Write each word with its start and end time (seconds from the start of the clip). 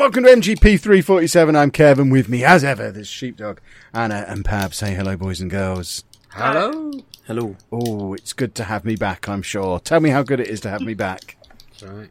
Hello 0.00 0.06
and 0.06 0.24
welcome 0.24 0.42
to 0.42 0.54
MGP 0.54 0.80
347. 0.80 1.54
I'm 1.54 1.70
Kevin. 1.70 2.08
With 2.08 2.26
me, 2.26 2.42
as 2.42 2.64
ever, 2.64 2.90
there's 2.90 3.06
Sheepdog, 3.06 3.60
Anna, 3.92 4.24
and 4.26 4.46
Pab. 4.46 4.72
Say 4.72 4.94
hello, 4.94 5.14
boys 5.14 5.42
and 5.42 5.50
girls. 5.50 6.04
Hello. 6.30 6.90
Hello. 7.26 7.54
Oh, 7.70 8.14
it's 8.14 8.32
good 8.32 8.54
to 8.54 8.64
have 8.64 8.86
me 8.86 8.96
back, 8.96 9.28
I'm 9.28 9.42
sure. 9.42 9.78
Tell 9.78 10.00
me 10.00 10.08
how 10.08 10.22
good 10.22 10.40
it 10.40 10.48
is 10.48 10.62
to 10.62 10.70
have 10.70 10.80
me 10.80 10.94
back. 10.94 11.36
That's 11.68 11.82
right. 11.82 12.08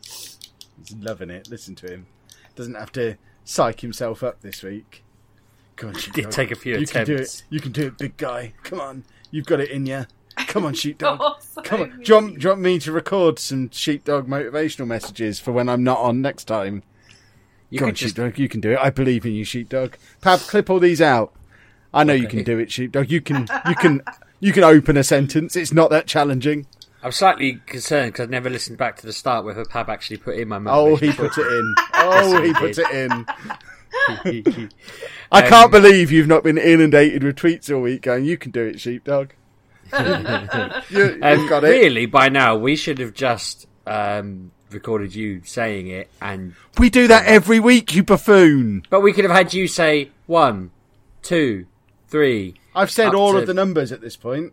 He's 0.00 0.94
loving 0.98 1.28
it. 1.28 1.50
Listen 1.50 1.74
to 1.74 1.92
him. 1.92 2.06
Doesn't 2.54 2.72
have 2.72 2.90
to 2.92 3.16
psych 3.44 3.80
himself 3.80 4.22
up 4.22 4.40
this 4.40 4.62
week. 4.62 5.04
Come 5.76 5.90
on, 5.90 5.96
Sheepdog. 5.96 6.24
Did 6.24 6.32
take 6.32 6.50
a 6.52 6.56
few 6.56 6.78
You 6.78 6.86
can 6.86 7.04
do 7.04 7.12
it. 7.16 7.20
attempts. 7.20 7.44
You 7.50 7.60
can 7.60 7.72
do 7.72 7.88
it, 7.88 7.98
big 7.98 8.16
guy. 8.16 8.54
Come 8.62 8.80
on. 8.80 9.04
You've 9.30 9.44
got 9.44 9.60
it 9.60 9.68
in 9.68 9.84
you. 9.84 10.06
Come 10.46 10.64
on, 10.64 10.72
Sheepdog. 10.74 11.18
Oh, 11.20 11.36
so 11.40 11.60
Come 11.60 11.82
on. 11.82 11.90
mean. 11.90 12.00
Do 12.00 12.04
you, 12.06 12.14
want, 12.14 12.34
do 12.38 12.44
you 12.44 12.48
want 12.48 12.62
me 12.62 12.78
to 12.78 12.92
record 12.92 13.38
some 13.38 13.68
Sheepdog 13.72 14.26
motivational 14.26 14.86
messages 14.86 15.38
for 15.38 15.52
when 15.52 15.68
I'm 15.68 15.84
not 15.84 15.98
on 15.98 16.22
next 16.22 16.46
time? 16.46 16.82
You 17.70 17.80
on, 17.86 17.94
just 17.94 18.16
Sheepdog. 18.16 18.38
You 18.38 18.48
can 18.48 18.60
do 18.60 18.72
it. 18.72 18.78
I 18.80 18.90
believe 18.90 19.26
in 19.26 19.32
you, 19.34 19.44
Sheepdog. 19.44 19.94
Pab, 20.22 20.46
clip 20.48 20.70
all 20.70 20.78
these 20.80 21.00
out. 21.00 21.32
I 21.92 22.04
know 22.04 22.12
you 22.12 22.28
can 22.28 22.44
do 22.44 22.58
it, 22.58 22.70
Sheepdog. 22.70 23.10
You 23.10 23.20
can. 23.20 23.46
You 23.68 23.74
can. 23.74 24.02
You 24.38 24.52
can 24.52 24.64
open 24.64 24.96
a 24.98 25.02
sentence. 25.04 25.56
It's 25.56 25.72
not 25.72 25.88
that 25.90 26.06
challenging. 26.06 26.66
I'm 27.02 27.12
slightly 27.12 27.60
concerned 27.66 28.12
because 28.12 28.24
I've 28.24 28.30
never 28.30 28.50
listened 28.50 28.76
back 28.78 28.96
to 28.98 29.06
the 29.06 29.12
start 29.12 29.44
whether 29.44 29.64
Pab 29.64 29.88
actually 29.88 30.18
put 30.18 30.36
in 30.36 30.48
my 30.48 30.58
mouth. 30.58 30.74
Oh, 30.76 30.96
he 31.00 31.12
put 31.12 31.36
it 31.38 31.46
in. 31.46 31.74
Oh, 31.94 32.42
he 32.42 32.52
put 32.52 32.76
it 32.78 32.90
in. 32.90 33.26
I 35.32 35.42
can't 35.42 35.66
Um, 35.66 35.70
believe 35.70 36.12
you've 36.12 36.26
not 36.26 36.44
been 36.44 36.58
inundated 36.58 37.24
with 37.24 37.36
tweets 37.36 37.74
all 37.74 37.80
week 37.82 38.02
going, 38.02 38.24
you 38.24 38.36
can 38.36 38.50
do 38.50 38.62
it, 38.62 38.80
Sheepdog. 38.80 39.30
you, 39.92 39.98
you've 40.90 41.22
Um, 41.22 41.48
got 41.48 41.64
it. 41.64 41.68
Really, 41.68 42.06
by 42.06 42.28
now 42.28 42.56
we 42.56 42.76
should 42.76 42.98
have 42.98 43.14
just 43.14 43.66
um, 43.86 44.50
recorded 44.70 45.14
you 45.14 45.42
saying 45.44 45.86
it, 45.88 46.10
and 46.20 46.54
We 46.78 46.90
do 46.90 47.06
that 47.08 47.26
every 47.26 47.60
week, 47.60 47.94
you 47.94 48.02
buffoon. 48.02 48.84
but 48.90 49.00
we 49.00 49.12
could 49.12 49.24
have 49.24 49.34
had 49.34 49.54
you 49.54 49.68
say 49.68 50.10
one, 50.26 50.70
two, 51.22 51.66
three. 52.08 52.54
I've 52.74 52.90
said 52.90 53.14
all 53.14 53.32
to- 53.32 53.38
of 53.38 53.46
the 53.46 53.54
numbers 53.54 53.92
at 53.92 54.00
this 54.00 54.16
point. 54.16 54.52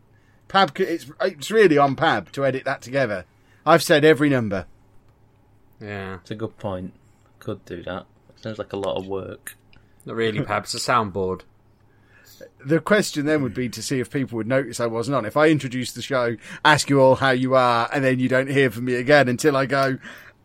Pab, 0.49 0.79
it's, 0.79 1.07
it's 1.21 1.49
really 1.51 1.77
on 1.77 1.95
Pab 1.95 2.31
to 2.33 2.45
edit 2.45 2.63
that 2.65 2.81
together. 2.81 3.25
I've 3.65 3.81
said 3.81 4.05
every 4.05 4.29
number. 4.29 4.65
Yeah, 5.81 6.15
It's 6.21 6.31
a 6.31 6.35
good 6.35 6.57
point. 6.57 6.93
Could 7.39 7.65
do 7.65 7.81
that. 7.83 8.05
Sounds 8.41 8.57
like 8.59 8.71
a 8.73 8.77
lot 8.77 8.97
of 8.97 9.07
work. 9.07 9.55
not 10.05 10.15
really, 10.15 10.39
Pab. 10.41 10.63
It's 10.63 10.73
a 10.75 10.77
soundboard. 10.77 11.41
The 12.65 12.79
question 12.79 13.25
then 13.25 13.43
would 13.43 13.53
be 13.53 13.69
to 13.69 13.81
see 13.81 13.99
if 13.99 14.09
people 14.09 14.37
would 14.37 14.47
notice 14.47 14.79
I 14.79 14.87
wasn't 14.87 15.15
on. 15.15 15.25
If 15.25 15.37
I 15.37 15.49
introduce 15.49 15.91
the 15.91 16.01
show, 16.01 16.35
ask 16.63 16.89
you 16.89 17.01
all 17.01 17.15
how 17.15 17.31
you 17.31 17.55
are, 17.55 17.89
and 17.93 18.03
then 18.03 18.19
you 18.19 18.29
don't 18.29 18.49
hear 18.49 18.69
from 18.71 18.85
me 18.85 18.95
again 18.95 19.27
until 19.27 19.57
I 19.57 19.65
go, 19.65 19.97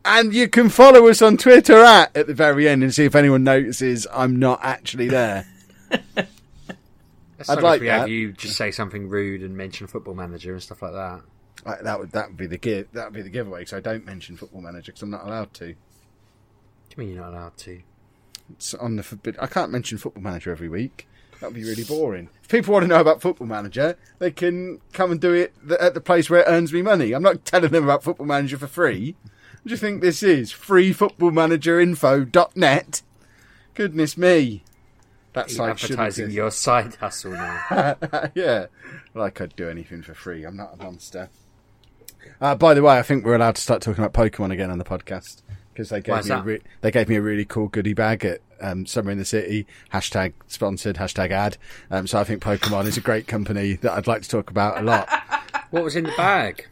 and 0.05 0.33
you 0.35 0.49
can 0.49 0.69
follow 0.69 1.09
us 1.09 1.23
on 1.23 1.37
Twitter 1.37 1.79
at 1.79 2.17
at 2.17 2.27
the 2.27 2.35
very 2.35 2.69
end 2.69 2.83
and 2.83 2.95
see 2.95 3.05
if 3.05 3.15
anyone 3.15 3.45
notices 3.45 4.07
I'm 4.13 4.39
not 4.39 4.61
actually 4.63 5.09
there. 5.09 5.47
I'd 7.49 7.63
like 7.63 7.77
if 7.77 7.81
we 7.83 7.87
have 7.89 8.01
that. 8.03 8.11
you 8.11 8.33
just 8.33 8.57
say 8.57 8.71
something 8.71 9.09
rude 9.09 9.43
and 9.43 9.57
mention 9.57 9.87
Football 9.87 10.15
Manager 10.15 10.53
and 10.53 10.63
stuff 10.63 10.83
like 10.83 10.93
that. 10.93 11.21
Like, 11.65 11.83
that 11.83 11.99
would 11.99 12.13
that 12.13 12.29
would 12.29 12.37
be 12.37 12.47
the 12.47 12.59
give 12.59 12.91
that 12.93 13.07
would 13.07 13.15
be 13.15 13.23
the 13.23 13.31
giveaway. 13.31 13.65
So 13.65 13.77
I 13.77 13.81
don't 13.81 14.05
mention 14.05 14.37
Football 14.37 14.63
Manager 14.63 14.93
because 14.93 15.03
I'm 15.03 15.11
not 15.11 15.27
allowed 15.27 15.55
to. 15.55 15.67
What 15.67 15.75
do 15.75 16.95
you 16.97 17.07
mean 17.07 17.15
you're 17.15 17.25
not 17.25 17.33
allowed 17.33 17.57
to? 17.59 17.81
It's 18.53 18.75
on 18.75 18.97
the 18.97 19.03
forbid. 19.03 19.37
I 19.39 19.47
can't 19.47 19.71
mention 19.71 19.99
Football 19.99 20.23
Manager 20.23 20.51
every 20.51 20.69
week. 20.69 21.07
That 21.41 21.47
would 21.47 21.55
be 21.55 21.65
really 21.65 21.85
boring. 21.85 22.29
If 22.43 22.49
people 22.49 22.73
want 22.73 22.83
to 22.85 22.89
know 22.89 23.01
about 23.01 23.21
Football 23.21 23.47
Manager, 23.47 23.97
they 24.19 24.33
can 24.33 24.81
come 24.93 25.13
and 25.13 25.21
do 25.21 25.33
it 25.33 25.55
th- 25.67 25.81
at 25.81 25.95
the 25.95 26.01
place 26.01 26.29
where 26.29 26.41
it 26.41 26.47
earns 26.49 26.73
me 26.73 26.83
money. 26.83 27.13
I'm 27.13 27.23
not 27.23 27.45
telling 27.45 27.71
them 27.71 27.85
about 27.85 28.03
Football 28.03 28.27
Manager 28.27 28.59
for 28.59 28.67
free. 28.67 29.15
What 29.23 29.67
do 29.67 29.71
you 29.71 29.77
think 29.77 30.01
this 30.01 30.21
is? 30.23 30.53
Freefootballmanagerinfo.net? 30.53 33.03
Goodness 33.75 34.17
me. 34.17 34.65
That 35.35 35.51
You're 35.51 35.57
site 35.57 35.71
advertising 35.71 36.31
your 36.33 36.51
side 36.51 36.97
hustle 36.97 37.31
now. 37.33 37.97
yeah. 38.35 38.67
Like 39.15 39.41
I'd 39.41 39.55
do 39.55 39.69
anything 39.69 40.03
for 40.03 40.15
free. 40.15 40.43
I'm 40.45 40.57
not 40.57 40.75
a 40.75 40.79
monster. 40.83 41.31
Uh, 42.41 42.57
by 42.57 42.75
the 42.75 42.83
way, 42.83 42.99
I 42.99 43.03
think 43.03 43.25
we're 43.25 43.37
allowed 43.37 43.55
to 43.57 43.63
start 43.63 43.83
talking 43.83 44.03
about 44.03 44.15
Pokemon 44.15 44.53
again 44.53 44.71
on 44.71 44.79
the 44.79 44.85
podcast 44.85 45.43
because 45.79 45.91
they 45.91 46.01
gave 46.01 46.25
me 46.25 46.31
a 46.33 46.43
re- 46.43 46.63
they 46.81 46.91
gave 46.91 47.09
me 47.09 47.15
a 47.15 47.23
really 47.23 47.45
cool 47.45 47.69
goodie 47.69 47.95
bag 47.95 48.25
at 48.25 48.41
um, 48.61 48.85
Summer 48.85 49.13
in 49.13 49.19
the 49.19 49.25
City. 49.25 49.65
Hashtag 49.93 50.33
sponsored. 50.49 50.97
Hashtag 50.97 51.31
ad. 51.31 51.57
Um, 51.89 52.09
so 52.09 52.19
I 52.19 52.25
think 52.25 52.43
Pokemon 52.43 52.87
is 52.87 52.97
a 52.97 53.01
great 53.01 53.29
company 53.29 53.75
that 53.75 53.93
I'd 53.93 54.09
like 54.09 54.23
to 54.23 54.29
talk 54.29 54.51
about 54.51 54.79
a 54.79 54.83
lot. 54.83 55.09
what 55.71 55.85
was 55.85 55.95
in 55.95 56.03
the 56.03 56.13
bag? 56.17 56.67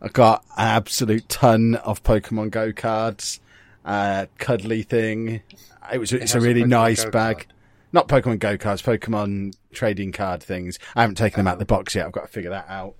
I 0.00 0.08
got 0.08 0.42
an 0.56 0.68
absolute 0.68 1.28
ton 1.28 1.74
of 1.74 2.02
Pokemon 2.02 2.50
Go 2.50 2.72
cards. 2.72 3.40
Uh, 3.84 4.24
cuddly 4.38 4.82
thing. 4.82 5.42
It 5.92 5.98
was. 5.98 6.14
It's 6.14 6.34
a 6.34 6.38
a 6.38 6.40
really 6.40 6.62
Pokemon 6.62 6.68
nice 6.68 7.04
Go 7.04 7.10
bag. 7.10 7.36
card. 7.36 7.52
Not 7.92 8.08
Pokemon 8.08 8.38
Go 8.38 8.56
cards. 8.56 8.80
Pokemon 8.80 9.54
trading 9.74 10.12
card 10.12 10.42
things. 10.42 10.78
I 10.94 11.02
haven't 11.02 11.16
taken 11.16 11.40
them 11.40 11.46
out 11.46 11.54
of 11.54 11.58
the 11.58 11.66
box 11.66 11.94
yet. 11.94 12.06
I've 12.06 12.12
got 12.12 12.22
to 12.22 12.32
figure 12.32 12.50
that 12.50 12.70
out. 12.70 12.94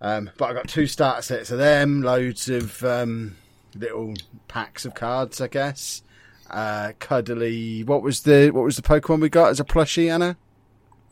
Um, 0.00 0.30
but 0.38 0.48
I 0.48 0.54
got 0.54 0.68
two 0.68 0.86
starter 0.86 1.22
sets 1.22 1.50
of 1.50 1.58
them. 1.58 2.02
Loads 2.02 2.48
of 2.48 2.84
um, 2.84 3.36
little 3.74 4.14
packs 4.48 4.84
of 4.84 4.94
cards. 4.94 5.40
I 5.40 5.48
guess. 5.48 6.02
Uh, 6.50 6.92
cuddly. 6.98 7.84
What 7.84 8.02
was 8.02 8.22
the 8.22 8.50
What 8.50 8.64
was 8.64 8.76
the 8.76 8.82
Pokemon 8.82 9.20
we 9.20 9.28
got 9.28 9.50
as 9.50 9.60
a 9.60 9.64
plushie, 9.64 10.10
Anna? 10.12 10.36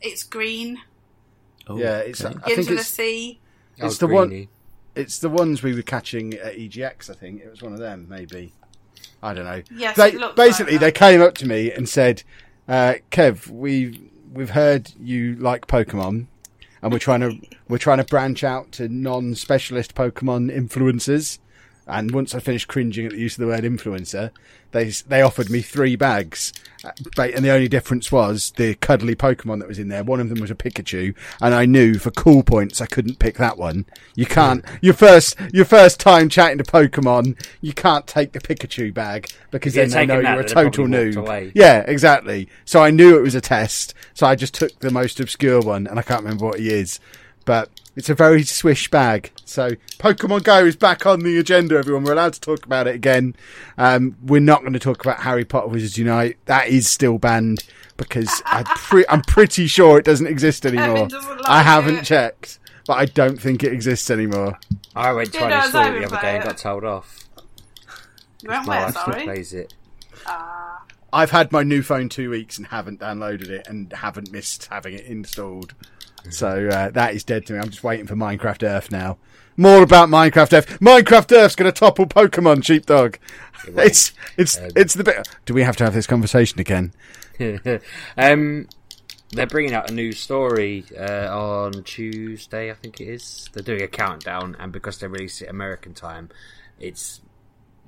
It's 0.01 0.23
green. 0.23 0.77
Oh, 1.67 1.77
yeah, 1.77 1.99
it's. 1.99 2.23
okay. 2.23 2.35
I 2.43 2.47
think 2.47 2.57
Into 2.59 2.73
the 2.73 2.79
it's. 2.79 2.87
sea. 2.89 3.39
It's 3.77 4.01
Oh, 4.03 4.07
the 4.07 4.13
one- 4.13 4.47
It's 4.95 5.19
the 5.19 5.29
ones 5.29 5.61
we 5.63 5.73
were 5.73 5.81
catching 5.83 6.33
at 6.33 6.55
EGX, 6.57 7.09
I 7.09 7.13
think. 7.13 7.41
It 7.41 7.49
was 7.49 7.61
one 7.61 7.73
of 7.73 7.79
them, 7.79 8.07
maybe. 8.09 8.53
I 9.21 9.33
don't 9.33 9.45
know. 9.45 9.61
Yes, 9.73 9.95
they, 9.95 10.13
it 10.13 10.35
basically, 10.35 10.73
like 10.73 10.79
they 10.81 10.87
that. 10.87 10.95
came 10.95 11.21
up 11.21 11.35
to 11.35 11.47
me 11.47 11.71
and 11.71 11.87
said, 11.87 12.23
uh, 12.67 12.95
"Kev, 13.11 13.47
we've 13.49 13.97
we've 14.33 14.49
heard 14.49 14.91
you 14.99 15.35
like 15.35 15.67
Pokemon, 15.67 16.25
and 16.81 16.91
we're 16.91 16.99
trying 16.99 17.19
to 17.21 17.37
we're 17.69 17.77
trying 17.77 17.97
to 17.99 18.03
branch 18.03 18.43
out 18.43 18.71
to 18.73 18.89
non-specialist 18.89 19.93
Pokemon 19.95 20.53
influencers." 20.53 21.39
And 21.89 22.11
once 22.11 22.35
I 22.35 22.39
finished 22.39 22.67
cringing 22.67 23.05
at 23.05 23.11
the 23.13 23.19
use 23.19 23.35
of 23.37 23.41
the 23.41 23.47
word 23.47 23.63
influencer, 23.63 24.31
they 24.71 24.89
they 24.89 25.21
offered 25.21 25.49
me 25.49 25.61
three 25.61 25.95
bags, 25.95 26.53
Uh, 26.83 26.91
and 27.17 27.43
the 27.43 27.49
only 27.49 27.67
difference 27.67 28.11
was 28.11 28.53
the 28.55 28.75
cuddly 28.75 29.15
Pokemon 29.15 29.59
that 29.59 29.67
was 29.67 29.79
in 29.79 29.89
there. 29.89 30.03
One 30.03 30.19
of 30.19 30.29
them 30.29 30.39
was 30.39 30.51
a 30.51 30.55
Pikachu, 30.55 31.15
and 31.41 31.53
I 31.53 31.65
knew 31.65 31.95
for 31.95 32.11
cool 32.11 32.43
points 32.43 32.79
I 32.79 32.85
couldn't 32.85 33.19
pick 33.19 33.35
that 33.37 33.57
one. 33.57 33.85
You 34.15 34.25
can't 34.27 34.63
your 34.79 34.93
first 34.93 35.35
your 35.51 35.65
first 35.65 35.99
time 35.99 36.29
chatting 36.29 36.59
to 36.59 36.63
Pokemon, 36.63 37.35
you 37.61 37.73
can't 37.73 38.05
take 38.05 38.31
the 38.33 38.39
Pikachu 38.39 38.93
bag 38.93 39.27
because 39.51 39.73
then 39.73 39.89
they 39.89 40.05
know 40.05 40.21
that, 40.21 40.33
you're 40.35 40.41
a 40.41 40.47
total 40.47 40.85
noob. 40.85 41.51
Yeah, 41.55 41.79
exactly. 41.87 42.47
So 42.63 42.81
I 42.83 42.91
knew 42.91 43.17
it 43.17 43.21
was 43.21 43.35
a 43.35 43.41
test, 43.41 43.95
so 44.13 44.27
I 44.27 44.35
just 44.35 44.53
took 44.53 44.77
the 44.79 44.91
most 44.91 45.19
obscure 45.19 45.61
one, 45.61 45.87
and 45.87 45.97
I 45.97 46.03
can't 46.03 46.21
remember 46.23 46.45
what 46.45 46.59
he 46.59 46.69
is, 46.69 46.99
but. 47.45 47.69
It's 47.99 48.09
a 48.09 48.15
very 48.15 48.43
swish 48.43 48.89
bag. 48.89 49.29
So 49.43 49.71
Pokemon 49.97 50.45
Go 50.45 50.63
is 50.63 50.77
back 50.77 51.05
on 51.05 51.19
the 51.19 51.37
agenda, 51.37 51.75
everyone. 51.75 52.05
We're 52.05 52.13
allowed 52.13 52.31
to 52.31 52.39
talk 52.39 52.65
about 52.65 52.87
it 52.87 52.95
again. 52.95 53.35
Um, 53.77 54.15
we're 54.23 54.39
not 54.39 54.61
going 54.61 54.71
to 54.71 54.79
talk 54.79 55.03
about 55.03 55.19
Harry 55.19 55.43
Potter 55.43 55.67
Wizards 55.67 55.97
Unite. 55.97 56.37
That 56.45 56.69
is 56.69 56.87
still 56.87 57.17
banned 57.17 57.65
because 57.97 58.41
I'm, 58.45 58.63
pre- 58.63 59.03
I'm 59.09 59.21
pretty 59.23 59.67
sure 59.67 59.99
it 59.99 60.05
doesn't 60.05 60.27
exist 60.27 60.65
anymore. 60.65 61.09
doesn't 61.09 61.41
I 61.45 61.61
haven't 61.61 61.97
it. 61.97 62.05
checked, 62.05 62.59
but 62.87 62.93
I 62.93 63.03
don't 63.05 63.35
think 63.35 63.65
it 63.65 63.73
exists 63.73 64.09
anymore. 64.09 64.57
I 64.95 65.11
went 65.11 65.33
Yeah, 65.33 65.39
trying 65.41 65.49
no, 65.49 65.55
to 65.55 65.59
it's 65.59 65.65
install 65.75 65.87
it 65.87 65.99
the 65.99 66.05
other 66.05 66.15
by 66.15 66.21
day 66.21 66.35
and 66.35 66.43
got 66.45 66.57
told 66.57 66.85
off. 66.85 67.27
You 68.41 68.47
went 68.49 68.65
My 68.65 68.77
where, 68.77 68.85
wife 68.85 68.93
sorry? 68.95 69.23
plays 69.25 69.53
it. 69.53 69.73
Ah. 70.25 70.83
I've 71.11 71.31
had 71.31 71.51
my 71.51 71.63
new 71.63 71.83
phone 71.83 72.07
two 72.07 72.29
weeks 72.29 72.57
and 72.57 72.67
haven't 72.67 73.01
downloaded 73.01 73.49
it 73.49 73.67
and 73.67 73.91
haven't 73.91 74.31
missed 74.31 74.67
having 74.67 74.93
it 74.93 75.03
installed. 75.05 75.73
So 76.29 76.67
uh, 76.67 76.89
that 76.91 77.15
is 77.15 77.23
dead 77.23 77.45
to 77.47 77.53
me. 77.53 77.59
I'm 77.59 77.69
just 77.69 77.83
waiting 77.83 78.07
for 78.07 78.15
Minecraft 78.15 78.67
Earth 78.67 78.91
now. 78.91 79.17
More 79.57 79.83
about 79.83 80.09
Minecraft 80.09 80.57
Earth. 80.57 80.79
Minecraft 80.79 81.35
Earth's 81.35 81.55
going 81.55 81.71
to 81.71 81.77
topple 81.77 82.05
Pokemon 82.05 82.63
Sheepdog. 82.63 83.17
won't. 83.67 83.87
It's 83.87 84.13
it's 84.37 84.57
Um, 84.57 84.69
it's 84.75 84.93
the 84.93 85.03
bit. 85.03 85.27
Do 85.45 85.53
we 85.53 85.63
have 85.63 85.75
to 85.77 85.83
have 85.83 85.93
this 85.93 86.07
conversation 86.07 86.59
again? 86.59 86.93
um, 88.17 88.67
they're 89.31 89.47
bringing 89.47 89.73
out 89.73 89.89
a 89.89 89.93
new 89.93 90.11
story 90.11 90.85
uh, 90.97 91.27
on 91.29 91.83
Tuesday, 91.83 92.71
I 92.71 92.73
think 92.73 92.99
it 92.99 93.07
is. 93.07 93.49
They're 93.53 93.63
doing 93.63 93.83
a 93.83 93.87
countdown, 93.87 94.55
and 94.59 94.71
because 94.71 94.99
they 94.99 95.07
release 95.07 95.41
it 95.41 95.49
American 95.49 95.93
time, 95.93 96.29
it's 96.79 97.21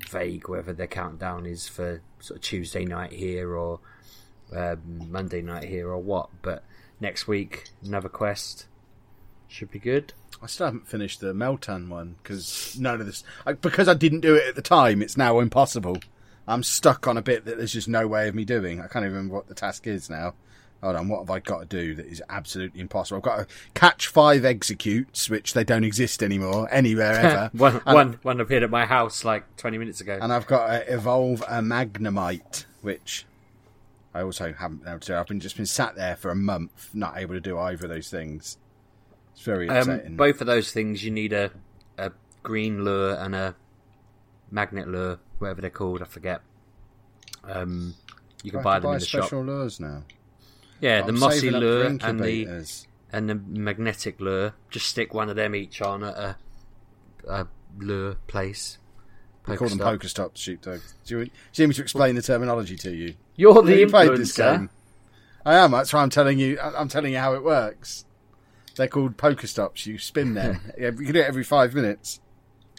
vague 0.08 0.48
whether 0.48 0.72
their 0.72 0.86
countdown 0.86 1.46
is 1.46 1.68
for 1.68 2.00
sort 2.20 2.38
of 2.38 2.42
Tuesday 2.42 2.84
night 2.84 3.12
here 3.12 3.54
or 3.56 3.80
um, 4.54 5.08
Monday 5.10 5.42
night 5.42 5.64
here 5.64 5.88
or 5.88 5.98
what. 5.98 6.30
But 6.42 6.62
next 7.02 7.26
week, 7.28 7.64
another 7.84 8.08
quest 8.08 8.66
should 9.48 9.70
be 9.70 9.78
good. 9.78 10.14
I 10.40 10.46
still 10.46 10.66
haven't 10.66 10.88
finished 10.88 11.20
the 11.20 11.34
Meltan 11.34 11.88
one 11.88 12.16
because 12.22 12.76
none 12.80 13.00
of 13.00 13.06
this. 13.06 13.22
I, 13.44 13.52
because 13.52 13.88
I 13.88 13.94
didn't 13.94 14.20
do 14.20 14.34
it 14.34 14.48
at 14.48 14.54
the 14.54 14.62
time, 14.62 15.02
it's 15.02 15.16
now 15.16 15.40
impossible. 15.40 15.98
I'm 16.48 16.62
stuck 16.62 17.06
on 17.06 17.16
a 17.16 17.22
bit 17.22 17.44
that 17.44 17.58
there's 17.58 17.72
just 17.72 17.88
no 17.88 18.08
way 18.08 18.28
of 18.28 18.34
me 18.34 18.44
doing. 18.44 18.80
I 18.80 18.86
can't 18.86 19.04
even 19.04 19.14
remember 19.14 19.34
what 19.34 19.48
the 19.48 19.54
task 19.54 19.86
is 19.86 20.08
now. 20.08 20.34
Hold 20.82 20.96
on, 20.96 21.08
what 21.08 21.20
have 21.20 21.30
I 21.30 21.38
got 21.38 21.60
to 21.60 21.66
do 21.66 21.94
that 21.94 22.06
is 22.06 22.20
absolutely 22.28 22.80
impossible? 22.80 23.18
I've 23.18 23.22
got 23.22 23.36
to 23.48 23.54
catch 23.74 24.08
five 24.08 24.42
Exeggcutes, 24.42 25.30
which 25.30 25.54
they 25.54 25.62
don't 25.62 25.84
exist 25.84 26.24
anymore 26.24 26.66
anywhere 26.72 27.12
ever. 27.20 27.50
one, 27.52 27.80
and, 27.86 27.94
one, 27.94 28.18
one 28.22 28.40
appeared 28.40 28.64
at 28.64 28.70
my 28.70 28.84
house 28.84 29.24
like 29.24 29.56
20 29.58 29.78
minutes 29.78 30.00
ago. 30.00 30.18
and 30.20 30.32
I've 30.32 30.48
got 30.48 30.66
to 30.66 30.92
evolve 30.92 31.42
a 31.42 31.60
Magnemite, 31.60 32.64
which 32.80 33.26
I 34.14 34.22
also 34.22 34.52
haven't 34.52 34.78
been 34.78 34.88
able 34.88 35.00
to. 35.00 35.18
I've 35.18 35.26
been 35.26 35.40
just 35.40 35.56
been 35.56 35.66
sat 35.66 35.96
there 35.96 36.16
for 36.16 36.30
a 36.30 36.34
month, 36.34 36.90
not 36.92 37.16
able 37.16 37.34
to 37.34 37.40
do 37.40 37.58
either 37.58 37.86
of 37.86 37.90
those 37.90 38.10
things. 38.10 38.58
It's 39.32 39.42
very 39.42 39.68
upsetting. 39.68 40.06
Um, 40.08 40.16
both 40.16 40.40
of 40.40 40.46
those 40.46 40.72
things, 40.72 41.02
you 41.02 41.10
need 41.10 41.32
a, 41.32 41.50
a 41.96 42.12
green 42.42 42.84
lure 42.84 43.14
and 43.14 43.34
a 43.34 43.54
magnet 44.50 44.88
lure, 44.88 45.18
whatever 45.38 45.60
they're 45.60 45.70
called, 45.70 46.02
I 46.02 46.04
forget. 46.04 46.42
Um, 47.44 47.94
you 48.42 48.50
can 48.50 48.62
buy 48.62 48.78
them 48.78 48.90
in 48.90 48.94
buy 48.94 48.98
the 48.98 49.04
special 49.06 49.28
shop. 49.28 49.46
lures 49.46 49.80
now. 49.80 50.02
Yeah, 50.80 51.02
the 51.02 51.08
I'm 51.08 51.18
mossy 51.18 51.48
up 51.48 51.54
for 51.54 51.60
lure 51.60 51.86
and 51.86 52.20
the 52.20 52.86
and 53.12 53.28
the 53.28 53.34
magnetic 53.34 54.20
lure. 54.20 54.54
Just 54.70 54.88
stick 54.88 55.14
one 55.14 55.28
of 55.28 55.36
them 55.36 55.54
each 55.54 55.80
on 55.80 56.04
at 56.04 56.16
a, 56.16 56.36
a 57.28 57.46
lure 57.78 58.16
place. 58.26 58.78
We 59.46 59.56
call 59.56 59.68
them 59.68 59.78
poker 59.78 60.08
stops, 60.08 60.40
sheepdog. 60.40 60.80
Do 61.04 61.18
you, 61.18 61.24
do 61.24 61.30
you 61.54 61.64
need 61.64 61.68
me 61.70 61.74
to 61.74 61.82
explain 61.82 62.14
the 62.14 62.22
terminology 62.22 62.76
to 62.76 62.94
you? 62.94 63.14
You're 63.36 63.62
the 63.62 63.78
you 63.78 63.86
played 63.86 64.16
this 64.16 64.36
game? 64.36 64.70
I 65.44 65.56
am. 65.56 65.72
That's 65.72 65.92
why 65.92 66.02
I'm 66.02 66.10
telling 66.10 66.38
you. 66.38 66.58
I'm 66.60 66.88
telling 66.88 67.12
you 67.12 67.18
how 67.18 67.34
it 67.34 67.42
works. 67.42 68.04
They're 68.76 68.88
called 68.88 69.16
PokeStops. 69.16 69.86
You 69.86 69.98
spin 69.98 70.34
them. 70.34 70.60
you 70.78 70.92
can 70.92 71.12
do 71.12 71.20
it 71.20 71.26
every 71.26 71.44
five 71.44 71.74
minutes. 71.74 72.20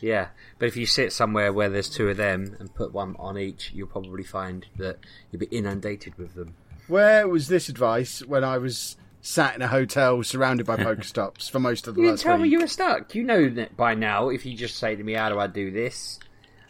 Yeah, 0.01 0.27
but 0.59 0.65
if 0.67 0.75
you 0.75 0.85
sit 0.85 1.13
somewhere 1.13 1.53
where 1.53 1.69
there's 1.69 1.89
two 1.89 2.09
of 2.09 2.17
them 2.17 2.57
and 2.59 2.73
put 2.73 2.91
one 2.93 3.15
on 3.19 3.37
each, 3.37 3.71
you'll 3.73 3.87
probably 3.87 4.23
find 4.23 4.65
that 4.77 4.97
you'll 5.31 5.39
be 5.39 5.45
inundated 5.45 6.17
with 6.17 6.33
them. 6.35 6.55
Where 6.87 7.25
was 7.27 7.47
this 7.47 7.69
advice 7.69 8.19
when 8.25 8.43
I 8.43 8.57
was 8.57 8.97
sat 9.21 9.55
in 9.55 9.61
a 9.61 9.67
hotel 9.69 10.21
surrounded 10.23 10.65
by 10.65 10.75
PokeStops 10.77 11.49
for 11.49 11.59
most 11.59 11.87
of 11.87 11.95
the 11.95 12.01
You 12.01 12.07
didn't 12.07 12.17
last 12.17 12.23
tell 12.23 12.33
week? 12.35 12.43
me 12.43 12.49
you 12.49 12.59
were 12.59 12.67
stuck. 12.67 13.15
You 13.15 13.23
know 13.23 13.47
that 13.51 13.77
by 13.77 13.93
now. 13.95 14.27
If 14.27 14.45
you 14.45 14.57
just 14.57 14.75
say 14.77 14.95
to 14.95 15.03
me, 15.03 15.13
"How 15.13 15.29
do 15.29 15.39
I 15.39 15.47
do 15.47 15.71
this?" 15.71 16.19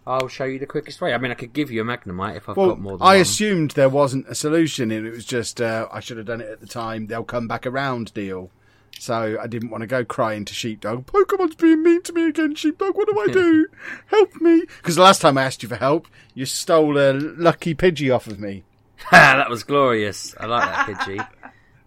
I'll 0.05 0.27
show 0.27 0.43
you 0.43 0.59
the 0.59 0.65
quickest 0.65 0.99
way. 1.01 1.13
I 1.13 1.17
mean, 1.17 1.31
I 1.31 1.35
could 1.35 1.53
give 1.53 1.71
you 1.71 1.81
a 1.81 1.85
magnemite 1.85 2.35
if 2.35 2.49
I've 2.49 2.57
well, 2.57 2.69
got 2.69 2.79
more 2.79 2.97
than 2.97 3.07
I 3.07 3.13
one. 3.13 3.21
assumed 3.21 3.71
there 3.71 3.89
wasn't 3.89 4.27
a 4.27 4.35
solution, 4.35 4.91
and 4.91 5.07
it 5.07 5.11
was 5.11 5.25
just 5.25 5.61
uh, 5.61 5.87
I 5.91 5.99
should 6.01 6.17
have 6.17 6.25
done 6.25 6.41
it 6.41 6.49
at 6.49 6.59
the 6.59 6.67
time. 6.67 7.07
They'll 7.07 7.23
come 7.23 7.47
back 7.47 7.65
around 7.65 8.13
deal. 8.13 8.51
So 8.99 9.37
I 9.41 9.47
didn't 9.47 9.69
want 9.69 9.81
to 9.81 9.87
go 9.87 10.05
crying 10.05 10.45
to 10.45 10.53
Sheepdog. 10.53 11.07
Pokemon's 11.07 11.55
being 11.55 11.83
mean 11.83 12.03
to 12.03 12.13
me 12.13 12.27
again, 12.27 12.55
Sheepdog. 12.55 12.95
What 12.95 13.07
do 13.07 13.19
I 13.19 13.27
do? 13.27 13.67
help 14.07 14.35
me! 14.39 14.61
Because 14.61 14.95
the 14.95 15.01
last 15.01 15.21
time 15.21 15.37
I 15.37 15.43
asked 15.43 15.63
you 15.63 15.69
for 15.69 15.75
help, 15.75 16.07
you 16.33 16.45
stole 16.45 16.97
a 16.97 17.13
lucky 17.13 17.73
Pidgey 17.73 18.13
off 18.13 18.27
of 18.27 18.39
me. 18.39 18.63
that 19.11 19.49
was 19.49 19.63
glorious. 19.63 20.35
I 20.39 20.45
like 20.45 20.63
that 20.63 20.87
Pidgey. 20.87 21.27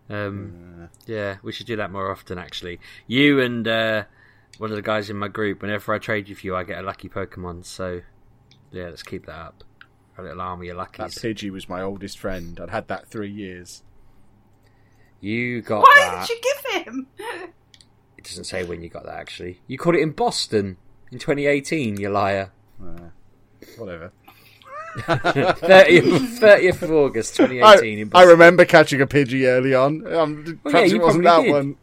Um, 0.09 0.89
yeah, 1.07 1.39
we 1.43 1.51
should 1.51 1.67
do 1.67 1.75
that 1.77 1.91
more 1.91 2.13
often. 2.13 2.39
Actually, 2.39 2.79
you 3.09 3.41
and 3.41 3.67
uh, 3.67 4.05
one 4.59 4.71
of 4.71 4.77
the 4.77 4.83
guys 4.83 5.11
in 5.11 5.17
my 5.17 5.29
group. 5.29 5.63
Whenever 5.63 5.93
I 5.95 5.99
trade 5.99 6.29
with 6.29 6.45
you, 6.45 6.57
I 6.57 6.65
get 6.65 6.79
a 6.79 6.83
lucky 6.83 7.09
Pokemon. 7.09 7.65
So 7.65 8.03
yeah, 8.73 8.85
let's 8.85 9.03
keep 9.03 9.27
that 9.27 9.35
up. 9.39 9.65
A 10.19 10.23
little 10.23 10.41
army 10.41 10.69
of 10.69 10.77
That 10.77 10.99
luckies. 10.99 11.15
That 11.17 11.23
Pidgey 11.37 11.51
was 11.51 11.69
my 11.69 11.83
oldest 11.83 12.19
friend. 12.19 12.59
I'd 12.61 12.71
had 12.71 12.89
that 12.89 13.07
three 13.09 13.31
years. 13.31 13.83
You 15.21 15.61
got 15.63 15.81
Why 15.83 15.95
that. 15.99 16.27
did 16.29 16.37
you 16.37 16.43
give 16.43 16.85
him? 16.87 17.07
It 18.17 18.25
doesn't 18.25 18.45
say 18.45 18.65
when 18.65 18.83
you 18.83 18.89
got 18.89 19.05
that. 19.05 19.15
Actually, 19.19 19.61
you 19.67 19.77
caught 19.79 19.95
it 19.95 20.01
in 20.01 20.13
Boston 20.13 20.79
in 21.13 21.19
2018. 21.19 21.99
You 21.99 22.09
liar. 22.11 22.53
Uh, 22.83 23.09
whatever. 23.77 24.13
30th, 24.97 26.39
30th 26.39 26.83
of 26.83 26.91
August 26.91 27.37
2018 27.37 27.99
in 27.99 28.11
I, 28.15 28.21
I 28.21 28.23
remember 28.25 28.65
catching 28.65 29.03
a 29.03 29.07
Pidgey 29.07 29.47
early 29.47 29.75
on. 29.75 30.07
Um, 30.13 30.59
Well, 30.65 30.73
perhaps 30.73 30.91
yeah, 30.91 30.97
it 30.97 31.03
wasn't 31.03 31.25
that 31.25 31.43
did. 31.43 31.53
one. 31.53 31.77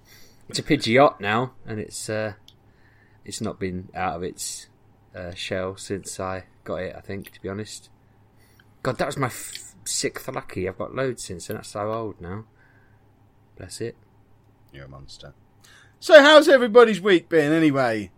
It's 0.49 0.57
a 0.59 0.63
Pidgeot 0.63 1.19
now, 1.19 1.53
and 1.67 1.79
it's 1.79 2.09
uh, 2.09 2.33
it's 3.25 3.41
not 3.41 3.59
been 3.59 3.89
out 3.95 4.15
of 4.15 4.23
its 4.23 4.67
uh, 5.15 5.33
shell 5.33 5.77
since 5.77 6.19
I 6.19 6.45
got 6.63 6.81
it. 6.81 6.95
I 6.95 7.01
think, 7.01 7.31
to 7.31 7.41
be 7.41 7.49
honest. 7.49 7.89
God, 8.81 8.97
that 8.97 9.07
was 9.07 9.17
my 9.17 9.27
f- 9.27 9.75
sixth 9.85 10.27
lucky. 10.27 10.67
I've 10.67 10.77
got 10.77 10.95
loads 10.95 11.23
since, 11.23 11.49
and 11.49 11.57
that's 11.57 11.69
so 11.69 11.91
old 11.91 12.19
now. 12.19 12.45
Bless 13.57 13.79
it. 13.81 13.95
You're 14.73 14.85
a 14.85 14.89
monster. 14.89 15.33
So, 15.99 16.21
how's 16.21 16.49
everybody's 16.49 16.99
week 16.99 17.29
been 17.29 17.53
anyway? 17.53 18.11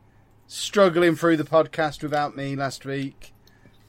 Struggling 0.48 1.16
through 1.16 1.38
the 1.38 1.44
podcast 1.44 2.02
without 2.02 2.36
me 2.36 2.56
last 2.56 2.86
week. 2.86 3.34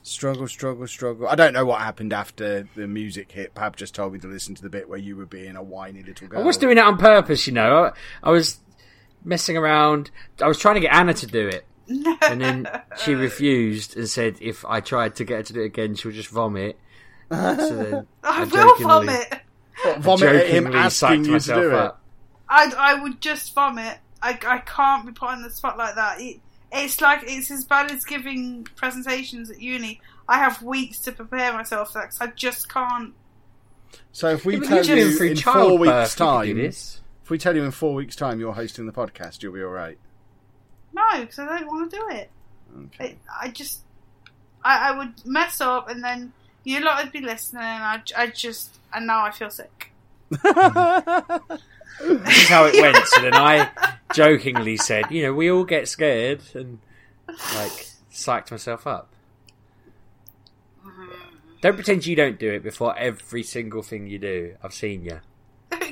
Struggle, 0.02 0.46
struggle, 0.46 0.86
struggle. 0.86 1.26
I 1.26 1.34
don't 1.34 1.52
know 1.52 1.64
what 1.64 1.80
happened 1.80 2.12
after 2.12 2.68
the 2.76 2.86
music 2.86 3.32
hit. 3.32 3.54
Pab 3.54 3.74
just 3.74 3.94
told 3.94 4.12
me 4.12 4.18
to 4.20 4.28
listen 4.28 4.54
to 4.54 4.62
the 4.62 4.68
bit 4.68 4.88
where 4.88 4.98
you 4.98 5.16
were 5.16 5.26
being 5.26 5.56
a 5.56 5.62
whiny 5.62 6.02
little 6.02 6.28
girl. 6.28 6.40
I 6.40 6.44
was 6.44 6.56
doing 6.56 6.78
it 6.78 6.84
on 6.84 6.96
purpose, 6.96 7.46
you 7.46 7.52
know. 7.52 7.86
I, 7.86 7.92
I 8.22 8.30
was 8.30 8.60
messing 9.24 9.56
around. 9.56 10.10
I 10.40 10.46
was 10.48 10.58
trying 10.58 10.74
to 10.76 10.80
get 10.80 10.92
Anna 10.94 11.14
to 11.14 11.26
do 11.26 11.48
it, 11.48 11.64
and 12.22 12.40
then 12.40 12.68
she 13.04 13.14
refused 13.14 13.96
and 13.96 14.08
said 14.08 14.36
if 14.40 14.64
I 14.64 14.80
tried 14.80 15.14
to 15.16 15.24
get 15.24 15.36
her 15.36 15.42
to 15.44 15.52
do 15.52 15.60
it 15.62 15.66
again, 15.66 15.94
she'll 15.94 16.12
just 16.12 16.28
vomit. 16.30 16.78
So 17.30 17.36
then 17.56 18.06
I 18.22 18.40
will 18.44 18.46
jokingly- 18.50 18.84
vomit. 18.84 19.40
Vomit 19.98 20.34
at 20.36 20.46
him 20.48 20.64
jokingly 20.64 20.78
asking 20.78 21.18
you 21.18 21.24
to 21.24 21.30
myself 21.32 21.60
do 21.62 21.68
it. 21.70 21.74
up. 21.74 22.02
I, 22.48 22.72
I 22.78 22.94
would 23.02 23.20
just 23.20 23.52
vomit. 23.54 23.98
I, 24.22 24.30
I 24.46 24.58
can't 24.58 25.04
be 25.04 25.12
put 25.12 25.28
on 25.30 25.42
the 25.42 25.50
spot 25.50 25.76
like 25.76 25.94
that. 25.96 26.20
It, 26.20 26.40
it's 26.72 27.00
like 27.00 27.20
it's 27.24 27.50
as 27.50 27.64
bad 27.64 27.90
as 27.90 28.04
giving 28.04 28.64
presentations 28.76 29.50
at 29.50 29.60
uni. 29.60 30.00
I 30.28 30.38
have 30.38 30.62
weeks 30.62 30.98
to 31.00 31.12
prepare 31.12 31.52
myself 31.52 31.92
for 31.92 31.98
that 32.00 32.10
'cause 32.10 32.20
I 32.20 32.28
just 32.28 32.68
can't. 32.68 33.12
So, 34.12 34.28
if 34.30 34.44
we 34.44 34.54
Yeah, 34.54 34.60
but 34.60 34.68
tell 34.68 34.84
you're 34.86 34.96
you 34.96 35.04
doing 35.04 35.16
free 35.16 35.30
in 35.32 35.36
four 35.36 35.52
childbirth, 35.52 35.80
weeks' 35.80 36.18
you 36.18 36.26
could 36.26 36.42
do 36.42 36.54
time, 36.54 36.56
this. 36.58 37.00
If 37.26 37.30
we 37.30 37.38
tell 37.38 37.56
you 37.56 37.64
in 37.64 37.72
four 37.72 37.92
weeks' 37.92 38.14
time 38.14 38.38
you're 38.38 38.52
hosting 38.52 38.86
the 38.86 38.92
podcast, 38.92 39.42
you'll 39.42 39.52
be 39.52 39.60
all 39.60 39.70
right. 39.70 39.98
No, 40.92 41.02
because 41.18 41.40
I 41.40 41.58
don't 41.58 41.66
want 41.66 41.90
to 41.90 41.96
do 41.96 42.08
it. 42.10 42.30
Okay. 42.84 43.04
it 43.04 43.18
I 43.42 43.48
just. 43.48 43.80
I, 44.62 44.90
I 44.90 44.96
would 44.96 45.26
mess 45.26 45.60
up 45.60 45.88
and 45.88 46.04
then 46.04 46.32
you 46.62 46.78
lot 46.78 47.02
would 47.02 47.12
be 47.12 47.20
listening 47.20 47.64
and 47.64 47.82
I, 47.82 48.00
I 48.16 48.26
just. 48.28 48.78
And 48.94 49.08
now 49.08 49.24
I 49.24 49.32
feel 49.32 49.50
sick. 49.50 49.90
This 51.98 52.42
is 52.42 52.48
how 52.48 52.66
it 52.66 52.80
went. 52.80 53.04
So 53.06 53.22
then 53.22 53.34
I 53.34 53.70
jokingly 54.12 54.76
said, 54.76 55.10
you 55.10 55.22
know, 55.22 55.32
we 55.32 55.50
all 55.50 55.64
get 55.64 55.88
scared 55.88 56.42
and 56.54 56.78
like 57.26 57.88
psyched 58.12 58.50
myself 58.50 58.86
up. 58.86 59.08
Mm-hmm. 60.86 61.10
Don't 61.62 61.74
pretend 61.74 62.04
you 62.04 62.14
don't 62.14 62.38
do 62.38 62.52
it 62.52 62.62
before 62.62 62.96
every 62.98 63.42
single 63.42 63.82
thing 63.82 64.06
you 64.06 64.18
do. 64.18 64.56
I've 64.62 64.74
seen 64.74 65.04
you. 65.04 65.20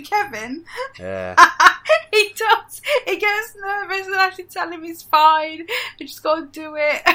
Kevin, 0.05 0.65
Yeah. 0.99 1.35
he 2.13 2.31
does. 2.37 2.81
He 3.07 3.17
gets 3.17 3.57
nervous 3.61 4.07
and 4.07 4.15
I 4.17 4.25
have 4.25 4.37
to 4.37 4.43
tell 4.45 4.71
him 4.71 4.83
he's 4.85 5.03
fine. 5.03 5.67
I 5.69 6.05
just 6.05 6.23
gotta 6.23 6.47
do 6.47 6.75
it. 6.79 7.03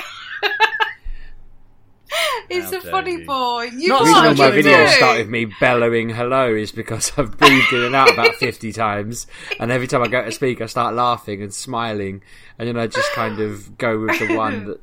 he's 2.49 2.71
a 2.71 2.81
funny 2.81 3.19
you. 3.19 3.25
boy. 3.25 3.69
You 3.75 3.87
Not 3.89 3.99
The 3.99 4.05
reason 4.05 4.23
can't 4.23 4.37
my 4.37 4.45
Actually, 4.47 4.61
do 4.63 4.69
videos 4.69 4.85
it. 4.87 4.97
start 4.97 5.17
with 5.19 5.29
me 5.29 5.45
bellowing 5.59 6.09
hello 6.09 6.53
is 6.53 6.71
because 6.71 7.11
I've 7.17 7.37
breathed 7.37 7.71
in 7.73 7.83
and 7.85 7.95
out 7.95 8.11
about 8.11 8.35
50 8.35 8.71
times. 8.73 9.27
And 9.59 9.71
every 9.71 9.87
time 9.87 10.01
I 10.03 10.07
go 10.07 10.23
to 10.25 10.31
speak, 10.31 10.59
I 10.61 10.65
start 10.65 10.95
laughing 10.95 11.41
and 11.41 11.53
smiling. 11.53 12.23
And 12.57 12.67
then 12.67 12.77
I 12.77 12.87
just 12.87 13.11
kind 13.13 13.39
of 13.39 13.77
go 13.77 13.99
with 13.99 14.19
the 14.19 14.35
one 14.35 14.65
that, 14.65 14.79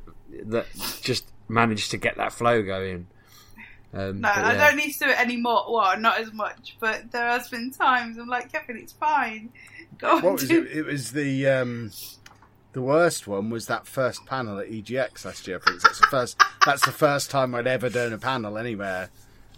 that 0.51 0.65
just 1.01 1.29
managed 1.49 1.91
to 1.91 1.97
get 1.97 2.17
that 2.17 2.33
flow 2.33 2.63
going. 2.63 3.07
Um, 3.93 4.21
No, 4.21 4.29
but 4.35 4.43
I 4.45 4.53
don't 4.55 4.75
need 4.77 4.91
to 4.93 4.99
do 4.99 5.09
it 5.09 5.19
anymore. 5.19 5.65
Well, 5.69 5.99
not 5.99 6.19
as 6.19 6.31
much, 6.33 6.77
but 6.79 7.11
there 7.11 7.27
has 7.27 7.47
been 7.49 7.71
times 7.71 8.17
I'm 8.17 8.27
like, 8.27 8.51
Kevin, 8.51 8.77
it's 8.77 8.93
fine. 8.93 9.49
Go 9.97 10.15
what 10.15 10.25
on, 10.25 10.33
was 10.33 10.47
do 10.47 10.63
it? 10.63 10.77
It 10.77 10.85
was 10.85 11.11
the 11.13 11.47
um, 11.47 11.91
the 12.73 12.81
worst 12.81 13.27
one 13.27 13.49
was 13.49 13.65
that 13.67 13.87
first 13.87 14.25
panel 14.25 14.59
at 14.59 14.67
EGX 14.69 15.25
last 15.25 15.47
year. 15.47 15.57
I 15.63 15.69
think 15.69 15.81
that's 15.81 15.99
the 15.99 16.07
first. 16.07 16.41
That's 16.65 16.85
the 16.85 16.91
first 16.91 17.31
time 17.31 17.55
I'd 17.55 17.65
ever 17.67 17.89
done 17.89 18.13
a 18.13 18.17
panel 18.17 18.57
anywhere 18.57 19.09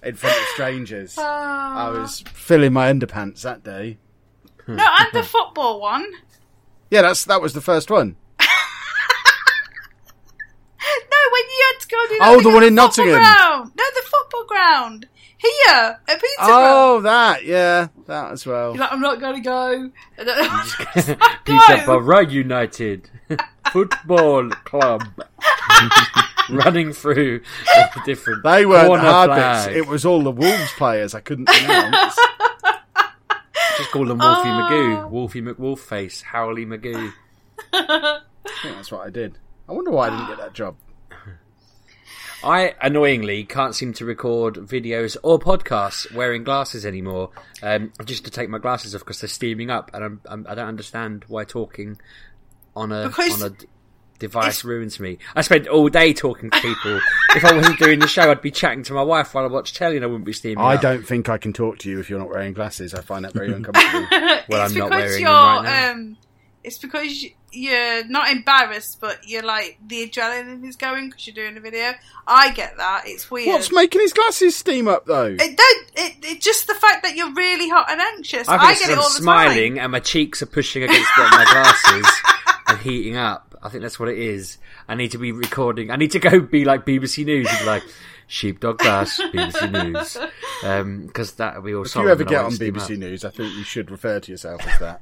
in 0.04 0.16
front 0.16 0.38
of 0.38 0.44
strangers. 0.54 1.18
I 1.18 1.24
Ah. 1.26 1.92
was 1.92 2.22
filling 2.34 2.72
my 2.72 2.92
underpants 2.94 3.42
that 3.42 3.64
day. 3.64 3.98
No, 4.68 4.86
and 5.00 5.08
the 5.14 5.24
football 5.24 5.82
one. 5.82 6.06
Yeah, 6.92 7.02
that's 7.02 7.26
that 7.26 7.42
was 7.42 7.54
the 7.54 7.62
first 7.62 7.90
one. 7.90 8.16
No, 11.12 11.18
when 11.32 11.44
you 11.50 11.74
had 11.74 11.79
go 11.89 11.98
do 12.10 12.17
that 12.19 12.27
Oh, 12.29 12.41
the 12.41 12.50
one 12.50 12.63
in 12.63 12.75
football 12.75 13.05
Nottingham. 13.05 13.22
Ground. 13.22 13.72
No, 13.77 13.84
the 13.96 14.01
football 14.10 14.46
ground 14.46 15.08
here 15.38 16.00
at 16.08 16.22
Peterborough. 16.22 16.25
Oh, 16.39 17.01
that 17.01 17.46
yeah, 17.46 17.88
that 18.08 18.31
as 18.31 18.46
well. 18.46 18.72
You're 18.72 18.81
like, 18.81 18.91
I'm 18.91 19.01
not 19.01 19.19
going 19.19 19.36
to 19.36 19.41
go. 19.41 19.89
I 20.19 20.24
don't- 20.24 21.19
Peterborough 21.46 22.19
United 22.27 23.10
Football 23.72 24.50
Club 24.65 25.03
running 26.50 26.91
through 26.93 27.41
a 27.75 28.01
different 28.05 28.43
They 28.43 28.65
weren't 28.65 29.01
hard 29.01 29.29
flag. 29.29 29.67
bits. 29.67 29.77
It 29.77 29.88
was 29.88 30.05
all 30.05 30.24
the 30.24 30.31
Wolves 30.31 30.72
players 30.77 31.13
I 31.15 31.19
couldn't 31.22 31.46
pronounce. 31.46 32.15
Just 33.77 33.91
call 33.91 34.05
them 34.05 34.17
Wolfie 34.17 34.50
Oh. 34.50 34.51
Magoo, 34.69 35.10
Wolfie 35.10 35.41
McWolfface, 35.41 36.22
Howley 36.24 36.65
Magoo. 36.65 37.13
I 37.72 38.19
think 38.63 38.75
that's 38.75 38.91
what 38.91 39.08
I 39.08 39.10
did. 39.10 39.38
I 39.69 39.72
wonder 39.74 39.91
why 39.91 40.08
I 40.08 40.10
didn't 40.10 40.27
get 40.27 40.38
that 40.39 40.53
job. 40.53 40.75
I 42.43 42.74
annoyingly 42.81 43.43
can't 43.43 43.75
seem 43.75 43.93
to 43.93 44.05
record 44.05 44.55
videos 44.55 45.17
or 45.24 45.39
podcasts 45.39 46.12
wearing 46.13 46.43
glasses 46.43 46.86
anymore. 46.86 47.31
Um, 47.62 47.91
just 48.05 48.25
to 48.25 48.31
take 48.31 48.50
my 48.50 48.58
glasses 48.58 48.96
off 48.96 49.01
because 49.01 49.22
they're 49.22 49.27
steaming 49.27 49.69
up, 49.69 49.91
and 49.93 50.03
I'm, 50.03 50.22
I'm, 50.25 50.46
I 50.50 50.55
don't 50.55 50.67
understand 50.67 51.25
why 51.27 51.43
talking 51.43 52.00
on 52.75 52.91
a 52.91 53.08
Because 53.08 53.41
on 53.41 53.51
a 53.51 53.55
d- 53.55 53.65
device 54.19 54.63
ruins 54.63 55.00
me. 55.00 55.17
I 55.36 55.41
spent 55.41 55.67
all 55.67 55.89
day 55.89 56.13
talking 56.13 56.50
to 56.50 56.62
people. 56.62 57.00
if 57.36 57.43
I 57.43 57.55
wasn't 57.55 57.79
doing 57.79 58.00
the 58.00 58.08
show, 58.08 58.29
I'd 58.29 58.41
be 58.41 58.51
chatting 58.51 58.84
to 58.84 58.93
my 58.93 59.03
wife 59.03 59.34
while 59.34 59.43
I 59.43 59.48
watch 59.48 59.74
telly, 59.74 59.96
and 59.96 60.05
I 60.05 60.08
wouldn't 60.08 60.25
be 60.25 60.34
steaming. 60.34 60.63
I 60.63 60.75
up. 60.75 60.81
don't 60.81 61.05
think 61.05 61.29
I 61.29 61.38
can 61.38 61.53
talk 61.53 61.79
to 61.79 61.89
you 61.89 62.00
if 62.00 62.10
you're 62.10 62.19
not 62.19 62.29
wearing 62.29 62.53
glasses. 62.53 62.93
I 62.93 63.01
find 63.01 63.25
that 63.25 63.34
very 63.34 63.51
uncomfortable. 63.53 64.08
Well, 64.50 64.65
it's 64.65 64.74
I'm 64.74 64.79
not 64.79 64.89
because 64.89 65.01
wearing 65.03 65.22
you're, 65.22 65.29
them 65.29 65.63
right 65.63 65.63
now. 65.63 65.91
Um, 65.91 66.17
it's 66.63 66.78
because 66.78 67.25
you're 67.51 68.06
not 68.06 68.30
embarrassed, 68.30 69.00
but 69.00 69.28
you're 69.28 69.44
like 69.44 69.78
the 69.86 70.08
adrenaline 70.08 70.68
is 70.68 70.75
going 70.75 71.10
because 71.10 71.25
you're 71.28 71.34
doing 71.34 71.58
a 71.58 71.60
video. 71.60 71.94
I 72.28 72.51
get 72.51 72.78
that. 72.78 73.04
It's 73.06 73.32
weird. 73.32 73.48
What's 73.48 73.72
making 73.72 74.01
his 74.01 74.13
glasses 74.13 74.56
steam 74.56 74.88
up 74.88 75.06
though? 75.06 75.36
it 75.39 75.58
don't. 75.58 75.92
It, 75.96 76.16
it 76.24 76.42
just 76.42 76.68
the 76.68 76.75
fact 76.75 77.04
that 77.04 77.16
you're 77.16 77.34
really 77.34 77.70
hot 77.70 77.89
and 77.89 78.01
anxious. 78.01 78.48
I 78.48 78.56
I, 78.56 78.58
think 78.60 78.72
it's 78.72 78.82
get 78.82 78.89
it 78.89 78.94
I'm 78.94 79.00
all 79.00 79.10
the 79.10 79.16
smiling 79.16 79.75
time. 79.75 79.84
and 79.86 79.92
my 79.92 80.00
cheeks 80.00 80.42
are 80.42 80.48
pushing 80.48 80.84
against 80.84 81.10
my 81.18 81.46
glasses 81.50 82.22
and 82.68 82.78
heating 82.80 83.16
up. 83.16 83.58
I 83.62 83.70
think 83.70 83.82
that's 83.82 84.00
what 84.00 84.10
it 84.10 84.18
is. 84.18 84.58
I 84.88 84.96
need 84.96 85.12
to 85.12 85.18
be 85.18 85.32
recording. 85.32 85.92
I 85.92 85.96
need 85.96 86.12
to 86.12 86.20
go 86.20 86.39
be 86.39 86.66
like 86.66 86.86
BBC 86.86 87.25
News 87.25 87.48
and 87.50 87.60
be 87.60 87.66
like 87.66 87.84
sheepdog 88.28 88.78
glass, 88.78 89.20
BBC 89.20 89.94
News, 89.94 90.18
um, 90.63 91.08
because 91.08 91.34
that 91.34 91.62
we 91.62 91.75
all. 91.75 91.84
if 91.84 91.96
you 91.96 92.10
ever 92.10 92.24
get 92.24 92.46
on 92.46 92.51
BBC 92.51 92.98
News, 92.98 93.25
I 93.25 93.30
think 93.30 93.54
you 93.56 93.63
should 93.63 93.92
refer 93.92 94.20
to 94.20 94.32
yourself 94.32 94.66
as 94.66 94.80
that. 94.80 95.01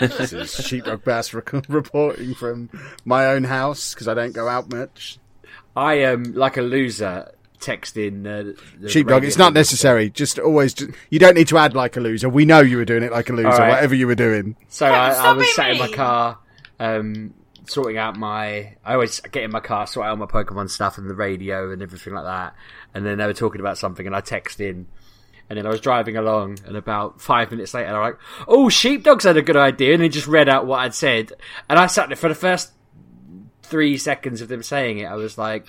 This 0.00 0.32
is 0.32 0.66
Sheepdog 0.66 1.04
Bass 1.04 1.32
rec- 1.34 1.52
reporting 1.68 2.34
from 2.34 2.70
my 3.04 3.26
own 3.26 3.44
house 3.44 3.94
because 3.94 4.08
I 4.08 4.14
don't 4.14 4.32
go 4.32 4.48
out 4.48 4.70
much. 4.72 5.18
I 5.76 5.94
am 5.94 6.34
like 6.34 6.56
a 6.56 6.62
loser 6.62 7.32
texting 7.60 8.26
uh, 8.26 8.58
the 8.80 8.88
Sheepdog, 8.88 9.24
it's 9.24 9.38
not 9.38 9.52
necessary. 9.52 10.10
Just 10.10 10.38
always, 10.38 10.74
just, 10.74 10.90
you 11.10 11.18
don't 11.18 11.34
need 11.34 11.48
to 11.48 11.58
add 11.58 11.74
like 11.74 11.96
a 11.96 12.00
loser. 12.00 12.28
We 12.28 12.44
know 12.44 12.60
you 12.60 12.78
were 12.78 12.84
doing 12.84 13.02
it 13.02 13.12
like 13.12 13.28
a 13.28 13.32
loser, 13.32 13.48
All 13.48 13.58
right. 13.58 13.68
whatever 13.70 13.94
you 13.94 14.06
were 14.06 14.14
doing. 14.14 14.56
So 14.68 14.86
I, 14.86 15.10
I 15.10 15.32
was 15.32 15.44
being 15.44 15.54
sat 15.54 15.70
in 15.70 15.78
my 15.78 15.88
car, 15.92 16.38
um, 16.78 17.34
sorting 17.66 17.98
out 17.98 18.16
my. 18.16 18.74
I 18.84 18.94
always 18.94 19.20
get 19.20 19.44
in 19.44 19.52
my 19.52 19.60
car, 19.60 19.86
sort 19.86 20.06
out 20.06 20.18
my 20.18 20.26
Pokemon 20.26 20.70
stuff 20.70 20.98
and 20.98 21.08
the 21.08 21.14
radio 21.14 21.70
and 21.70 21.82
everything 21.82 22.14
like 22.14 22.24
that. 22.24 22.54
And 22.94 23.06
then 23.06 23.18
they 23.18 23.26
were 23.26 23.34
talking 23.34 23.60
about 23.60 23.78
something, 23.78 24.06
and 24.06 24.16
I 24.16 24.20
text 24.20 24.60
in. 24.60 24.86
And 25.50 25.58
then 25.58 25.66
I 25.66 25.70
was 25.70 25.80
driving 25.80 26.16
along, 26.16 26.60
and 26.64 26.76
about 26.76 27.20
five 27.20 27.50
minutes 27.50 27.74
later, 27.74 27.88
I'm 27.92 28.00
like, 28.00 28.18
"Oh, 28.46 28.68
sheepdogs 28.68 29.24
had 29.24 29.36
a 29.36 29.42
good 29.42 29.56
idea," 29.56 29.92
and 29.94 30.02
he 30.02 30.08
just 30.08 30.28
read 30.28 30.48
out 30.48 30.64
what 30.64 30.78
I'd 30.78 30.94
said. 30.94 31.32
And 31.68 31.76
I 31.76 31.86
sat 31.88 32.08
there 32.08 32.14
for 32.16 32.28
the 32.28 32.36
first 32.36 32.70
three 33.64 33.98
seconds 33.98 34.40
of 34.40 34.48
them 34.48 34.62
saying 34.62 34.98
it. 34.98 35.06
I 35.06 35.16
was 35.16 35.36
like, 35.36 35.66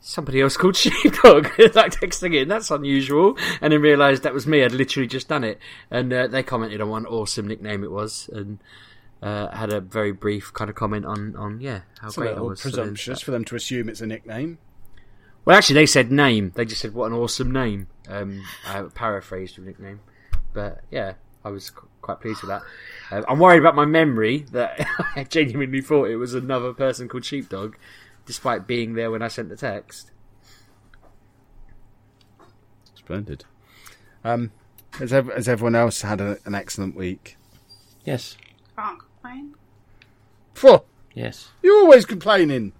"Somebody 0.00 0.42
else 0.42 0.58
called 0.58 0.76
sheepdog," 0.82 1.44
like 1.74 1.92
texting 1.92 2.34
it. 2.34 2.48
That's 2.48 2.70
unusual. 2.70 3.38
And 3.62 3.72
then 3.72 3.80
realised 3.80 4.24
that 4.24 4.34
was 4.34 4.46
me. 4.46 4.62
I'd 4.62 4.72
literally 4.72 5.06
just 5.08 5.28
done 5.28 5.42
it. 5.42 5.58
And 5.90 6.12
uh, 6.12 6.26
they 6.26 6.42
commented 6.42 6.82
on 6.82 6.90
what 6.90 6.98
an 6.98 7.06
awesome 7.06 7.48
nickname 7.48 7.82
it 7.84 7.90
was, 7.90 8.28
and 8.32 8.58
uh, 9.22 9.48
had 9.56 9.72
a 9.72 9.80
very 9.80 10.12
brief 10.12 10.52
kind 10.52 10.68
of 10.68 10.76
comment 10.76 11.06
on 11.06 11.34
on 11.34 11.60
yeah 11.62 11.80
how 12.00 12.08
It's 12.08 12.18
a 12.18 12.20
great 12.20 12.30
it 12.30 12.34
little 12.34 12.48
was. 12.50 12.60
for 12.60 12.68
them. 12.68 12.80
presumptuous 12.80 13.20
for 13.22 13.30
them 13.30 13.44
to 13.46 13.56
assume 13.56 13.88
it's 13.88 14.02
a 14.02 14.06
nickname. 14.06 14.58
Well, 15.48 15.56
actually, 15.56 15.76
they 15.76 15.86
said 15.86 16.12
name. 16.12 16.52
They 16.54 16.66
just 16.66 16.82
said 16.82 16.92
what 16.92 17.06
an 17.06 17.14
awesome 17.14 17.50
name. 17.50 17.86
Um, 18.06 18.44
I 18.66 18.82
paraphrased 18.82 19.56
the 19.56 19.62
nickname, 19.62 20.00
but 20.52 20.82
yeah, 20.90 21.14
I 21.42 21.48
was 21.48 21.70
qu- 21.70 21.88
quite 22.02 22.20
pleased 22.20 22.42
with 22.42 22.50
that. 22.50 22.60
Uh, 23.10 23.22
I'm 23.26 23.38
worried 23.38 23.60
about 23.60 23.74
my 23.74 23.86
memory 23.86 24.44
that 24.52 24.86
I 25.16 25.24
genuinely 25.24 25.80
thought 25.80 26.10
it 26.10 26.16
was 26.16 26.34
another 26.34 26.74
person 26.74 27.08
called 27.08 27.24
Sheepdog, 27.24 27.76
despite 28.26 28.66
being 28.66 28.92
there 28.92 29.10
when 29.10 29.22
I 29.22 29.28
sent 29.28 29.48
the 29.48 29.56
text. 29.56 30.10
Splendid. 32.94 33.46
Um, 34.24 34.50
has, 34.98 35.14
ev- 35.14 35.32
has 35.34 35.48
everyone 35.48 35.74
else 35.74 36.02
had 36.02 36.20
a, 36.20 36.36
an 36.44 36.54
excellent 36.54 36.94
week? 36.94 37.38
Yes. 38.04 38.36
Can't 38.76 38.98
complain. 38.98 39.54
Phew, 40.52 40.82
Yes. 41.14 41.48
you're 41.62 41.78
always 41.80 42.04
complaining. 42.04 42.74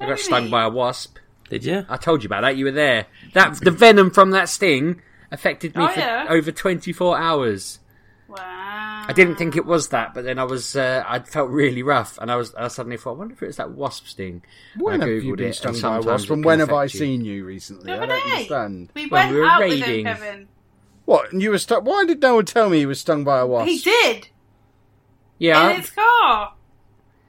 I 0.00 0.06
got 0.06 0.18
stung 0.18 0.48
by 0.48 0.62
a 0.64 0.70
wasp. 0.70 1.18
Did 1.48 1.64
you? 1.64 1.86
I 1.88 1.96
told 1.96 2.22
you 2.22 2.26
about 2.28 2.42
that. 2.42 2.56
You 2.56 2.64
were 2.66 2.70
there. 2.72 3.06
That 3.34 3.60
the 3.60 3.70
venom 3.70 4.10
from 4.10 4.30
that 4.32 4.48
sting 4.48 5.00
affected 5.30 5.76
me 5.76 5.84
Oh, 5.84 5.88
for 5.88 6.00
yeah? 6.00 6.26
over 6.28 6.50
24 6.52 7.18
hours. 7.18 7.78
Wow. 8.28 9.04
I 9.08 9.12
didn't 9.12 9.36
think 9.36 9.54
it 9.54 9.64
was 9.64 9.90
that, 9.90 10.12
but 10.14 10.24
then 10.24 10.38
I 10.40 10.44
was 10.44 10.74
uh, 10.74 11.04
I 11.06 11.20
felt 11.20 11.48
really 11.50 11.84
rough, 11.84 12.18
and 12.20 12.28
I 12.30 12.34
was 12.36 12.52
I 12.56 12.66
suddenly 12.66 12.96
thought, 12.96 13.12
I 13.12 13.18
wonder 13.18 13.34
if 13.34 13.42
it 13.42 13.46
was 13.46 13.56
that 13.58 13.70
wasp 13.70 14.06
sting. 14.08 14.42
When 14.76 15.00
I 15.00 15.06
have 15.08 15.22
you 15.22 15.36
been 15.36 15.52
stung 15.52 15.80
by 15.80 15.98
a 15.98 16.00
wasp? 16.00 16.26
it 16.28 16.32
And 16.32 16.44
when 16.44 16.58
have 16.58 16.72
I 16.72 16.84
you. 16.84 16.88
seen 16.88 17.24
you 17.24 17.44
recently? 17.44 17.86
The 17.92 18.02
I 18.02 18.06
don't 18.06 18.08
day. 18.24 18.30
understand. 18.32 18.90
We 18.96 19.02
When 19.06 19.10
went 19.10 19.32
we 19.32 19.38
were 19.40 19.46
out 19.46 19.60
raiding. 19.60 19.80
with 19.80 19.88
him, 19.88 20.04
Kevin. 20.04 20.48
What? 21.04 21.32
And 21.32 21.40
you 21.40 21.50
were 21.50 21.58
stuck? 21.58 21.84
Why 21.84 22.04
did 22.04 22.20
no 22.20 22.34
one 22.34 22.46
tell 22.46 22.68
me 22.68 22.78
he 22.78 22.86
was 22.86 22.98
stung 22.98 23.22
by 23.22 23.38
a 23.38 23.46
wasp? 23.46 23.68
He 23.68 23.78
did 23.78 24.28
Yeah, 25.38 25.70
in 25.70 25.76
his 25.82 25.90
car. 25.90 26.54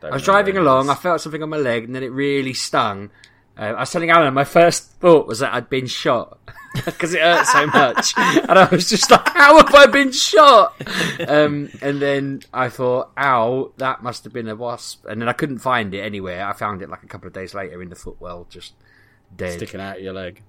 Don't 0.02 0.12
I 0.12 0.16
was 0.16 0.24
driving 0.24 0.58
along. 0.58 0.90
I 0.90 0.96
felt 0.96 1.22
something 1.22 1.44
on 1.44 1.50
my 1.50 1.58
leg, 1.58 1.84
and 1.84 1.94
then 1.96 2.02
it 2.04 2.12
really 2.12 2.54
stung. 2.54 3.12
Uh, 3.58 3.74
I 3.74 3.80
was 3.80 3.92
telling 3.92 4.10
Alan, 4.10 4.34
my 4.34 4.44
first 4.44 4.92
thought 5.00 5.28
was 5.28 5.40
that 5.40 5.54
I'd 5.54 5.70
been 5.70 5.88
shot 5.88 6.38
because 6.86 7.14
it 7.14 7.22
hurt 7.22 7.48
so 7.48 7.66
much, 7.68 8.14
and 8.18 8.52
I 8.52 8.68
was 8.70 8.90
just 8.90 9.10
like, 9.10 9.28
"How 9.30 9.58
have 9.58 9.74
I 9.74 9.88
been 9.88 10.12
shot?" 10.12 10.76
Um, 11.28 11.70
and 11.82 12.02
then 12.02 12.42
I 12.54 12.70
thought, 12.70 13.12
"Ow, 13.18 13.72
that 13.78 14.04
must 14.04 14.24
have 14.26 14.34
been 14.34 14.48
a 14.48 14.56
wasp." 14.56 15.06
And 15.06 15.22
then 15.22 15.28
I 15.28 15.34
couldn't 15.34 15.60
find 15.60 15.94
it 15.94 16.02
anywhere. 16.02 16.46
I 16.46 16.54
found 16.54 16.82
it 16.82 16.90
like 16.90 17.04
a 17.04 17.08
couple 17.08 17.28
of 17.28 17.34
days 17.34 17.54
later 17.54 17.82
in 17.82 17.90
the 17.90 17.96
footwell, 17.96 18.46
just 18.50 18.74
dead. 19.36 19.54
sticking 19.54 19.82
out 19.82 19.98
of 19.98 20.04
your 20.04 20.14
leg. 20.14 20.44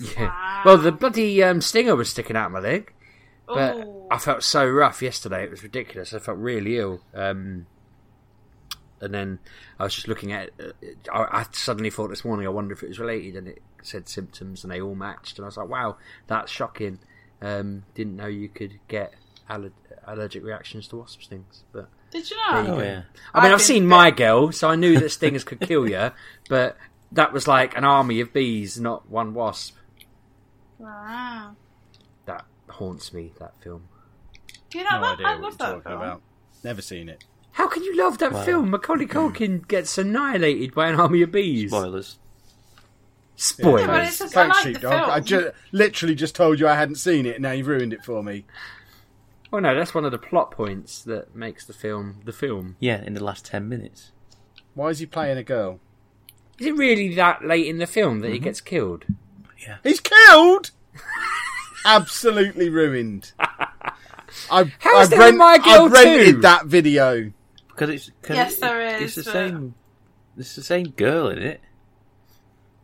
Yeah. 0.00 0.26
Wow. 0.26 0.62
Well, 0.64 0.78
the 0.78 0.92
bloody 0.92 1.42
um, 1.42 1.60
stinger 1.60 1.96
was 1.96 2.10
sticking 2.10 2.36
out 2.36 2.52
my 2.52 2.60
leg, 2.60 2.92
but 3.46 3.76
Ooh. 3.76 4.06
I 4.10 4.18
felt 4.18 4.44
so 4.44 4.66
rough 4.66 5.02
yesterday. 5.02 5.44
It 5.44 5.50
was 5.50 5.62
ridiculous. 5.62 6.14
I 6.14 6.20
felt 6.20 6.38
really 6.38 6.78
ill. 6.78 7.00
Um, 7.14 7.66
and 9.00 9.12
then 9.14 9.38
I 9.78 9.84
was 9.84 9.94
just 9.94 10.08
looking 10.08 10.32
at 10.32 10.50
it. 10.58 10.96
uh, 11.08 11.12
I, 11.12 11.40
I 11.40 11.46
suddenly 11.52 11.90
thought 11.90 12.08
this 12.08 12.24
morning, 12.24 12.46
I 12.46 12.50
wonder 12.50 12.72
if 12.72 12.82
it 12.82 12.88
was 12.88 12.98
related, 12.98 13.36
and 13.36 13.48
it 13.48 13.62
said 13.82 14.08
symptoms, 14.08 14.64
and 14.64 14.72
they 14.72 14.80
all 14.80 14.94
matched. 14.94 15.38
And 15.38 15.44
I 15.44 15.48
was 15.48 15.56
like, 15.56 15.68
wow, 15.68 15.96
that's 16.26 16.50
shocking. 16.50 16.98
Um, 17.42 17.84
didn't 17.94 18.16
know 18.16 18.26
you 18.26 18.48
could 18.48 18.78
get 18.88 19.12
aller- 19.50 19.72
allergic 20.06 20.42
reactions 20.44 20.88
to 20.88 20.96
wasp 20.96 21.22
stings, 21.22 21.64
but. 21.72 21.88
Did 22.10 22.30
you 22.30 22.36
There 22.52 22.62
you 22.62 22.68
know? 22.68 22.74
Oh 22.76 22.80
yeah. 22.82 23.02
I 23.34 23.40
mean, 23.40 23.46
I've 23.50 23.54
I've 23.54 23.62
seen 23.62 23.82
bit. 23.82 23.88
my 23.88 24.10
girl, 24.12 24.52
so 24.52 24.68
I 24.70 24.76
knew 24.76 25.00
that 25.00 25.10
stingers 25.10 25.42
could 25.42 25.60
kill 25.60 25.88
you, 25.90 26.12
but 26.48 26.76
that 27.10 27.32
was 27.32 27.48
like 27.48 27.76
an 27.76 27.84
army 27.84 28.20
of 28.20 28.32
bees, 28.32 28.78
not 28.78 29.10
one 29.10 29.34
wasp. 29.34 29.74
Wow. 30.78 31.56
That 32.26 32.44
haunts 32.68 33.12
me. 33.12 33.32
That 33.40 33.52
film. 33.62 33.88
Do 34.70 34.78
you 34.78 34.84
know 34.84 34.90
No 34.92 35.00
that? 35.02 35.12
idea 35.14 35.26
I 35.26 35.32
what 35.34 35.42
love 35.42 35.56
you're 35.58 35.68
talking 35.68 35.82
film. 35.82 35.96
about. 36.02 36.22
Never 36.62 36.82
seen 36.82 37.08
it. 37.08 37.24
How 37.54 37.66
can 37.68 37.82
you 37.84 37.96
love 37.96 38.18
that 38.18 38.32
Wow. 38.32 38.44
film? 38.44 38.70
Macaulay 38.70 39.06
Culkin 39.06 39.66
gets 39.68 39.96
annihilated 39.98 40.74
by 40.74 40.88
an 40.88 40.98
army 41.00 41.22
of 41.22 41.32
bees. 41.32 41.70
Spoilers. 41.70 42.18
Spoilers. 43.36 43.80
Yeah, 43.80 43.86
but 43.88 44.04
it's 44.04 44.18
just- 44.18 44.34
Thanks, 44.34 44.56
I 44.56 44.58
like 44.58 44.64
the 44.64 44.72
sheepdog. 44.80 44.92
I 45.10 45.14
film. 45.20 45.24
ju- 45.24 45.50
literally 45.72 46.14
just 46.14 46.34
told 46.36 46.60
you 46.60 46.68
I 46.68 46.74
hadn't 46.74 46.96
seen 46.96 47.26
it, 47.26 47.34
and 47.36 47.42
now 47.42 47.52
you've 47.52 47.66
ruined 47.66 47.92
it 47.92 48.04
for 48.04 48.22
me. 48.22 48.44
Oh 49.52 49.58
no, 49.60 49.74
that's 49.74 49.94
one 49.94 50.04
of 50.04 50.10
the 50.12 50.18
plot 50.18 50.50
points 50.50 51.02
that 51.02 51.34
makes 51.34 51.64
the 51.64 51.72
film 51.72 52.20
the 52.24 52.32
film. 52.32 52.76
Yeah, 52.80 53.02
in 53.04 53.14
the 53.14 53.22
last 53.22 53.44
ten 53.44 53.68
minutes. 53.68 54.10
Why 54.74 54.88
is 54.88 54.98
he 54.98 55.06
playing 55.06 55.38
a 55.38 55.44
girl? 55.44 55.78
Is 56.58 56.66
it 56.66 56.76
really 56.76 57.14
that 57.14 57.44
late 57.44 57.66
in 57.66 57.78
the 57.78 57.86
film 57.86 58.20
that 58.20 58.28
he 58.30 58.36
Mm-hmm. 58.36 58.44
gets 58.44 58.60
killed? 58.60 59.04
Yeah. 59.60 59.76
He's 59.84 60.00
killed. 60.00 60.72
Absolutely 61.84 62.68
ruined. 62.68 63.32
I've, 64.50 64.72
How 64.80 65.00
is 65.00 65.12
I've, 65.12 65.18
there 65.18 65.28
a 65.28 65.32
My 65.32 65.58
Girl 65.58 65.84
I've 65.86 65.92
rented 65.92 66.34
too? 66.36 66.40
that 66.42 66.66
video. 66.66 67.32
Because 67.74 67.90
it's 67.90 68.10
cause 68.22 68.36
Yes, 68.36 68.54
it- 68.54 68.60
there 68.60 68.80
It's 69.02 69.16
is, 69.16 69.24
the 69.24 69.30
but- 69.30 69.32
same. 69.32 69.74
It's 70.36 70.54
the 70.56 70.62
same 70.62 70.90
girl 70.90 71.28
in 71.28 71.38
it. 71.38 71.60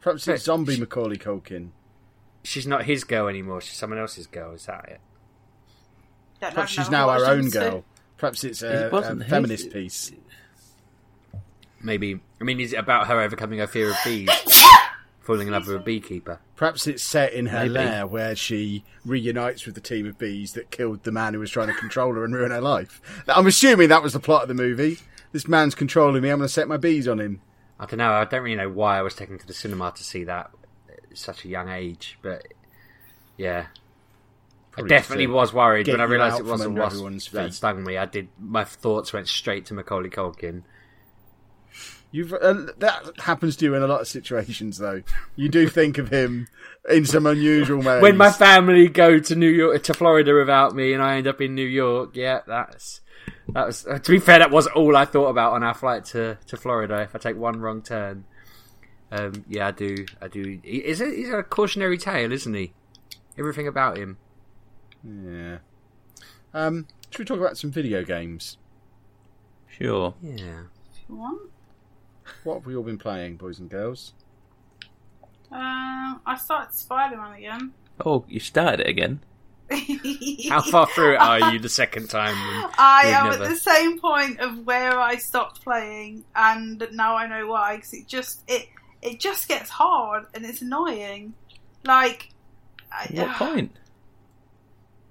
Perhaps 0.00 0.26
it's 0.28 0.42
But- 0.42 0.44
zombie 0.44 0.78
Macaulay 0.78 1.16
Culkin. 1.16 1.70
She's 2.42 2.66
not 2.66 2.84
his 2.84 3.04
girl 3.04 3.28
anymore. 3.28 3.60
She's 3.60 3.76
someone 3.76 3.98
else's 3.98 4.26
girl. 4.26 4.52
Is 4.52 4.66
that 4.66 4.84
it? 4.88 5.00
Don't 6.40 6.54
Perhaps 6.54 6.58
I've 6.58 6.68
she's 6.84 6.90
never 6.90 7.06
now 7.06 7.10
our 7.10 7.24
own 7.26 7.50
so- 7.50 7.60
girl. 7.60 7.84
Perhaps 8.16 8.44
it's 8.44 8.62
a, 8.62 8.86
It 8.86 8.92
wasn't 8.92 9.20
a 9.20 9.24
his. 9.24 9.30
feminist 9.30 9.72
piece. 9.72 10.12
Maybe. 11.82 12.20
I 12.40 12.44
mean, 12.44 12.60
is 12.60 12.72
it 12.72 12.76
about 12.76 13.06
her 13.06 13.20
overcoming 13.20 13.58
her 13.60 13.66
fear 13.66 13.90
of 13.90 13.96
bees, 14.04 14.28
falling 15.20 15.46
in 15.46 15.52
love 15.52 15.66
with 15.66 15.76
a 15.76 15.80
beekeeper? 15.80 16.38
Perhaps 16.60 16.86
it's 16.86 17.02
set 17.02 17.32
in 17.32 17.46
her 17.46 17.60
Maybe. 17.60 17.70
lair 17.70 18.06
where 18.06 18.36
she 18.36 18.84
reunites 19.06 19.64
with 19.64 19.74
the 19.74 19.80
team 19.80 20.06
of 20.06 20.18
bees 20.18 20.52
that 20.52 20.70
killed 20.70 21.04
the 21.04 21.10
man 21.10 21.32
who 21.32 21.40
was 21.40 21.50
trying 21.50 21.68
to 21.68 21.72
control 21.72 22.12
her 22.12 22.22
and 22.22 22.34
ruin 22.34 22.50
her 22.50 22.60
life. 22.60 23.00
I'm 23.26 23.46
assuming 23.46 23.88
that 23.88 24.02
was 24.02 24.12
the 24.12 24.20
plot 24.20 24.42
of 24.42 24.48
the 24.48 24.54
movie. 24.54 24.98
This 25.32 25.48
man's 25.48 25.74
controlling 25.74 26.22
me. 26.22 26.28
I'm 26.28 26.36
going 26.36 26.48
to 26.48 26.52
set 26.52 26.68
my 26.68 26.76
bees 26.76 27.08
on 27.08 27.18
him. 27.18 27.40
I 27.78 27.86
don't 27.86 27.96
know. 27.96 28.12
I 28.12 28.26
don't 28.26 28.42
really 28.42 28.56
know 28.56 28.68
why 28.68 28.98
I 28.98 29.00
was 29.00 29.14
taken 29.14 29.38
to 29.38 29.46
the 29.46 29.54
cinema 29.54 29.90
to 29.96 30.04
see 30.04 30.24
that 30.24 30.50
at 30.90 31.16
such 31.16 31.46
a 31.46 31.48
young 31.48 31.70
age, 31.70 32.18
but 32.20 32.46
yeah, 33.38 33.68
Probably 34.72 34.94
I 34.94 34.98
definitely 34.98 35.28
was 35.28 35.54
worried 35.54 35.88
when 35.88 36.02
I 36.02 36.04
realised 36.04 36.40
it 36.40 36.44
wasn't 36.44 36.74
wasp 36.76 37.02
that 37.32 37.44
feet. 37.46 37.54
stung 37.54 37.84
me. 37.84 37.96
I 37.96 38.04
did. 38.04 38.28
My 38.38 38.64
thoughts 38.64 39.14
went 39.14 39.28
straight 39.28 39.64
to 39.64 39.74
Macaulay 39.74 40.10
Culkin. 40.10 40.64
You've 42.12 42.32
uh, 42.32 42.66
that 42.78 43.12
happens 43.20 43.54
to 43.56 43.64
you 43.66 43.74
in 43.76 43.82
a 43.82 43.86
lot 43.86 44.00
of 44.00 44.08
situations, 44.08 44.78
though. 44.78 45.02
You 45.36 45.48
do 45.48 45.68
think 45.68 45.96
of 45.98 46.08
him 46.08 46.48
in 46.88 47.06
some 47.06 47.24
unusual 47.26 47.78
ways. 47.82 48.02
When 48.02 48.16
my 48.16 48.32
family 48.32 48.88
go 48.88 49.20
to 49.20 49.34
New 49.36 49.48
York 49.48 49.82
to 49.84 49.94
Florida 49.94 50.34
without 50.34 50.74
me, 50.74 50.92
and 50.92 51.02
I 51.02 51.16
end 51.16 51.28
up 51.28 51.40
in 51.40 51.54
New 51.54 51.66
York, 51.66 52.10
yeah, 52.16 52.40
that's 52.46 53.00
that 53.50 53.66
was. 53.66 53.86
uh, 53.86 53.98
To 54.00 54.10
be 54.10 54.18
fair, 54.18 54.40
that 54.40 54.50
was 54.50 54.66
all 54.68 54.96
I 54.96 55.04
thought 55.04 55.28
about 55.28 55.52
on 55.52 55.62
our 55.62 55.74
flight 55.74 56.04
to, 56.06 56.36
to 56.48 56.56
Florida. 56.56 57.00
If 57.02 57.14
I 57.14 57.18
take 57.18 57.36
one 57.36 57.60
wrong 57.60 57.80
turn, 57.80 58.24
um, 59.12 59.44
yeah, 59.48 59.68
I 59.68 59.70
do. 59.70 60.04
I 60.20 60.26
do. 60.26 60.58
He, 60.64 60.78
is 60.78 61.00
it? 61.00 61.14
He's 61.16 61.30
a 61.30 61.44
cautionary 61.44 61.96
tale, 61.98 62.32
isn't 62.32 62.54
he? 62.54 62.72
Everything 63.38 63.68
about 63.68 63.96
him. 63.98 64.18
yeah. 65.04 65.58
Um, 66.52 66.88
should 67.10 67.20
we 67.20 67.24
talk 67.24 67.38
about 67.38 67.56
some 67.56 67.70
video 67.70 68.02
games? 68.02 68.58
Sure. 69.68 70.14
Yeah. 70.20 70.62
If 70.92 71.08
you 71.08 71.14
want. 71.14 71.42
What 72.44 72.54
have 72.54 72.66
we 72.66 72.76
all 72.76 72.82
been 72.82 72.98
playing, 72.98 73.36
boys 73.36 73.58
and 73.58 73.68
girls? 73.70 74.12
Um, 75.52 76.20
I 76.26 76.36
started 76.40 76.74
Spider 76.74 77.16
Man 77.16 77.32
again. 77.36 77.72
Oh, 78.04 78.24
you 78.28 78.40
started 78.40 78.80
it 78.80 78.86
again? 78.88 79.20
How 80.48 80.62
far 80.62 80.86
through 80.88 81.16
are 81.16 81.52
you 81.52 81.58
the 81.60 81.68
second 81.68 82.08
time? 82.10 82.34
I 82.78 83.02
am 83.06 83.30
never- 83.30 83.44
at 83.44 83.50
the 83.50 83.56
same 83.56 84.00
point 84.00 84.40
of 84.40 84.66
where 84.66 84.98
I 84.98 85.16
stopped 85.16 85.62
playing, 85.62 86.24
and 86.34 86.86
now 86.92 87.16
I 87.16 87.26
know 87.28 87.46
why. 87.48 87.76
Because 87.76 87.92
it 87.94 88.06
just 88.08 88.42
it 88.48 88.68
it 89.02 89.20
just 89.20 89.48
gets 89.48 89.70
hard 89.70 90.26
and 90.34 90.44
it's 90.44 90.60
annoying. 90.62 91.34
Like, 91.84 92.30
I- 92.92 93.08
What 93.12 93.36
point? 93.36 93.76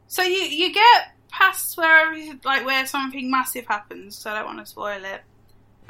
so 0.08 0.22
you 0.24 0.42
you 0.44 0.74
get 0.74 1.14
past 1.32 1.78
where 1.78 2.08
every- 2.08 2.40
like 2.44 2.66
where 2.66 2.86
something 2.86 3.30
massive 3.32 3.66
happens. 3.66 4.18
So 4.18 4.32
I 4.32 4.36
don't 4.36 4.46
want 4.46 4.60
to 4.60 4.66
spoil 4.66 5.04
it. 5.06 5.22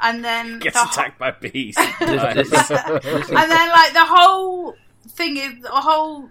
And 0.02 0.24
then 0.24 0.58
Gets 0.60 0.74
the 0.76 0.84
ho- 0.84 0.90
attacked 0.90 1.18
by 1.18 1.30
bees. 1.32 1.76
This- 2.00 2.50
this- 2.50 2.70
and 2.70 3.50
then 3.50 3.68
like 3.70 3.92
the 3.92 4.06
whole 4.06 4.74
thing 5.08 5.36
is 5.36 5.62
the 5.62 5.68
whole 5.70 6.30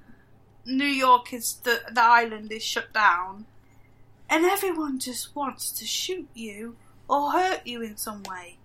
New 0.65 0.85
York 0.85 1.33
is 1.33 1.55
the 1.63 1.81
the 1.91 2.01
island 2.03 2.51
is 2.51 2.63
shut 2.63 2.91
down, 2.93 3.45
and 4.29 4.45
everyone 4.45 4.99
just 4.99 5.35
wants 5.35 5.71
to 5.73 5.85
shoot 5.85 6.27
you 6.33 6.75
or 7.07 7.31
hurt 7.31 7.65
you 7.65 7.81
in 7.81 7.97
some 7.97 8.23
way. 8.23 8.57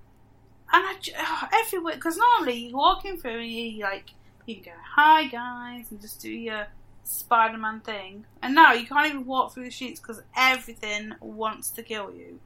And 0.72 0.84
I 0.86 0.94
j- 1.00 1.12
oh, 1.18 1.48
everywhere 1.52 1.94
because 1.94 2.16
normally 2.16 2.66
you're 2.68 2.76
walking 2.76 3.16
through 3.18 3.40
and 3.40 3.50
you 3.50 3.82
like 3.82 4.10
you 4.46 4.56
can 4.56 4.64
go 4.64 4.70
hi 4.96 5.26
guys 5.26 5.86
and 5.90 6.00
just 6.00 6.20
do 6.20 6.30
your 6.30 6.66
Spider 7.04 7.58
Man 7.58 7.80
thing, 7.80 8.24
and 8.42 8.54
now 8.54 8.72
you 8.72 8.86
can't 8.86 9.06
even 9.08 9.26
walk 9.26 9.52
through 9.52 9.64
the 9.64 9.70
streets 9.70 10.00
because 10.00 10.22
everything 10.36 11.12
wants 11.20 11.68
to 11.70 11.82
kill 11.82 12.10
you. 12.14 12.40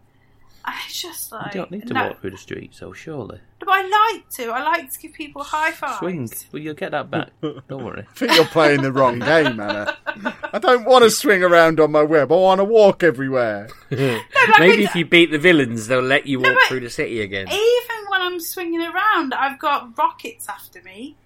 And 0.68 0.76
it's 0.87 1.00
just 1.00 1.32
like 1.32 1.54
you 1.54 1.60
don't 1.60 1.70
need 1.70 1.87
to 1.87 1.94
no, 1.94 2.08
walk 2.08 2.20
through 2.20 2.32
the 2.32 2.37
street, 2.37 2.75
so 2.75 2.92
surely. 2.92 3.40
but 3.58 3.68
I 3.70 4.12
like 4.12 4.28
to. 4.32 4.50
I 4.50 4.62
like 4.62 4.92
to 4.92 4.98
give 4.98 5.14
people 5.14 5.42
high 5.42 5.70
fives. 5.70 5.98
Swing. 5.98 6.30
Well, 6.52 6.60
you'll 6.60 6.75
get 6.75 6.90
that 6.90 7.10
back. 7.10 7.30
Don't 7.40 7.84
worry. 7.84 8.04
I 8.06 8.14
think 8.14 8.34
you're 8.34 8.44
playing 8.44 8.82
the 8.82 8.92
wrong 8.92 9.18
game, 9.18 9.58
Anna. 9.58 9.96
I 10.52 10.58
don't 10.58 10.84
want 10.84 11.04
to 11.04 11.10
swing 11.10 11.42
around 11.42 11.80
on 11.80 11.90
my 11.92 12.02
web. 12.02 12.30
I 12.30 12.34
want 12.34 12.58
to 12.58 12.64
walk 12.64 13.02
everywhere. 13.02 13.68
Maybe 13.90 14.84
if 14.84 14.94
you 14.94 15.06
beat 15.06 15.30
the 15.30 15.38
villains, 15.38 15.87
they'll 15.87 16.00
let 16.02 16.26
you 16.26 16.40
walk 16.40 16.54
but- 16.54 16.68
through 16.68 16.80
the 16.80 16.90
city 16.90 17.20
again. 17.22 17.46
Even 17.48 18.10
when 18.10 18.20
I'm 18.20 18.40
swinging 18.40 18.82
around, 18.82 19.32
I've 19.32 19.58
got 19.58 19.97
rockets 19.97 20.49
after 20.49 20.82
me, 20.82 21.16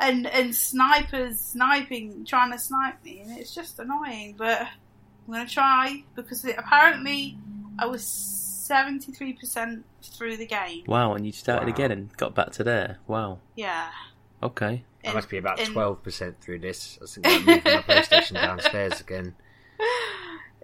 and 0.00 0.26
and 0.26 0.52
snipers 0.54 1.38
sniping, 1.38 2.24
trying 2.24 2.50
to 2.50 2.58
snipe 2.58 3.04
me, 3.04 3.20
and 3.20 3.38
it's 3.38 3.54
just 3.54 3.78
annoying. 3.78 4.34
But 4.36 4.62
I'm 4.62 5.32
gonna 5.32 5.46
try 5.48 6.02
because 6.16 6.44
it, 6.44 6.56
apparently 6.58 7.38
I 7.78 7.86
was 7.86 8.04
seventy 8.70 9.12
three 9.12 9.32
percent 9.32 9.84
through 10.02 10.36
the 10.36 10.46
game. 10.46 10.84
Wow, 10.86 11.14
and 11.14 11.26
you 11.26 11.32
started 11.32 11.66
Wow. 11.66 11.74
again 11.74 11.90
and 11.90 12.16
got 12.16 12.34
back 12.34 12.52
to 12.52 12.64
there. 12.64 12.98
Wow. 13.06 13.38
Yeah. 13.56 13.90
Okay. 14.42 14.84
I 15.04 15.08
In- 15.08 15.14
must 15.14 15.28
be 15.28 15.38
about 15.38 15.58
in- 15.60 15.72
twelve 15.72 16.02
percent 16.02 16.40
through 16.40 16.60
this. 16.60 16.98
I 17.02 17.06
think 17.06 17.26
I'm 17.26 17.44
moving 17.44 17.62
my 17.64 17.82
PlayStation 17.82 18.34
downstairs 18.46 19.00
again. 19.00 19.34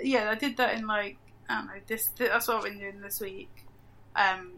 yeah, 0.01 0.31
I 0.31 0.35
did 0.35 0.57
that 0.59 0.75
in 0.79 0.87
like 0.87 1.17
I 1.49 1.55
don't 1.57 1.67
know. 1.67 1.73
This 1.87 2.09
that's 2.17 2.49
what 2.49 2.59
I've 2.59 2.65
been 2.65 2.79
doing 2.79 3.01
this 3.01 3.21
week, 3.21 3.51
um, 4.15 4.53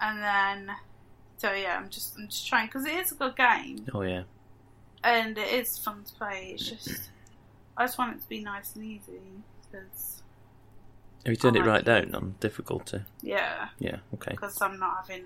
and 0.00 0.22
then 0.22 0.76
so 1.36 1.52
yeah, 1.52 1.76
I'm 1.76 1.88
just 1.90 2.16
I'm 2.18 2.28
just 2.28 2.46
trying 2.46 2.66
because 2.66 2.84
it 2.86 2.94
is 2.94 3.12
a 3.12 3.14
good 3.16 3.36
game 3.36 3.86
Oh 3.94 4.02
yeah. 4.02 4.22
and 5.02 5.36
it 5.36 5.52
is 5.52 5.78
fun 5.78 6.04
to 6.04 6.12
play. 6.14 6.52
It's 6.54 6.68
just 6.68 7.10
I 7.76 7.84
just 7.84 7.98
want 7.98 8.16
it 8.16 8.22
to 8.22 8.28
be 8.28 8.40
nice 8.40 8.76
and 8.76 8.84
easy 8.84 9.20
because 9.70 10.22
Have 11.24 11.32
you 11.32 11.36
turned 11.36 11.56
it 11.56 11.64
right 11.64 11.84
down 11.84 12.14
on 12.14 12.34
difficulty? 12.40 13.00
yeah, 13.22 13.68
Yeah. 13.78 13.96
Okay. 14.14 14.32
because 14.32 14.60
I'm 14.60 14.78
not 14.78 15.06
having. 15.06 15.24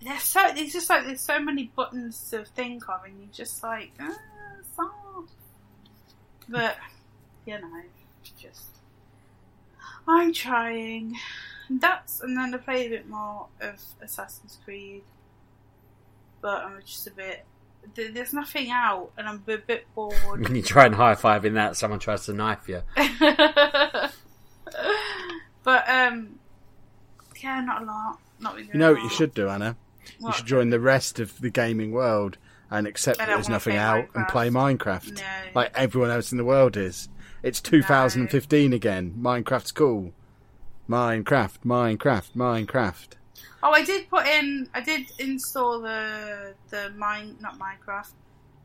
There's 0.00 0.22
so 0.22 0.40
it's 0.46 0.72
just 0.72 0.90
like 0.90 1.06
there's 1.06 1.20
so 1.20 1.38
many 1.40 1.70
buttons 1.76 2.28
to 2.30 2.44
think 2.44 2.88
of, 2.88 3.04
and 3.04 3.20
you 3.20 3.28
just 3.32 3.62
like 3.62 3.92
ah, 4.00 4.16
stop. 4.72 5.28
But 6.48 6.76
you 7.46 7.58
know, 7.60 7.82
just 8.36 8.66
I'm 10.06 10.32
trying. 10.32 11.16
And 11.68 11.80
That's 11.80 12.20
and 12.20 12.36
then 12.36 12.52
I 12.54 12.58
play 12.58 12.86
a 12.86 12.90
bit 12.90 13.08
more 13.08 13.46
of 13.60 13.80
Assassin's 14.02 14.58
Creed, 14.64 15.02
but 16.42 16.64
I'm 16.64 16.80
just 16.84 17.06
a 17.06 17.10
bit. 17.10 17.46
There's 17.94 18.32
nothing 18.32 18.70
out, 18.70 19.12
and 19.16 19.28
I'm 19.28 19.42
a 19.46 19.58
bit 19.58 19.86
bored. 19.94 20.14
When 20.42 20.56
you 20.56 20.62
try 20.62 20.86
and 20.86 20.94
high 20.94 21.14
five 21.14 21.44
in 21.44 21.54
that, 21.54 21.76
someone 21.76 22.00
tries 22.00 22.26
to 22.26 22.32
knife 22.34 22.68
you. 22.68 22.82
but 25.62 25.88
um, 25.88 26.38
yeah, 27.42 27.53
not 27.64 27.82
a 27.82 27.84
lot. 27.84 28.18
Not 28.40 28.56
been 28.56 28.68
You 28.72 28.78
know 28.78 28.92
what 28.92 29.02
you 29.02 29.08
should 29.10 29.34
do, 29.34 29.48
Anna? 29.48 29.76
You 30.20 30.32
should 30.32 30.46
join 30.46 30.70
the 30.70 30.80
rest 30.80 31.18
of 31.18 31.40
the 31.40 31.50
gaming 31.50 31.92
world 31.92 32.36
and 32.70 32.86
accept 32.86 33.18
that 33.18 33.28
there's 33.28 33.48
nothing 33.48 33.74
play 33.74 33.78
out 33.80 34.08
and 34.14 34.26
play 34.28 34.48
Minecraft. 34.48 35.16
No. 35.16 35.22
Like 35.54 35.72
everyone 35.74 36.10
else 36.10 36.32
in 36.32 36.38
the 36.38 36.44
world 36.44 36.76
is. 36.76 37.08
It's 37.42 37.60
2015 37.60 38.72
again. 38.72 39.14
Minecraft's 39.18 39.72
cool. 39.72 40.12
Minecraft, 40.88 41.58
Minecraft, 41.64 42.32
Minecraft. 42.34 43.08
Oh, 43.62 43.70
I 43.70 43.82
did 43.82 44.08
put 44.10 44.26
in. 44.26 44.68
I 44.74 44.80
did 44.80 45.06
install 45.18 45.80
the 45.80 46.54
the 46.68 46.90
mine, 46.96 47.36
not 47.40 47.58
Minecraft, 47.58 48.12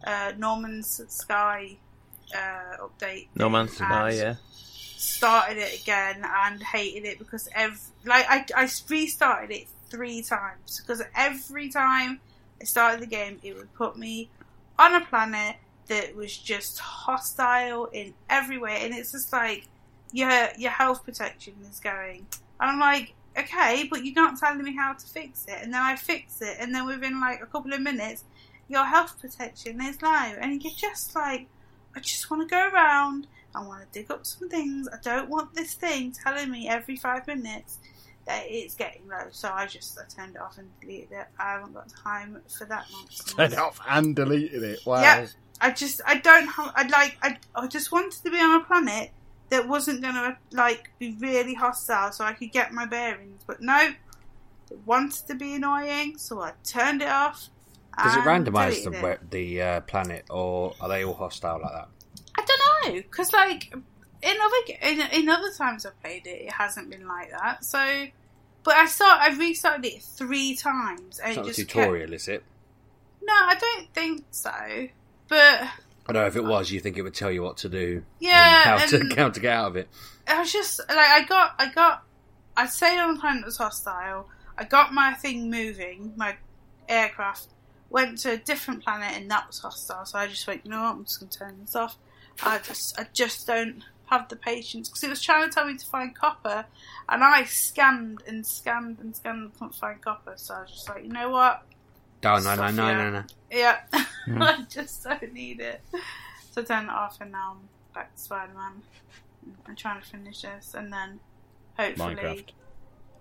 uh, 0.06 0.34
No 0.38 0.58
Man's 0.58 1.02
Sky 1.08 1.78
uh, 2.36 2.78
update. 2.88 3.28
No 3.36 3.50
Man's 3.50 3.74
Sky. 3.74 4.12
Yeah. 4.12 4.36
Started 5.02 5.56
it 5.56 5.82
again 5.82 6.26
and 6.26 6.62
hated 6.62 7.06
it 7.08 7.20
because 7.20 7.48
every 7.56 7.80
like 8.04 8.26
I 8.30 8.46
I 8.54 8.70
restarted 8.90 9.50
it 9.50 9.68
three 9.90 10.22
times 10.22 10.82
because 10.82 11.02
every 11.16 11.70
time 11.70 12.20
I 12.62 12.66
started 12.66 13.00
the 13.00 13.08
game, 13.08 13.40
it 13.42 13.56
would 13.56 13.74
put 13.76 13.98
me 13.98 14.30
on 14.78 14.96
a 14.96 15.06
planet 15.06 15.56
that 15.88 16.18
was 16.18 16.38
just 16.38 16.80
hostile 16.80 17.86
in 17.86 18.14
every 18.30 18.58
way, 18.58 18.80
and 18.84 18.94
it's 18.94 19.14
just 19.14 19.32
like 19.32 19.70
your 20.12 20.50
your 20.58 20.72
health 20.72 21.06
protection 21.06 21.54
is 21.72 21.80
going. 21.80 22.28
And 22.60 22.72
I'm 22.72 22.80
like, 22.82 23.14
okay, 23.38 23.88
but 23.90 24.04
you're 24.04 24.16
not 24.16 24.38
telling 24.38 24.64
me 24.64 24.76
how 24.76 24.92
to 24.92 25.06
fix 25.08 25.46
it. 25.48 25.60
And 25.62 25.74
then 25.74 25.82
I 25.82 25.96
fix 25.96 26.42
it, 26.42 26.58
and 26.60 26.76
then 26.76 26.86
within 26.86 27.22
like 27.22 27.42
a 27.42 27.46
couple 27.46 27.72
of 27.72 27.80
minutes, 27.80 28.26
your 28.68 28.84
health 28.84 29.18
protection 29.22 29.80
is 29.80 30.02
low, 30.02 30.10
and 30.10 30.62
you're 30.62 30.74
just 30.78 31.16
like, 31.16 31.48
I 31.96 32.02
just 32.02 32.30
want 32.30 32.44
to 32.44 32.54
go 32.54 32.68
around. 32.68 33.28
I 33.56 33.66
want 33.66 33.82
to 33.82 34.00
dig 34.00 34.12
up 34.12 34.26
some 34.26 34.50
things. 34.50 34.88
I 34.88 34.98
don't 35.02 35.30
want 35.30 35.54
this 35.54 35.74
thing 35.74 36.12
telling 36.12 36.52
me 36.52 36.68
every 36.68 36.96
five 36.96 37.26
minutes 37.28 37.80
that 38.26 38.44
it's 38.48 38.76
getting 38.76 39.08
low. 39.08 39.28
So 39.32 39.50
I 39.52 39.66
just 39.66 39.98
I 39.98 40.04
turned 40.08 40.36
it 40.36 40.42
off 40.42 40.58
and 40.58 40.70
deleted 40.80 41.12
it. 41.12 41.28
I 41.40 41.54
haven't 41.54 41.74
got 41.74 41.90
time 41.90 42.42
for 42.58 42.66
that 42.66 42.86
nonsense. 42.92 43.34
Turned 43.36 43.54
it 43.54 43.60
off 43.60 43.80
and 43.90 44.16
deleted 44.16 44.64
it. 44.64 44.86
Wow. 44.86 45.02
Yeah. 45.02 45.26
I 45.60 45.72
just 45.72 46.02
I 46.06 46.18
don't 46.18 46.48
have 46.48 46.72
I 46.76 46.88
like 46.88 47.18
I 47.22 47.38
I 47.56 47.68
just 47.68 47.92
wanted 47.92 48.24
to 48.24 48.30
be 48.30 48.38
on 48.38 48.62
a 48.62 48.64
planet 48.64 49.12
that 49.50 49.68
wasn't 49.68 50.02
gonna 50.02 50.38
like 50.52 50.92
be 51.00 51.16
really 51.20 51.56
hostile 51.56 52.12
so 52.12 52.24
I 52.24 52.34
could 52.34 52.52
get 52.52 52.72
my 52.72 52.86
bearings. 52.86 53.42
But 53.46 53.62
no, 53.62 53.94
it 54.70 54.80
wanted 54.86 55.28
to 55.28 55.36
be 55.36 55.56
annoying, 55.56 56.18
so 56.18 56.42
I 56.42 56.54
turned 56.64 57.02
it 57.02 57.10
off. 57.10 57.50
Does 58.02 58.16
it 58.16 58.20
randomise 58.20 58.84
the 58.84 59.12
it. 59.12 59.32
the 59.32 59.62
uh, 59.62 59.82
planet, 59.82 60.26
or 60.30 60.74
are 60.80 60.88
they 60.88 61.04
all 61.04 61.16
hostile 61.16 61.60
like 61.62 61.74
that? 61.74 61.90
Know 62.86 62.94
because 62.94 63.32
like 63.34 63.74
in 63.74 64.36
other 64.42 64.74
in, 64.82 65.02
in 65.24 65.30
other 65.30 65.52
times 65.58 65.86
I've 65.86 66.00
played 66.02 66.28
it, 66.28 66.42
it 66.48 66.52
hasn't 66.52 66.90
been 66.90 67.08
like 67.08 67.32
that. 67.32 67.64
So, 67.66 68.06
but 68.64 68.76
I 68.76 68.86
start 68.88 69.20
I 69.22 69.36
restarted 69.38 69.86
it 69.86 70.02
three 70.02 70.56
times 70.56 71.20
and 71.20 71.30
It's 71.30 71.38
it 71.38 71.42
not 71.42 71.46
a 71.46 71.48
just 71.54 71.60
kept- 71.60 71.72
tutorial, 71.72 72.14
is 72.14 72.28
it? 72.28 72.44
No, 73.22 73.34
I 73.34 73.56
don't 73.56 73.94
think 73.94 74.24
so. 74.32 74.52
But 75.28 75.62
I 76.08 76.14
don't 76.14 76.24
know 76.24 76.26
if 76.28 76.36
it 76.36 76.44
was. 76.44 76.72
You 76.72 76.80
think 76.80 76.98
it 76.98 77.04
would 77.04 77.14
tell 77.14 77.32
you 77.32 77.44
what 77.44 77.58
to 77.58 77.70
do? 77.70 78.04
Yeah, 78.20 78.64
how 78.64 78.86
to 78.86 79.16
how 79.16 79.30
to 79.30 79.40
get 79.40 79.54
out 79.54 79.68
of 79.68 79.76
it. 79.76 79.88
I 80.28 80.40
was 80.40 80.52
just 80.52 80.80
like 80.80 80.98
I 80.98 81.24
got 81.26 81.54
I 81.60 81.72
got 81.72 82.04
I 82.58 82.66
stayed 82.66 82.98
on 83.00 83.16
a 83.18 83.20
planet 83.20 83.42
that 83.42 83.46
was 83.46 83.58
hostile. 83.58 84.28
I 84.58 84.64
got 84.66 84.94
my 84.94 85.14
thing 85.14 85.50
moving, 85.50 86.14
my 86.18 86.36
aircraft 86.90 87.48
went 87.90 88.18
to 88.20 88.32
a 88.34 88.38
different 88.38 88.84
planet 88.84 89.16
and 89.16 89.30
that 89.32 89.48
was 89.48 89.60
hostile. 89.60 90.06
So 90.06 90.20
I 90.20 90.28
just 90.28 90.46
went, 90.46 90.66
you 90.66 90.72
know 90.72 90.82
what, 90.82 90.96
I'm 90.96 91.06
just 91.06 91.20
gonna 91.20 91.32
turn 91.32 91.62
this 91.62 91.76
off. 91.76 91.98
I 92.44 92.60
just 92.60 93.00
I 93.00 93.08
just 93.14 93.48
don't 93.48 93.84
have 94.08 94.28
the 94.30 94.36
patience 94.36 94.90
because 94.90 95.04
it 95.04 95.10
was 95.10 95.22
trying 95.22 95.48
to 95.48 95.54
tell 95.54 95.66
me 95.66 95.78
to 95.78 95.86
find 95.86 96.16
copper, 96.16 96.66
and 97.08 97.24
I 97.24 97.44
scanned 97.46 98.24
and 98.28 98.46
scanned 98.46 99.00
and 99.00 99.16
scanned 99.16 99.42
and 99.42 99.54
couldn't 99.54 99.76
find 99.76 100.02
copper. 100.02 100.34
So 100.36 100.56
I 100.56 100.62
was 100.62 100.72
just 100.72 100.90
like, 100.90 101.04
you 101.04 101.10
know 101.10 101.30
what? 101.30 101.64
Oh, 102.26 102.34
no, 102.34 102.40
Stuff, 102.40 102.58
no, 102.58 102.72
no, 102.72 102.94
no, 102.94 103.10
no. 103.12 103.24
Yeah, 103.52 103.78
hmm. 104.26 104.42
I 104.42 104.66
just 104.70 105.04
don't 105.04 105.34
need 105.34 105.60
it. 105.62 105.82
So 106.52 106.62
I 106.62 106.66
turned 106.66 106.88
it 106.88 106.94
off, 106.94 107.18
and 107.22 107.32
now 107.32 107.58
I'm 107.58 107.70
back 107.94 108.16
to 108.16 108.22
Spider 108.22 108.54
Man. 108.54 108.82
I'm 109.68 109.76
trying 109.76 110.02
to 110.02 110.08
finish 110.08 110.42
this, 110.42 110.74
and 110.74 110.92
then 110.92 111.20
hopefully. 111.78 112.16
Minecraft. 112.16 112.50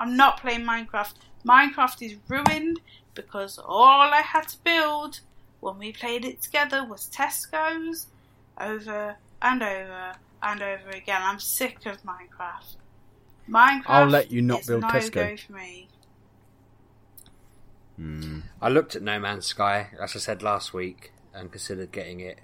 I'm 0.01 0.17
not 0.17 0.41
playing 0.41 0.61
Minecraft. 0.61 1.15
Minecraft 1.45 2.03
is 2.03 2.17
ruined 2.29 2.81
because 3.15 3.59
all 3.59 4.13
I 4.13 4.21
had 4.21 4.47
to 4.49 4.57
build 4.63 5.21
when 5.61 5.79
we 5.79 5.93
played 5.93 6.25
it 6.25 6.41
together 6.41 6.85
was 6.85 7.11
Tesco's 7.11 8.07
over 8.61 9.17
and 9.43 9.63
over 9.63 10.15
and 10.43 10.63
over 10.63 10.91
again. 10.91 11.23
I'm 11.23 11.39
sick 11.41 11.87
of 11.87 12.03
Minecraft. 12.03 12.77
Minecraft 13.49 13.85
I'll 13.87 14.07
let 14.07 14.31
you 14.31 14.43
not 14.43 14.61
is 14.61 14.67
build 14.67 14.83
no 14.83 14.89
Tesco. 14.89 15.13
go 15.13 15.37
for 15.37 15.53
me. 15.53 15.91
Hmm. 17.97 18.41
I 18.63 18.69
looked 18.69 18.95
at 18.95 19.03
No 19.03 19.19
Man's 19.19 19.47
Sky, 19.47 19.89
as 20.01 20.15
I 20.15 20.19
said 20.21 20.43
last 20.43 20.73
week, 20.73 21.13
and 21.35 21.51
considered 21.51 21.91
getting 21.93 22.21
it 22.21 22.39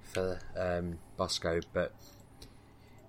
for 0.00 0.38
um, 0.56 0.98
Bosco, 1.16 1.60
but 1.72 1.92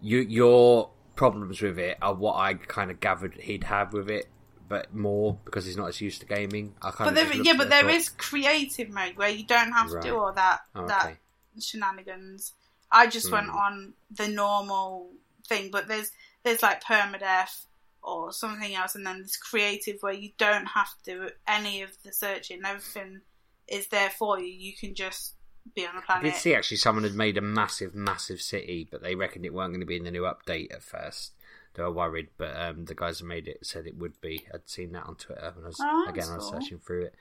you, 0.01 0.19
your 0.19 0.91
problems 1.15 1.61
with 1.61 1.77
it 1.79 1.97
are 2.01 2.13
what 2.13 2.35
I 2.35 2.55
kind 2.55 2.91
of 2.91 2.99
gathered 2.99 3.35
he'd 3.35 3.65
have 3.65 3.93
with 3.93 4.09
it, 4.09 4.27
but 4.67 4.93
more 4.93 5.39
because 5.45 5.65
he's 5.65 5.77
not 5.77 5.89
as 5.89 6.01
used 6.01 6.21
to 6.21 6.25
gaming. 6.25 6.75
I 6.81 6.91
kind 6.91 7.15
But 7.15 7.21
of 7.21 7.29
there, 7.29 7.33
yeah, 7.41 7.53
but 7.57 7.67
it 7.67 7.69
there 7.69 7.83
thought, 7.83 7.93
is 7.95 8.09
creative 8.09 8.89
mode 8.89 9.15
where 9.17 9.29
you 9.29 9.45
don't 9.45 9.71
have 9.71 9.89
to 9.89 9.95
Right. 9.95 10.03
do 10.03 10.17
all 10.17 10.33
that 10.33 10.61
Oh, 10.75 10.85
that 10.87 11.03
okay. 11.03 11.17
Shenanigans. 11.61 12.53
I 12.91 13.07
just 13.07 13.31
went 13.31 13.49
Hmm. 13.49 13.55
on 13.57 13.93
the 14.11 14.27
normal 14.27 15.11
thing, 15.47 15.69
but 15.71 15.87
there's 15.87 16.11
there's 16.43 16.61
like 16.61 16.83
permadeath 16.83 17.65
or 18.01 18.31
something 18.33 18.75
else, 18.75 18.95
and 18.95 19.05
then 19.07 19.19
there's 19.19 19.37
creative 19.37 19.97
where 20.01 20.13
you 20.13 20.31
don't 20.37 20.65
have 20.67 20.89
to 21.03 21.11
do 21.13 21.29
any 21.47 21.81
of 21.81 21.91
the 22.03 22.11
searching. 22.11 22.61
Everything 22.65 23.21
is 23.67 23.87
there 23.87 24.09
for 24.09 24.39
you. 24.39 24.47
You 24.47 24.73
can 24.75 24.93
just 24.93 25.35
be 25.73 25.87
on 25.87 25.95
a 25.95 26.01
planet. 26.01 26.25
I 26.25 26.29
did 26.31 26.35
see 26.35 26.53
actually 26.53 26.77
someone 26.77 27.05
had 27.05 27.15
made 27.15 27.37
a 27.37 27.41
massive, 27.41 27.95
massive 27.95 28.41
city, 28.41 28.85
but 28.91 29.01
they 29.01 29.15
reckoned 29.15 29.45
it 29.45 29.53
weren't 29.53 29.71
going 29.71 29.79
to 29.79 29.85
be 29.85 29.95
in 29.95 30.03
the 30.03 30.11
new 30.11 30.23
update 30.23 30.73
at 30.73 30.83
first. 30.83 31.31
They 31.75 31.81
were 31.81 31.91
worried, 31.91 32.27
but 32.37 32.55
um, 32.55 32.85
the 32.85 32.93
guys 32.93 33.19
who 33.19 33.25
made 33.25 33.47
it 33.47 33.65
said 33.65 33.87
it 33.87 33.95
would 33.97 34.19
be. 34.21 34.45
I'd 34.53 34.69
seen 34.69 34.91
that 34.91 35.05
on 35.05 35.15
Twitter 35.15 35.51
when 35.55 35.63
I 35.63 35.67
was 35.69 35.79
Oh, 35.81 36.05
again 36.09 36.27
I 36.29 36.35
was 36.35 36.49
cool. 36.49 36.59
searching 36.61 36.79
through 36.79 37.05
it. 37.05 37.15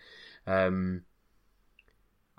Um, 0.47 1.05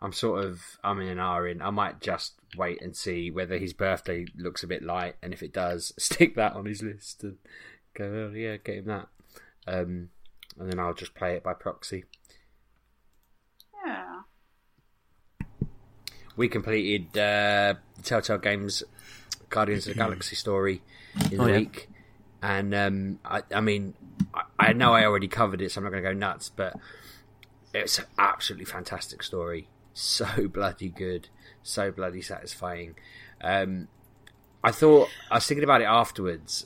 I'm 0.03 0.13
sort 0.13 0.43
of 0.45 0.61
I'm 0.83 0.99
in 1.01 1.07
an 1.07 1.19
R 1.19 1.47
in. 1.47 1.61
I 1.61 1.69
might 1.71 2.01
just 2.01 2.33
wait 2.57 2.81
and 2.81 2.95
see 2.95 3.31
whether 3.31 3.57
his 3.57 3.73
birthday 3.73 4.25
looks 4.37 4.61
a 4.61 4.67
bit 4.67 4.83
light, 4.83 5.15
and 5.23 5.33
if 5.33 5.41
it 5.41 5.53
does, 5.53 5.93
stick 5.99 6.35
that 6.35 6.53
on 6.53 6.65
his 6.65 6.83
list 6.83 7.23
and 7.23 7.37
go, 7.95 8.29
oh, 8.31 8.35
yeah, 8.35 8.57
get 8.57 8.75
him 8.79 8.85
that. 8.85 9.07
Um, 9.65 10.09
and 10.59 10.69
then 10.69 10.77
I'll 10.77 10.93
just 10.93 11.15
play 11.15 11.35
it 11.35 11.43
by 11.43 11.53
proxy. 11.53 12.03
yeah. 13.85 14.19
we 16.35 16.47
completed 16.49 17.07
uh, 17.17 17.75
the 17.95 18.03
Telltale 18.03 18.39
Games 18.39 18.83
Guardians 19.49 19.87
of 19.87 19.93
the 19.93 19.99
Galaxy 20.03 20.35
story 20.35 20.81
in 21.31 21.39
Oh, 21.39 21.45
the 21.45 21.51
yeah. 21.51 21.57
week, 21.59 21.89
and 22.41 22.73
um, 22.75 23.19
I, 23.23 23.43
I 23.53 23.61
mean, 23.61 23.93
I, 24.33 24.41
I 24.59 24.73
know 24.73 24.93
I 24.93 25.05
already 25.05 25.27
covered 25.27 25.61
it, 25.61 25.71
so 25.71 25.79
I'm 25.79 25.85
not 25.85 25.91
going 25.91 26.03
to 26.03 26.09
go 26.09 26.13
nuts, 26.13 26.49
but 26.49 26.73
it's 27.73 27.99
an 27.99 28.05
absolutely 28.17 28.65
fantastic 28.65 29.23
story. 29.23 29.69
So 29.93 30.47
bloody 30.53 30.89
good, 30.89 31.29
so 31.61 31.91
bloody 31.91 32.21
satisfying. 32.21 32.95
Um, 33.41 33.87
I 34.63 34.71
thought 34.71 35.09
I 35.29 35.35
was 35.35 35.47
thinking 35.47 35.63
about 35.63 35.81
it 35.81 35.85
afterwards. 35.85 36.65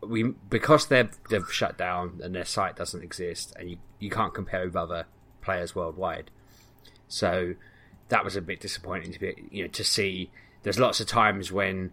We 0.00 0.22
because 0.50 0.86
they've 0.86 1.10
they've 1.30 1.50
shut 1.52 1.78
down 1.78 2.20
and 2.22 2.34
their 2.34 2.44
site 2.44 2.76
doesn't 2.76 3.02
exist, 3.02 3.54
and 3.58 3.70
you, 3.70 3.76
you 3.98 4.10
can't 4.10 4.34
compare 4.34 4.64
with 4.64 4.76
other 4.76 5.06
players 5.40 5.74
worldwide. 5.74 6.30
So 7.08 7.54
that 8.08 8.24
was 8.24 8.36
a 8.36 8.42
bit 8.42 8.60
disappointing 8.60 9.12
to 9.12 9.20
be, 9.20 9.34
you 9.50 9.62
know, 9.62 9.68
to 9.68 9.84
see. 9.84 10.30
There's 10.62 10.78
lots 10.78 10.98
of 11.00 11.06
times 11.06 11.52
when 11.52 11.92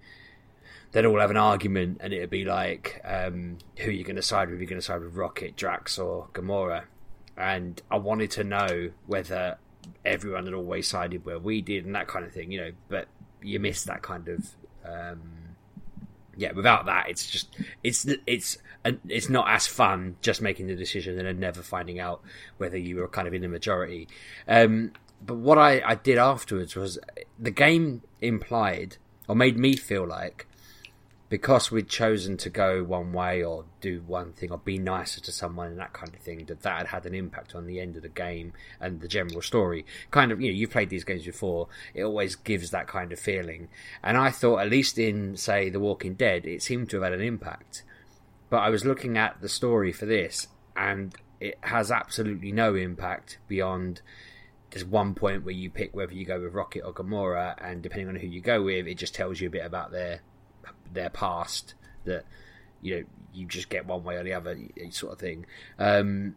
they'd 0.92 1.06
all 1.06 1.20
have 1.20 1.32
an 1.32 1.38
argument, 1.38 1.98
and 2.02 2.14
it'd 2.14 2.30
be 2.30 2.46
like, 2.46 3.02
um, 3.04 3.58
who 3.78 3.90
are 3.90 3.94
you 3.94 4.04
going 4.04 4.16
to 4.16 4.22
side 4.22 4.50
with? 4.50 4.60
You're 4.60 4.70
going 4.70 4.80
to 4.80 4.86
side 4.86 5.02
with 5.02 5.16
Rocket, 5.16 5.56
Drax, 5.56 6.00
or 6.00 6.28
Gamora? 6.34 6.84
And 7.38 7.82
I 7.90 7.98
wanted 7.98 8.32
to 8.32 8.44
know 8.44 8.92
whether 9.08 9.58
everyone 10.06 10.46
had 10.46 10.54
always 10.54 10.88
sided 10.88 11.26
where 11.26 11.40
we 11.40 11.62
did, 11.62 11.86
and 11.86 11.96
that 11.96 12.08
kind 12.08 12.26
of 12.26 12.32
thing, 12.32 12.52
you 12.52 12.62
know. 12.62 12.72
But 12.90 13.08
you 13.42 13.60
miss 13.60 13.84
that 13.84 14.02
kind 14.02 14.28
of. 14.28 14.50
Um, 14.86 15.22
yeah, 16.38 16.54
without 16.54 16.86
that, 16.86 17.10
it's 17.10 17.30
just 17.30 17.56
it's 17.84 18.08
it's 18.26 18.58
it's 19.08 19.30
not 19.30 19.50
as 19.50 19.68
fun 19.68 20.16
just 20.22 20.42
making 20.42 20.68
the 20.68 20.76
decision 20.76 21.18
and 21.18 21.28
then 21.28 21.40
never 21.40 21.62
finding 21.62 22.00
out 22.00 22.22
whether 22.58 22.78
you 22.78 22.98
were 22.98 23.08
kind 23.08 23.28
of 23.28 23.34
in 23.34 23.42
the 23.42 23.48
majority. 23.48 24.08
Um, 24.48 24.94
but 25.24 25.36
what 25.36 25.58
I, 25.58 25.82
I 25.86 25.96
did 25.96 26.18
afterwards 26.18 26.76
was 26.76 26.98
the 27.38 27.52
game 27.52 28.02
implied 28.22 28.98
or 29.28 29.36
made 29.36 29.58
me 29.58 29.76
feel 29.76 30.08
like 30.08 30.48
because 31.32 31.72
we'd 31.72 31.88
chosen 31.88 32.36
to 32.36 32.50
go 32.50 32.84
one 32.84 33.14
way 33.14 33.42
or 33.42 33.64
do 33.80 34.04
one 34.06 34.34
thing 34.34 34.52
or 34.52 34.58
be 34.58 34.78
nicer 34.78 35.22
to 35.22 35.32
someone 35.32 35.68
and 35.68 35.80
that 35.80 35.94
kind 35.94 36.14
of 36.14 36.20
thing, 36.20 36.44
that 36.44 36.62
that 36.64 36.80
had 36.80 36.88
had 36.88 37.06
an 37.06 37.16
impact 37.16 37.56
on 37.56 37.68
the 37.68 37.80
end 37.80 37.96
of 37.96 38.02
the 38.02 38.10
game 38.10 38.52
and 38.82 39.00
the 39.00 39.08
general 39.08 39.42
story. 39.42 39.86
Kind 40.12 40.34
of, 40.34 40.42
you 40.42 40.52
know, 40.52 40.58
you've 40.58 40.72
played 40.72 40.90
these 40.90 41.06
games 41.06 41.24
before, 41.24 41.70
it 41.94 42.04
always 42.04 42.36
gives 42.36 42.72
that 42.72 42.90
kind 42.90 43.14
of 43.14 43.20
feeling. 43.20 43.70
And 44.04 44.18
I 44.18 44.30
thought, 44.30 44.58
at 44.58 44.70
least 44.70 45.00
in, 45.00 45.38
say, 45.38 45.70
The 45.70 45.80
Walking 45.80 46.16
Dead, 46.16 46.46
it 46.46 46.62
seemed 46.62 46.90
to 46.90 46.98
have 46.98 47.06
had 47.06 47.14
an 47.14 47.26
impact. 47.26 47.86
But 48.50 48.58
I 48.58 48.70
was 48.70 48.84
looking 48.84 49.18
at 49.18 49.40
the 49.40 49.48
story 49.48 49.94
for 49.94 50.06
this, 50.06 50.50
and 50.76 51.16
it 51.40 51.58
has 51.62 51.92
absolutely 51.92 52.52
no 52.52 52.76
impact 52.76 53.38
beyond 53.48 54.02
there's 54.72 54.84
one 54.84 55.14
point 55.14 55.46
where 55.46 55.54
you 55.54 55.70
pick 55.70 55.96
whether 55.96 56.14
you 56.14 56.26
go 56.26 56.42
with 56.42 56.54
Rocket 56.54 56.84
or 56.84 56.94
Gamora, 56.94 57.56
and 57.58 57.82
depending 57.82 58.10
on 58.10 58.16
who 58.18 58.28
you 58.28 58.42
go 58.42 58.64
with, 58.64 58.86
it 58.86 58.96
just 58.98 59.16
tells 59.16 59.40
you 59.40 59.48
a 59.48 59.52
bit 59.52 59.66
about 59.66 59.92
their 59.92 60.20
their 60.94 61.10
past 61.10 61.74
that 62.06 62.26
you 62.82 62.96
know 62.96 63.04
you 63.34 63.46
just 63.46 63.70
get 63.70 63.86
one 63.86 64.04
way 64.04 64.16
or 64.16 64.24
the 64.24 64.34
other 64.34 64.58
sort 64.90 65.14
of 65.14 65.20
thing. 65.20 65.46
Um, 65.80 66.36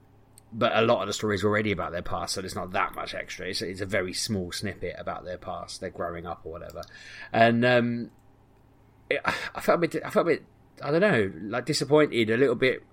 but 0.52 0.76
a 0.76 0.82
lot 0.82 1.00
of 1.00 1.08
the 1.08 1.12
story 1.12 1.34
is 1.34 1.44
already 1.44 1.72
about 1.72 1.90
their 1.90 2.02
past, 2.02 2.34
so 2.34 2.40
there's 2.40 2.54
not 2.54 2.72
that 2.72 2.94
much 2.94 3.12
extra. 3.12 3.48
It's, 3.48 3.60
it's 3.60 3.80
a 3.80 3.86
very 3.86 4.12
small 4.12 4.52
snippet 4.52 4.94
about 4.96 5.24
their 5.24 5.36
past, 5.36 5.80
their 5.80 5.90
growing 5.90 6.26
up 6.26 6.42
or 6.44 6.52
whatever. 6.52 6.82
And 7.32 7.64
um, 7.64 8.10
it, 9.10 9.20
I 9.24 9.60
felt 9.60 9.82
a 9.82 9.88
bit, 9.88 10.02
I 10.04 10.10
felt 10.10 10.28
a 10.28 10.30
bit, 10.30 10.44
I 10.80 10.92
don't 10.92 11.00
know, 11.00 11.32
like 11.42 11.66
disappointed, 11.66 12.30
a 12.30 12.36
little 12.36 12.54
bit 12.54 12.84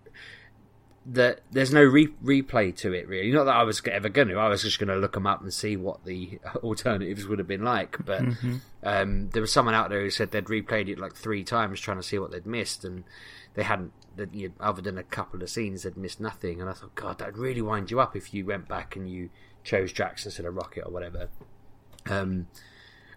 that 1.06 1.42
there's 1.52 1.74
no 1.74 1.84
re- 1.84 2.14
replay 2.24 2.76
to 2.78 2.94
it 2.94 3.08
really. 3.08 3.32
Not 3.32 3.46
that 3.46 3.56
I 3.56 3.64
was 3.64 3.82
ever 3.88 4.10
going 4.10 4.28
to. 4.28 4.38
I 4.38 4.50
was 4.50 4.62
just 4.62 4.80
going 4.80 4.90
to 4.90 4.96
look 4.96 5.14
them 5.14 5.26
up 5.26 5.42
and 5.42 5.54
see 5.54 5.76
what 5.76 6.06
the 6.06 6.40
alternatives 6.58 7.26
would 7.26 7.40
have 7.40 7.48
been 7.48 7.64
like. 7.64 8.04
But 8.06 8.24
um, 8.84 9.30
there 9.30 9.42
was 9.42 9.52
someone 9.52 9.74
out 9.74 9.90
there 9.90 10.02
who 10.02 10.12
said 10.12 10.32
they'd 10.32 10.46
replayed 10.46 10.90
it 10.90 11.00
like 11.00 11.16
three 11.16 11.44
times 11.44 11.80
trying 11.80 11.98
to 11.98 12.04
see 12.04 12.20
what 12.20 12.32
they'd 12.32 12.46
missed, 12.46 12.86
and 12.86 13.04
they 13.56 13.64
hadn't. 13.64 13.94
That 14.18 14.34
you 14.36 14.50
know, 14.50 14.54
other 14.60 14.82
than 14.82 14.98
a 14.98 15.04
couple 15.04 15.42
of 15.42 15.50
scenes, 15.50 15.84
they'd 15.84 15.98
missed 15.98 16.20
nothing. 16.20 16.62
And 16.62 16.70
I 16.70 16.74
thought, 16.74 16.96
God, 16.96 17.18
that'd 17.18 17.38
really 17.38 17.62
wind 17.62 17.90
you 17.90 18.00
up 18.00 18.16
if 18.16 18.34
you 18.34 18.46
went 18.46 18.68
back 18.68 18.96
and 18.96 19.10
you 19.10 19.30
chose 19.64 19.94
Drax 19.94 20.26
instead 20.26 20.46
of 20.46 20.56
Rocket 20.56 20.86
or 20.86 20.92
whatever. 20.92 21.30
Um, 22.08 22.48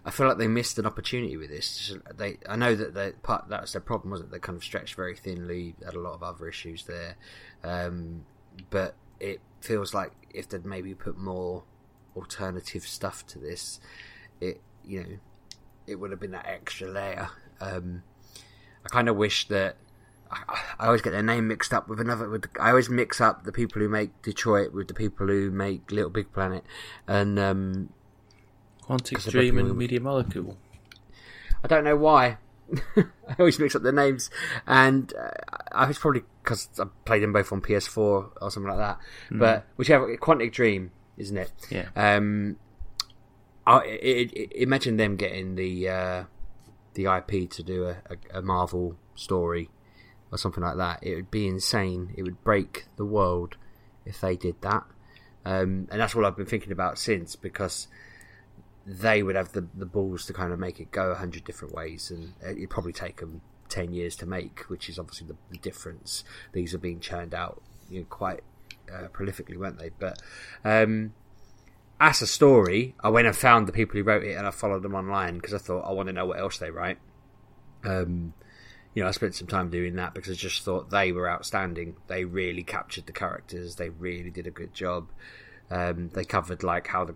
I 0.05 0.11
feel 0.11 0.27
like 0.27 0.37
they 0.37 0.47
missed 0.47 0.77
an 0.77 0.85
opportunity 0.85 1.35
with 1.35 1.49
this. 1.49 1.95
They, 2.15 2.37
I 2.47 2.55
know 2.55 2.75
that 2.75 2.93
they, 2.93 3.13
part 3.23 3.49
that 3.49 3.61
was 3.61 3.73
their 3.73 3.81
problem, 3.81 4.11
wasn't 4.11 4.29
it? 4.29 4.33
They 4.33 4.39
kind 4.39 4.55
of 4.55 4.63
stretched 4.63 4.93
very 4.93 5.15
thinly, 5.15 5.75
had 5.83 5.95
a 5.95 5.99
lot 5.99 6.13
of 6.13 6.21
other 6.21 6.47
issues 6.47 6.85
there, 6.85 7.17
um, 7.65 8.25
but 8.69 8.95
it 9.19 9.41
feels 9.61 9.93
like 9.93 10.11
if 10.33 10.47
they'd 10.49 10.65
maybe 10.65 10.93
put 10.93 11.17
more 11.17 11.63
alternative 12.15 12.83
stuff 12.83 13.25
to 13.27 13.39
this, 13.39 13.79
it 14.39 14.61
you 14.85 15.03
know, 15.03 15.17
it 15.87 15.95
would 15.95 16.11
have 16.11 16.19
been 16.19 16.31
that 16.31 16.45
extra 16.45 16.87
layer. 16.87 17.29
Um, 17.59 18.03
I 18.85 18.89
kind 18.89 19.09
of 19.09 19.15
wish 19.15 19.47
that. 19.47 19.77
I, 20.31 20.59
I 20.79 20.85
always 20.87 21.01
get 21.01 21.11
their 21.11 21.23
name 21.23 21.47
mixed 21.47 21.73
up 21.73 21.87
with 21.87 21.99
another. 21.99 22.29
With 22.29 22.45
I 22.59 22.69
always 22.69 22.89
mix 22.89 23.19
up 23.19 23.43
the 23.43 23.51
people 23.51 23.81
who 23.81 23.89
make 23.89 24.21
Detroit 24.21 24.73
with 24.73 24.87
the 24.87 24.93
people 24.93 25.27
who 25.27 25.49
make 25.49 25.91
Little 25.91 26.09
Big 26.09 26.31
Planet, 26.31 26.63
and 27.07 27.39
um, 27.39 27.89
Quantic 28.83 29.27
Dream 29.29 29.57
and. 29.57 29.75
Media 29.75 29.99
Molecule. 29.99 30.57
I 31.63 31.67
don't 31.67 31.83
know 31.83 31.95
why. 31.95 32.37
I 32.97 33.35
always 33.39 33.59
mix 33.59 33.75
up 33.75 33.83
their 33.83 33.91
names, 33.91 34.29
and 34.67 35.13
uh, 35.13 35.29
I 35.71 35.87
was 35.87 35.97
probably 35.97 36.23
because 36.43 36.69
I 36.79 36.85
played 37.05 37.23
them 37.23 37.33
both 37.33 37.51
on 37.51 37.61
PS4 37.61 37.97
or 37.97 38.51
something 38.51 38.69
like 38.69 38.77
that. 38.77 38.99
But 39.31 39.65
whichever, 39.75 40.15
Quantic 40.17 40.51
Dream, 40.51 40.91
isn't 41.17 41.37
it? 41.37 41.51
Yeah. 41.69 41.89
Um, 41.95 42.57
I, 43.67 43.83
it, 43.85 44.33
it, 44.33 44.51
imagine 44.55 44.97
them 44.97 45.15
getting 45.15 45.55
the 45.55 45.89
uh, 45.89 46.23
the 46.93 47.05
IP 47.05 47.49
to 47.51 47.63
do 47.63 47.85
a, 47.85 47.97
a, 48.09 48.39
a 48.39 48.41
Marvel 48.41 48.95
story 49.15 49.69
or 50.31 50.37
something 50.37 50.63
like 50.63 50.77
that. 50.77 50.99
It 51.01 51.15
would 51.15 51.31
be 51.31 51.47
insane. 51.47 52.13
It 52.15 52.23
would 52.23 52.43
break 52.43 52.85
the 52.97 53.05
world 53.05 53.57
if 54.05 54.21
they 54.21 54.35
did 54.35 54.61
that. 54.61 54.83
Um, 55.45 55.87
and 55.91 56.01
that's 56.01 56.15
all 56.15 56.25
I've 56.25 56.35
been 56.35 56.45
thinking 56.45 56.71
about 56.71 56.97
since 56.97 57.35
because 57.35 57.87
they 58.85 59.23
would 59.23 59.35
have 59.35 59.51
the 59.53 59.67
the 59.73 59.85
balls 59.85 60.25
to 60.25 60.33
kind 60.33 60.53
of 60.53 60.59
make 60.59 60.79
it 60.79 60.91
go 60.91 61.11
a 61.11 61.15
hundred 61.15 61.43
different 61.43 61.73
ways, 61.73 62.11
and 62.11 62.33
it'd 62.41 62.69
probably 62.69 62.93
take 62.93 63.17
them 63.17 63.41
ten 63.67 63.93
years 63.93 64.15
to 64.17 64.25
make, 64.25 64.61
which 64.69 64.89
is 64.89 64.99
obviously 64.99 65.27
the, 65.27 65.35
the 65.49 65.57
difference. 65.57 66.23
These 66.51 66.73
are 66.73 66.77
being 66.77 66.99
churned 66.99 67.33
out, 67.33 67.61
you 67.89 68.01
know, 68.01 68.05
quite 68.09 68.41
uh, 68.93 69.07
prolifically, 69.07 69.57
weren't 69.57 69.79
they? 69.79 69.89
But 69.97 70.21
um, 70.63 71.13
as 71.99 72.21
a 72.21 72.27
story, 72.27 72.95
I 72.99 73.09
went 73.09 73.27
and 73.27 73.35
found 73.35 73.67
the 73.67 73.73
people 73.73 73.97
who 73.97 74.03
wrote 74.03 74.23
it, 74.23 74.35
and 74.35 74.45
I 74.45 74.51
followed 74.51 74.83
them 74.83 74.95
online 74.95 75.35
because 75.35 75.53
I 75.53 75.57
thought 75.57 75.81
I 75.81 75.91
want 75.91 76.07
to 76.07 76.13
know 76.13 76.25
what 76.27 76.39
else 76.39 76.57
they 76.57 76.69
write. 76.69 76.99
Um, 77.83 78.33
you 78.93 79.03
know, 79.03 79.09
I 79.09 79.11
spent 79.11 79.35
some 79.35 79.47
time 79.47 79.69
doing 79.69 79.95
that 79.95 80.13
because 80.13 80.31
I 80.31 80.35
just 80.35 80.63
thought 80.63 80.89
they 80.89 81.11
were 81.11 81.29
outstanding. 81.29 81.97
They 82.07 82.23
really 82.23 82.63
captured 82.63 83.07
the 83.07 83.11
characters. 83.11 83.75
They 83.75 83.89
really 83.89 84.29
did 84.29 84.47
a 84.47 84.51
good 84.51 84.73
job. 84.73 85.09
Um, 85.69 86.09
they 86.13 86.23
covered 86.23 86.63
like 86.63 86.87
how 86.87 87.05
the 87.05 87.15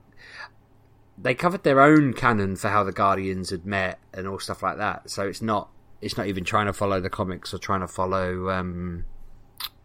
they 1.21 1.35
covered 1.35 1.63
their 1.63 1.81
own 1.81 2.13
canon 2.13 2.55
for 2.55 2.69
how 2.69 2.83
the 2.83 2.91
Guardians 2.91 3.49
had 3.49 3.65
met 3.65 3.99
and 4.13 4.27
all 4.27 4.39
stuff 4.39 4.63
like 4.63 4.77
that. 4.77 5.09
So 5.09 5.27
it's 5.27 5.41
not 5.41 5.69
it's 6.01 6.17
not 6.17 6.27
even 6.27 6.45
trying 6.45 6.67
to 6.67 6.73
follow 6.73 7.01
the 7.01 7.09
comics 7.09 7.53
or 7.53 7.57
trying 7.57 7.81
to 7.81 7.87
follow 7.87 8.49
um, 8.49 9.03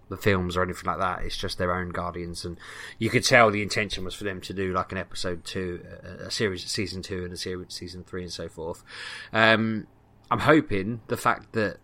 the 0.08 0.16
films 0.16 0.56
or 0.56 0.62
anything 0.62 0.86
like 0.86 0.98
that. 0.98 1.22
It's 1.22 1.36
just 1.36 1.58
their 1.58 1.74
own 1.74 1.88
Guardians, 1.88 2.44
and 2.44 2.58
you 2.98 3.10
could 3.10 3.24
tell 3.24 3.50
the 3.50 3.62
intention 3.62 4.04
was 4.04 4.14
for 4.14 4.24
them 4.24 4.40
to 4.42 4.52
do 4.52 4.72
like 4.72 4.92
an 4.92 4.98
episode 4.98 5.44
two, 5.44 5.84
a, 6.20 6.30
series, 6.30 6.64
season 6.66 7.02
two, 7.02 7.24
and 7.24 7.32
a 7.32 7.36
series 7.36 7.74
season 7.74 8.04
three, 8.04 8.22
and 8.22 8.32
so 8.32 8.48
forth. 8.48 8.84
Um, 9.32 9.88
I'm 10.30 10.40
hoping 10.40 11.00
the 11.08 11.16
fact 11.16 11.52
that 11.52 11.78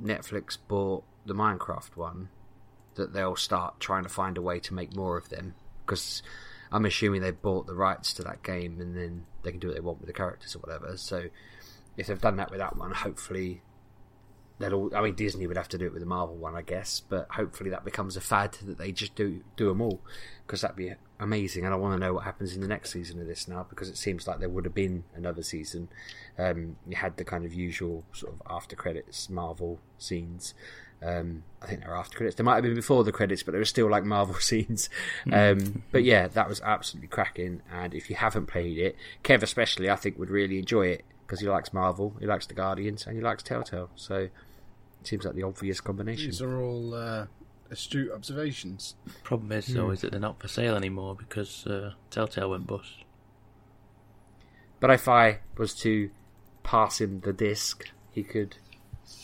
Netflix 0.00 0.58
bought 0.66 1.04
the 1.24 1.34
Minecraft 1.34 1.96
one, 1.96 2.28
that 2.96 3.12
they'll 3.12 3.36
start 3.36 3.78
trying 3.78 4.02
to 4.02 4.08
find 4.08 4.36
a 4.36 4.42
way 4.42 4.58
to 4.60 4.74
make 4.74 4.96
more 4.96 5.16
of 5.16 5.28
them 5.28 5.54
because 5.84 6.22
I'm 6.72 6.84
assuming 6.84 7.20
they 7.20 7.30
bought 7.30 7.66
the 7.66 7.74
rights 7.74 8.12
to 8.14 8.22
that 8.24 8.42
game 8.42 8.80
and 8.80 8.96
then 8.96 9.26
they 9.42 9.50
can 9.50 9.60
do 9.60 9.68
what 9.68 9.74
they 9.74 9.80
want 9.80 10.00
with 10.00 10.08
the 10.08 10.12
characters 10.12 10.54
or 10.56 10.60
whatever. 10.60 10.96
So 10.96 11.24
if 11.96 12.06
they've 12.06 12.20
done 12.20 12.36
that 12.36 12.50
with 12.50 12.60
that 12.60 12.76
one, 12.76 12.92
hopefully 12.92 13.62
they'll. 14.58 14.74
All, 14.74 14.96
I 14.96 15.02
mean, 15.02 15.14
Disney 15.14 15.46
would 15.46 15.56
have 15.56 15.68
to 15.68 15.78
do 15.78 15.86
it 15.86 15.92
with 15.92 16.00
the 16.00 16.06
Marvel 16.06 16.36
one, 16.36 16.54
I 16.54 16.62
guess, 16.62 17.00
but 17.00 17.28
hopefully 17.30 17.70
that 17.70 17.84
becomes 17.84 18.16
a 18.16 18.20
fad 18.20 18.52
that 18.64 18.78
they 18.78 18.92
just 18.92 19.14
do 19.14 19.42
do 19.56 19.68
them 19.68 19.80
all 19.80 20.00
because 20.46 20.60
that'd 20.60 20.76
be 20.76 20.92
amazing. 21.18 21.64
And 21.64 21.72
I 21.72 21.76
want 21.76 21.94
to 21.94 21.98
know 21.98 22.14
what 22.14 22.24
happens 22.24 22.54
in 22.54 22.60
the 22.60 22.68
next 22.68 22.92
season 22.92 23.20
of 23.20 23.26
this 23.26 23.48
now 23.48 23.66
because 23.68 23.88
it 23.88 23.96
seems 23.96 24.26
like 24.26 24.40
there 24.40 24.48
would 24.48 24.64
have 24.64 24.74
been 24.74 25.04
another 25.14 25.42
season. 25.42 25.88
Um, 26.38 26.76
you 26.86 26.96
had 26.96 27.16
the 27.16 27.24
kind 27.24 27.44
of 27.44 27.54
usual 27.54 28.04
sort 28.12 28.34
of 28.34 28.42
after 28.48 28.76
credits 28.76 29.30
Marvel 29.30 29.80
scenes. 29.98 30.54
Um, 31.02 31.44
I 31.62 31.66
think 31.66 31.82
they 31.82 31.88
were 31.88 31.96
after 31.96 32.16
credits. 32.16 32.36
They 32.36 32.44
might 32.44 32.54
have 32.54 32.64
been 32.64 32.74
before 32.74 33.04
the 33.04 33.12
credits, 33.12 33.42
but 33.42 33.52
they 33.52 33.58
were 33.58 33.64
still 33.64 33.90
like 33.90 34.04
Marvel 34.04 34.34
scenes. 34.40 34.88
Um, 35.30 35.82
but 35.92 36.04
yeah, 36.04 36.28
that 36.28 36.48
was 36.48 36.60
absolutely 36.60 37.08
cracking. 37.08 37.62
And 37.72 37.94
if 37.94 38.08
you 38.08 38.16
haven't 38.16 38.46
played 38.46 38.78
it, 38.78 38.96
Kev 39.24 39.42
especially, 39.42 39.90
I 39.90 39.96
think 39.96 40.18
would 40.18 40.30
really 40.30 40.58
enjoy 40.58 40.88
it 40.88 41.04
because 41.26 41.40
he 41.40 41.48
likes 41.48 41.72
Marvel, 41.72 42.14
he 42.20 42.26
likes 42.26 42.46
the 42.46 42.54
Guardians, 42.54 43.06
and 43.06 43.16
he 43.16 43.22
likes 43.22 43.42
Telltale. 43.42 43.90
So 43.96 44.14
it 44.16 44.32
seems 45.02 45.24
like 45.24 45.34
the 45.34 45.42
obvious 45.42 45.80
combination. 45.80 46.26
These 46.26 46.40
are 46.40 46.60
all 46.60 46.94
uh, 46.94 47.26
astute 47.70 48.12
observations. 48.12 48.94
Problem 49.24 49.52
is, 49.52 49.66
though, 49.66 49.90
is 49.90 50.00
that 50.02 50.12
they're 50.12 50.20
not 50.20 50.40
for 50.40 50.48
sale 50.48 50.76
anymore 50.76 51.16
because 51.16 51.66
uh, 51.66 51.92
Telltale 52.10 52.50
went 52.50 52.66
bust. 52.66 53.04
But 54.78 54.90
if 54.90 55.08
I 55.08 55.40
was 55.56 55.74
to 55.76 56.10
pass 56.62 57.00
him 57.00 57.20
the 57.20 57.32
disc, 57.32 57.90
he 58.12 58.22
could 58.22 58.56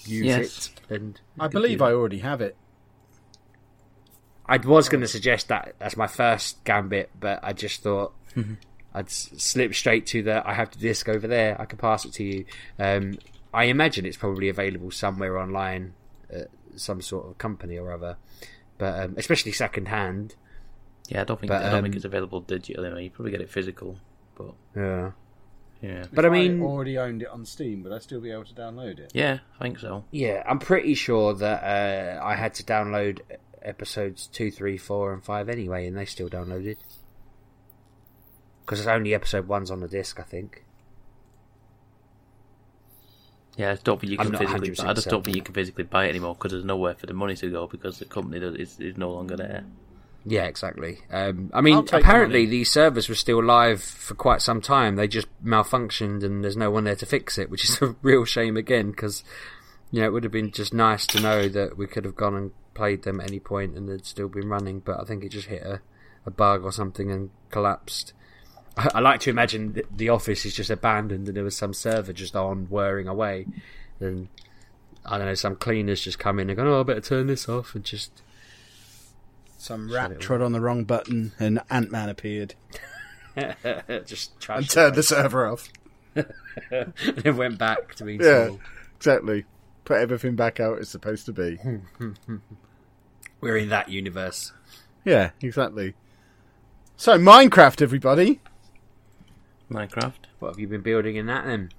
use 0.04 0.26
Yes. 0.26 0.70
it. 0.88 0.94
And 0.96 1.20
I 1.38 1.48
believe 1.48 1.80
I 1.82 1.92
already 1.92 2.18
have 2.18 2.40
it. 2.40 2.56
I 4.46 4.56
was 4.58 4.88
going 4.88 5.00
to 5.00 5.08
suggest 5.08 5.48
that 5.48 5.74
as 5.80 5.96
my 5.96 6.06
first 6.06 6.62
gambit, 6.64 7.10
but 7.18 7.40
I 7.42 7.52
just 7.52 7.82
thought 7.82 8.12
I'd 8.92 9.08
slip 9.10 9.74
straight 9.74 10.06
to 10.08 10.22
the. 10.22 10.46
I 10.46 10.54
have 10.54 10.70
the 10.72 10.78
disc 10.78 11.08
over 11.08 11.26
there. 11.26 11.58
I 11.60 11.64
can 11.64 11.78
pass 11.78 12.04
it 12.04 12.12
to 12.14 12.24
you. 12.24 12.44
Um, 12.78 13.18
I 13.54 13.64
imagine 13.64 14.04
it's 14.04 14.16
probably 14.16 14.48
available 14.48 14.90
somewhere 14.90 15.38
online, 15.38 15.94
at 16.30 16.48
some 16.76 17.00
sort 17.00 17.26
of 17.28 17.38
company 17.38 17.78
or 17.78 17.92
other, 17.92 18.16
but 18.78 19.00
um, 19.00 19.14
especially 19.16 19.52
second 19.52 19.88
hand. 19.88 20.34
Yeah, 21.08 21.22
I 21.22 21.24
don't 21.24 21.38
think 21.38 21.48
But, 21.50 21.62
I 21.64 21.70
don't 21.70 21.82
think 21.82 21.94
um, 21.94 21.96
it's 21.96 22.04
available 22.04 22.42
digitally. 22.42 22.90
I 22.90 22.94
mean, 22.94 23.04
you 23.04 23.10
probably 23.10 23.30
get 23.32 23.40
it 23.40 23.50
physical, 23.50 23.98
but 24.34 24.54
Yeah, 24.74 25.12
yeah, 25.82 26.04
but 26.12 26.24
I 26.24 26.28
If 26.28 26.32
mean, 26.32 26.62
already 26.62 26.96
owned 26.96 27.22
it 27.22 27.28
on 27.28 27.44
Steam. 27.44 27.82
Would 27.82 27.92
I 27.92 27.98
still 27.98 28.20
be 28.20 28.30
able 28.30 28.44
to 28.44 28.54
download 28.54 28.98
it? 29.00 29.10
yeah, 29.14 29.40
I 29.58 29.62
think 29.64 29.80
so. 29.80 30.04
Yeah, 30.12 30.42
I'm 30.46 30.60
pretty 30.60 30.94
sure 30.94 31.34
that 31.34 31.62
uh, 31.62 32.24
I 32.24 32.36
had 32.36 32.54
to 32.54 32.62
download 32.62 33.20
episodes 33.60 34.28
two, 34.28 34.50
three, 34.50 34.78
four, 34.78 35.12
and 35.12 35.22
five 35.22 35.48
anyway, 35.48 35.86
and 35.86 35.96
they 35.96 36.04
still 36.04 36.28
downloaded. 36.28 36.76
Because 38.64 38.78
it's 38.78 38.88
only 38.88 39.12
episode 39.12 39.48
one's 39.48 39.70
on 39.72 39.80
the 39.80 39.88
disc, 39.88 40.20
I 40.20 40.22
think. 40.22 40.64
Yeah, 43.56 43.70
I 43.70 43.72
just 43.74 43.84
don't 43.84 44.00
think 44.00 44.12
you 44.12 44.18
can 44.18 44.30
physically. 44.30 44.70
100% 44.70 44.88
I 44.88 44.92
just 44.94 45.08
don't 45.08 45.24
think 45.24 45.36
you 45.36 45.42
can 45.42 45.54
physically 45.54 45.84
buy 45.84 46.06
it 46.06 46.10
anymore 46.10 46.34
because 46.34 46.52
there's 46.52 46.64
nowhere 46.64 46.94
for 46.94 47.06
the 47.06 47.12
money 47.12 47.34
to 47.36 47.50
go 47.50 47.66
because 47.66 47.98
the 47.98 48.06
company 48.06 48.38
that 48.38 48.56
is 48.56 48.80
is 48.80 48.96
no 48.96 49.10
longer 49.10 49.36
there. 49.36 49.64
Yeah, 50.24 50.44
exactly. 50.44 51.00
Um, 51.10 51.50
I 51.52 51.60
mean, 51.60 51.78
apparently 51.92 52.46
the 52.46 52.64
servers 52.64 53.08
were 53.08 53.14
still 53.16 53.42
live 53.42 53.82
for 53.82 54.14
quite 54.14 54.40
some 54.40 54.60
time. 54.60 54.96
They 54.96 55.08
just 55.08 55.26
malfunctioned, 55.44 56.22
and 56.22 56.44
there's 56.44 56.56
no 56.56 56.70
one 56.70 56.84
there 56.84 56.96
to 56.96 57.06
fix 57.06 57.38
it, 57.38 57.50
which 57.50 57.64
is 57.64 57.78
a 57.82 57.96
real 58.02 58.24
shame 58.24 58.56
again. 58.56 58.90
Because 58.90 59.24
you 59.90 60.00
know, 60.00 60.06
it 60.06 60.12
would 60.12 60.22
have 60.24 60.32
been 60.32 60.52
just 60.52 60.72
nice 60.72 61.06
to 61.08 61.20
know 61.20 61.48
that 61.48 61.76
we 61.76 61.86
could 61.86 62.04
have 62.04 62.16
gone 62.16 62.34
and 62.34 62.50
played 62.74 63.02
them 63.02 63.20
at 63.20 63.28
any 63.28 63.40
point, 63.40 63.76
and 63.76 63.88
they'd 63.88 64.06
still 64.06 64.28
been 64.28 64.48
running. 64.48 64.80
But 64.80 65.00
I 65.00 65.04
think 65.04 65.24
it 65.24 65.30
just 65.30 65.48
hit 65.48 65.62
a, 65.62 65.80
a 66.24 66.30
bug 66.30 66.64
or 66.64 66.72
something 66.72 67.10
and 67.10 67.30
collapsed. 67.50 68.12
I, 68.76 68.90
I 68.94 69.00
like 69.00 69.20
to 69.20 69.30
imagine 69.30 69.72
that 69.72 69.98
the 69.98 70.08
office 70.08 70.46
is 70.46 70.54
just 70.54 70.70
abandoned, 70.70 71.26
and 71.26 71.36
there 71.36 71.44
was 71.44 71.56
some 71.56 71.74
server 71.74 72.12
just 72.12 72.36
on 72.36 72.66
whirring 72.66 73.08
away, 73.08 73.46
and 73.98 74.28
I 75.04 75.18
don't 75.18 75.26
know, 75.26 75.34
some 75.34 75.56
cleaners 75.56 76.00
just 76.00 76.20
come 76.20 76.38
in 76.38 76.48
and 76.48 76.56
go, 76.56 76.64
"Oh, 76.64 76.80
I 76.80 76.82
better 76.84 77.00
turn 77.00 77.26
this 77.26 77.48
off," 77.48 77.74
and 77.74 77.84
just 77.84 78.22
Some 79.62 79.92
rat 79.92 80.18
trod 80.18 80.42
on 80.42 80.50
the 80.50 80.60
wrong 80.60 80.82
button 80.82 81.30
and 81.38 81.60
Ant 81.70 81.92
Man 81.92 82.08
appeared 82.08 82.56
just 84.04 84.40
trash 84.40 84.56
and 84.58 84.66
it 84.66 84.70
turned 84.70 84.94
the 84.96 85.04
server 85.04 85.46
off. 85.46 85.68
and 86.16 86.24
it 87.24 87.36
went 87.36 87.58
back 87.58 87.94
to 87.94 88.04
being 88.04 88.20
Yeah. 88.20 88.46
small. 88.46 88.60
Exactly. 88.96 89.44
Put 89.84 90.00
everything 90.00 90.34
back 90.34 90.58
out 90.58 90.78
it's 90.78 90.90
supposed 90.90 91.26
to 91.26 91.32
be. 91.32 91.58
We're 93.40 93.56
in 93.56 93.68
that 93.68 93.88
universe. 93.88 94.52
Yeah, 95.04 95.30
exactly. 95.40 95.94
So 96.96 97.16
Minecraft, 97.16 97.82
everybody. 97.82 98.40
Minecraft. 99.70 100.26
What 100.40 100.48
have 100.48 100.58
you 100.58 100.66
been 100.66 100.82
building 100.82 101.14
in 101.14 101.26
that 101.26 101.44
then? 101.46 101.70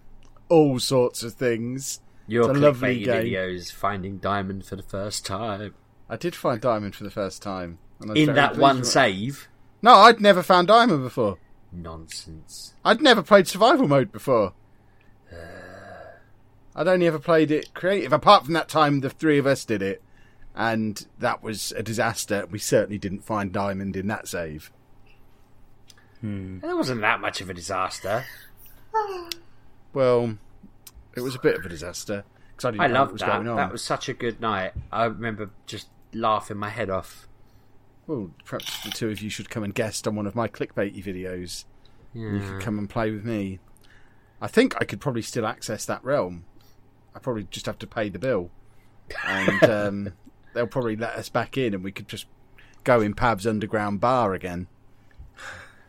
All 0.48 0.80
sorts 0.80 1.22
of 1.22 1.34
things. 1.34 2.00
Your 2.28 2.50
It's 2.50 2.58
a 2.60 2.62
lovely 2.62 3.04
game. 3.04 3.26
videos 3.26 3.74
finding 3.74 4.20
diamond 4.20 4.66
for 4.66 4.78
the 4.78 4.84
first 4.84 5.26
time 5.26 5.74
I 6.14 6.16
did 6.16 6.36
find 6.36 6.62
diamond 6.62 6.96
for 6.96 7.04
the 7.04 7.10
first 7.10 7.42
time. 7.42 7.80
in 8.14 8.36
that 8.36 8.56
one 8.56 8.84
save. 8.84 9.48
No, 9.82 9.96
I'd 9.96 10.22
never 10.22 10.44
found 10.44 10.68
diamond 10.68 11.02
before. 11.02 11.40
Nonsense. 11.72 12.76
I'd 12.86 13.02
never 13.02 13.24
played 13.24 13.48
survival 13.48 13.88
mode 13.88 14.12
before. 14.12 14.54
I'd 16.76 16.88
only 16.88 17.08
ever 17.08 17.18
played 17.18 17.50
it 17.50 17.74
creative. 17.74 18.14
Apart 18.14 18.46
from 18.46 18.54
that 18.54 18.70
time, 18.70 19.00
the 19.00 19.10
three 19.10 19.40
of 19.40 19.48
us 19.48 19.66
did 19.66 19.82
it, 19.82 20.04
and 20.56 21.04
that 21.18 21.42
was 21.42 21.72
a 21.72 21.82
disaster. 21.82 22.46
We 22.46 22.60
certainly 22.60 23.00
didn't 23.00 23.26
find 23.26 23.52
diamond 23.52 23.96
in 23.96 24.06
that 24.10 24.28
save. 24.28 24.72
Hmm. 26.22 26.60
It 26.64 26.76
wasn't 26.76 27.02
that 27.02 27.22
much 27.22 27.42
of 27.42 27.50
a 27.50 27.56
disaster. 27.56 28.24
Well, 29.94 30.40
it 31.16 31.22
was 31.22 31.36
a 31.36 31.40
bit 31.40 31.56
of 31.56 31.64
a 31.68 31.70
disaster 31.70 32.24
because 32.56 32.66
I 32.66 32.72
didn't 32.72 32.82
I 32.82 32.88
know 32.88 33.02
what 33.04 33.12
was 33.12 33.22
that. 33.22 33.28
going 33.28 33.48
on. 33.48 33.58
That 33.58 33.72
was 33.72 33.84
such 33.84 34.10
a 34.10 34.14
good 34.14 34.42
night. 34.42 34.74
I 34.92 35.06
remember 35.06 35.52
just 35.68 35.88
laughing 36.16 36.58
my 36.58 36.70
head 36.70 36.90
off. 36.90 37.28
Well, 38.08 38.32
perhaps 38.44 38.84
the 38.84 38.92
two 38.92 39.10
of 39.10 39.22
you 39.22 39.30
should 39.30 39.50
come 39.50 39.64
and 39.64 39.74
guest 39.74 40.08
on 40.08 40.16
one 40.16 40.28
of 40.28 40.36
my 40.36 40.48
clickbaity 40.48 41.04
videos. 41.04 41.66
You 42.14 42.40
could 42.40 42.62
come 42.62 42.78
and 42.78 42.90
play 42.90 43.12
with 43.12 43.26
me. 43.26 43.60
I 44.40 44.48
think 44.48 44.76
I 44.80 44.86
could 44.86 45.02
probably 45.02 45.22
still 45.22 45.48
access 45.48 45.86
that 45.86 46.04
realm. 46.04 46.46
I 47.16 47.20
probably 47.20 47.48
just 47.50 47.66
have 47.66 47.80
to 47.80 47.88
pay 47.88 48.10
the 48.10 48.20
bill, 48.20 48.52
and 49.26 49.64
um, 49.70 50.14
they'll 50.54 50.68
probably 50.68 50.96
let 50.96 51.16
us 51.16 51.30
back 51.30 51.58
in, 51.58 51.74
and 51.74 51.84
we 51.84 51.92
could 51.92 52.08
just 52.08 52.28
go 52.84 53.02
in 53.02 53.14
Pab's 53.14 53.48
underground 53.48 54.02
bar 54.02 54.34
again. 54.34 54.68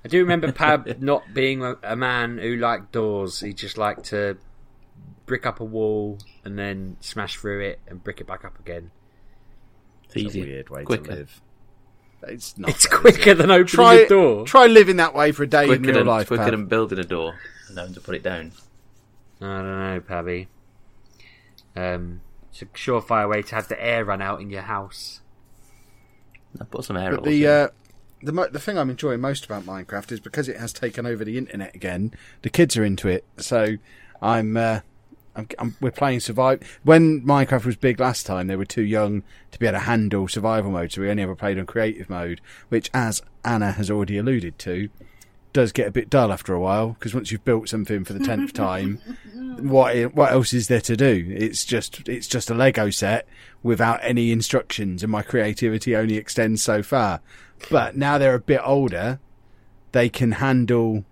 I 0.05 0.09
do 0.09 0.21
remember 0.21 0.53
Pab 0.53 0.99
not 1.01 1.33
being 1.33 1.63
a 1.83 1.97
man 1.97 2.39
who 2.39 2.57
liked 2.57 2.93
doors. 2.93 3.41
He 3.41 3.53
just 3.53 3.79
liked 3.79 4.05
to 4.07 4.37
brick 5.27 5.47
up 5.47 5.61
a 5.61 5.65
wall 5.65 6.19
and 6.45 6.59
then 6.59 6.99
smash 7.01 7.37
through 7.37 7.61
it 7.61 7.81
and 7.89 8.05
brick 8.05 8.21
it 8.21 8.27
back 8.27 8.45
up 8.45 8.59
again. 8.59 8.91
It's 10.15 10.25
It's 10.27 10.37
easy. 10.37 10.43
a 10.43 10.45
weird 10.55 10.71
way 10.71 10.85
Quicker. 10.85 11.05
to 11.11 11.15
live. 11.17 11.41
It's 12.27 12.57
not. 12.57 12.71
It's 12.71 12.89
though, 12.89 12.97
is 12.97 13.01
quicker 13.01 13.31
it? 13.31 13.39
than 13.39 13.51
opening 13.51 13.67
Try 13.67 13.95
a 13.95 14.09
door. 14.09 14.47
try 14.47 14.67
living 14.67 14.97
that 14.97 15.15
way 15.15 15.33
for 15.33 15.43
a 15.43 15.47
day 15.47 15.65
in 15.65 15.69
Quicker 15.69 15.83
real 15.85 15.95
than, 15.95 16.07
life. 16.07 16.29
quicker 16.29 16.45
Pab. 16.45 16.51
than 16.53 16.67
building 16.67 16.99
a 16.99 17.05
door 17.05 17.35
and 17.69 17.77
having 17.79 17.95
to 17.95 18.01
put 18.01 18.15
it 18.15 18.23
down. 18.23 18.53
I 19.41 19.45
don't 19.59 19.79
know, 19.79 20.01
Pabby. 20.01 20.49
Um, 21.77 22.21
it's 22.51 22.63
a 22.63 22.67
surefire 22.67 23.29
way 23.29 23.43
to 23.43 23.55
have 23.55 23.69
the 23.69 23.83
air 23.85 24.05
run 24.05 24.23
out 24.23 24.41
in 24.41 24.49
your 24.49 24.63
house. 24.63 25.21
Now 26.59 26.67
put 26.71 26.85
some 26.85 26.97
air 26.97 27.11
But 27.11 27.25
the 27.25 27.47
uh, 27.47 27.69
the 28.23 28.33
mo- 28.33 28.49
the 28.49 28.61
thing 28.61 28.79
I'm 28.79 28.89
enjoying 28.91 29.21
most 29.21 29.45
about 29.45 29.65
Minecraft 29.65 30.13
is 30.13 30.21
because 30.21 30.49
it 30.49 30.57
has 30.59 30.73
taken 30.73 31.05
over 31.05 31.25
the 31.25 31.37
internet 31.37 31.75
again. 31.75 32.15
The 32.43 32.49
kids 32.51 32.77
are 32.77 32.85
into 32.85 33.09
it, 33.09 33.25
so 33.37 33.77
I'm. 34.23 34.57
Uh, 34.57 34.81
I'm, 35.37 35.49
I'm, 35.59 35.77
we're 35.81 35.91
playing 35.91 36.21
survive. 36.21 36.81
When 36.83 37.23
Minecraft 37.23 37.65
was 37.65 37.77
big 37.77 38.01
last 38.01 38.27
time, 38.27 38.47
they 38.47 38.57
were 38.57 38.65
too 38.65 38.83
young 38.83 39.23
to 39.51 39.59
be 39.59 39.67
able 39.67 39.79
to 39.79 39.85
handle 39.85 40.29
survival 40.29 40.71
mode, 40.71 40.93
so 40.93 41.01
we 41.01 41.11
only 41.11 41.23
ever 41.23 41.35
played 41.35 41.59
on 41.59 41.67
creative 41.67 42.09
mode, 42.09 42.41
which, 42.69 42.91
as 42.95 43.23
Anna 43.45 43.73
has 43.73 43.91
already 43.91 44.19
alluded 44.19 44.59
to, 44.61 44.89
does 45.55 45.73
get 45.73 45.87
a 45.87 45.93
bit 45.93 46.11
dull 46.11 46.33
after 46.33 46.53
a 46.53 46.61
while 46.61 46.89
because 46.91 47.15
once 47.15 47.31
you've 47.31 47.45
built 47.45 47.69
something 47.69 48.05
for 48.05 48.13
the 48.13 48.25
tenth 48.25 48.53
time, 48.55 49.01
what 49.61 50.15
what 50.15 50.33
else 50.33 50.53
is 50.53 50.69
there 50.69 50.81
to 50.83 50.97
do? 50.97 51.27
It's 51.31 51.65
just 51.65 52.07
it's 52.09 52.27
just 52.27 52.51
a 52.51 52.55
Lego 52.55 52.91
set 52.91 53.27
without 53.63 54.01
any 54.03 54.33
instructions, 54.33 55.03
and 55.03 55.11
my 55.11 55.23
creativity 55.23 55.97
only 55.97 56.17
extends 56.17 56.63
so 56.63 56.83
far. 56.83 57.21
But 57.71 57.97
now 57.97 58.19
they're 58.19 58.35
a 58.35 58.41
bit 58.41 58.61
older, 58.63 59.21
they 59.93 60.09
can 60.11 60.33
handle 60.33 61.05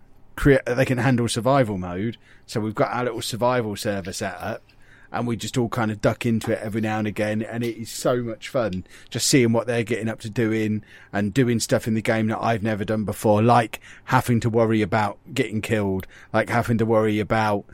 crea- 0.43 0.59
they 0.67 0.85
can 0.85 0.99
handle 0.99 1.29
survival 1.29 1.79
mode. 1.79 2.17
So 2.47 2.59
we've 2.61 2.75
got 2.75 2.91
our 2.91 3.05
little 3.05 3.23
survival 3.23 3.77
server 3.77 4.13
set 4.13 4.35
up, 4.41 4.65
and 5.13 5.25
we 5.25 5.37
just 5.37 5.57
all 5.57 5.69
kind 5.69 5.93
of 5.93 6.01
duck 6.01 6.27
into 6.27 6.51
it 6.51 6.59
every 6.61 6.81
now 6.81 6.99
and 6.99 7.07
again, 7.07 7.43
and 7.43 7.63
it 7.63 7.81
is 7.81 7.91
so 7.91 8.17
much 8.25 8.49
fun 8.49 8.85
just 9.09 9.29
seeing 9.29 9.53
what 9.53 9.69
they're 9.69 9.85
getting 9.85 10.09
up 10.09 10.19
to 10.21 10.31
doing 10.31 10.83
and 11.13 11.33
doing 11.33 11.61
stuff 11.61 11.87
in 11.87 11.95
the 11.95 12.03
game 12.03 12.27
that 12.27 12.43
I've 12.43 12.63
never 12.65 12.85
done 12.85 13.05
before, 13.05 13.41
like 13.41 13.81
having 14.07 14.41
to 14.41 14.51
worry 14.51 14.83
about 14.83 15.17
getting 15.33 15.61
killed, 15.61 16.09
like 16.33 16.49
having 16.49 16.77
to 16.79 16.87
worry 16.87 17.21
about 17.21 17.65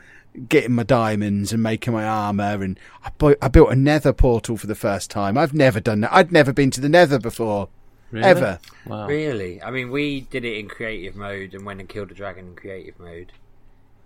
getting 0.47 0.73
my 0.73 0.83
diamonds 0.83 1.51
and 1.51 1.63
making 1.63 1.93
my 1.93 2.05
armor. 2.05 2.61
And 2.61 2.79
I, 3.03 3.09
bu- 3.17 3.35
I 3.41 3.47
built 3.47 3.71
a 3.71 3.75
nether 3.75 4.13
portal 4.13 4.57
for 4.57 4.67
the 4.67 4.75
first 4.75 5.09
time. 5.09 5.39
I've 5.39 5.55
never 5.55 5.79
done 5.79 6.01
that. 6.01 6.13
I'd 6.13 6.31
never 6.31 6.53
been 6.53 6.69
to 6.71 6.81
the 6.81 6.87
nether 6.87 7.17
before 7.17 7.67
Really? 8.11 8.25
ever 8.25 8.59
Wow. 8.85 9.07
Really? 9.07 9.61
I 9.61 9.71
mean, 9.71 9.91
we 9.91 10.21
did 10.21 10.43
it 10.43 10.57
in 10.57 10.67
creative 10.67 11.15
mode 11.15 11.53
and 11.53 11.65
went 11.65 11.79
and 11.79 11.87
killed 11.87 12.11
a 12.11 12.13
dragon 12.13 12.49
in 12.49 12.55
creative 12.55 12.99
mode. 12.99 13.31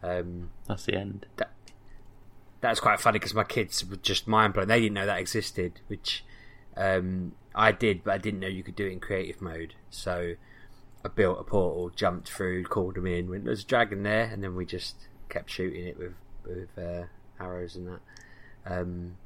Um, 0.02 0.50
That's 0.68 0.86
the 0.86 0.96
end. 0.96 1.26
That, 1.38 1.52
that's 2.60 2.80
quite 2.80 3.00
funny 3.00 3.20
because 3.20 3.34
my 3.34 3.44
kids 3.44 3.86
were 3.86 3.98
just 3.98 4.28
mind 4.28 4.54
blown. 4.54 4.68
They 4.68 4.80
didn't 4.80 4.94
know 4.94 5.06
that 5.06 5.20
existed, 5.20 5.80
which 5.88 6.24
um, 6.76 7.34
I 7.56 7.72
did, 7.72 8.04
but 8.04 8.13
I 8.13 8.18
didn't 8.18 8.39
know 8.39 8.48
you 8.48 8.63
could 8.63 8.76
do 8.76 8.86
it 8.86 8.92
in 8.92 9.00
creative 9.00 9.42
mode. 9.42 9.76
So 9.89 10.36
I 11.04 11.08
built 11.10 11.39
a 11.39 11.44
portal, 11.44 11.89
jumped 11.89 12.30
through, 12.30 12.63
called 12.66 12.96
them 12.96 13.06
in. 13.06 13.30
Went, 13.30 13.46
There's 13.46 13.63
a 13.63 13.68
dragon 13.68 14.04
there, 14.04 14.24
and 14.24 14.44
then 14.44 14.56
we 14.56 14.66
just 14.66 14.96
kept 15.30 15.50
shooting 15.50 15.86
it 15.86 15.98
with 15.98 16.13
with 16.46 16.78
uh, 16.78 17.06
arrows 17.39 17.76
and 17.76 17.88
that. 17.88 18.00
Um, 18.66 19.18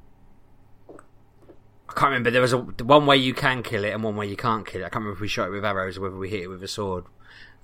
I 1.88 1.92
can't 1.94 2.10
remember. 2.10 2.30
There 2.30 2.42
was 2.42 2.52
a 2.52 2.58
one 2.58 3.06
way 3.06 3.16
you 3.16 3.34
can 3.34 3.62
kill 3.62 3.84
it 3.84 3.90
and 3.94 4.02
one 4.02 4.16
way 4.16 4.26
you 4.26 4.36
can't 4.36 4.66
kill 4.66 4.82
it. 4.82 4.84
I 4.84 4.88
can't 4.88 4.96
remember 4.96 5.14
if 5.16 5.20
we 5.20 5.28
shot 5.28 5.48
it 5.48 5.50
with 5.50 5.64
arrows 5.64 5.98
or 5.98 6.02
whether 6.02 6.16
we 6.16 6.28
hit 6.28 6.42
it 6.42 6.48
with 6.48 6.62
a 6.62 6.68
sword. 6.68 7.04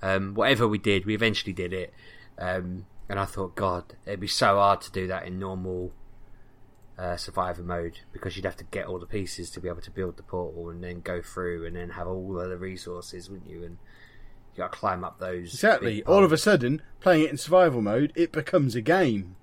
Um, 0.01 0.33
whatever 0.33 0.67
we 0.67 0.77
did, 0.77 1.05
we 1.05 1.15
eventually 1.15 1.53
did 1.53 1.73
it. 1.73 1.93
Um, 2.37 2.85
and 3.07 3.19
I 3.19 3.25
thought, 3.25 3.55
God, 3.55 3.95
it'd 4.05 4.19
be 4.19 4.27
so 4.27 4.55
hard 4.55 4.81
to 4.81 4.91
do 4.91 5.07
that 5.07 5.25
in 5.25 5.37
normal 5.39 5.93
uh, 6.97 7.17
survivor 7.17 7.61
mode 7.61 7.99
because 8.11 8.35
you'd 8.35 8.45
have 8.45 8.57
to 8.57 8.63
get 8.65 8.87
all 8.87 8.99
the 8.99 9.05
pieces 9.05 9.49
to 9.51 9.59
be 9.59 9.69
able 9.69 9.81
to 9.81 9.91
build 9.91 10.17
the 10.17 10.23
portal 10.23 10.69
and 10.69 10.83
then 10.83 11.01
go 11.01 11.21
through 11.21 11.65
and 11.65 11.75
then 11.75 11.91
have 11.91 12.07
all 12.07 12.39
of 12.39 12.49
the 12.49 12.57
resources, 12.57 13.29
wouldn't 13.29 13.49
you? 13.49 13.63
And 13.63 13.77
you 14.55 14.63
got 14.63 14.71
to 14.71 14.77
climb 14.77 15.03
up 15.03 15.19
those. 15.19 15.53
exactly 15.53 16.01
all 16.03 16.23
of 16.23 16.31
a 16.31 16.37
sudden 16.37 16.81
playing 17.01 17.25
it 17.25 17.29
in 17.29 17.35
survival 17.37 17.81
mode 17.81 18.13
it 18.15 18.31
becomes 18.31 18.73
a 18.73 18.79
game 18.79 19.35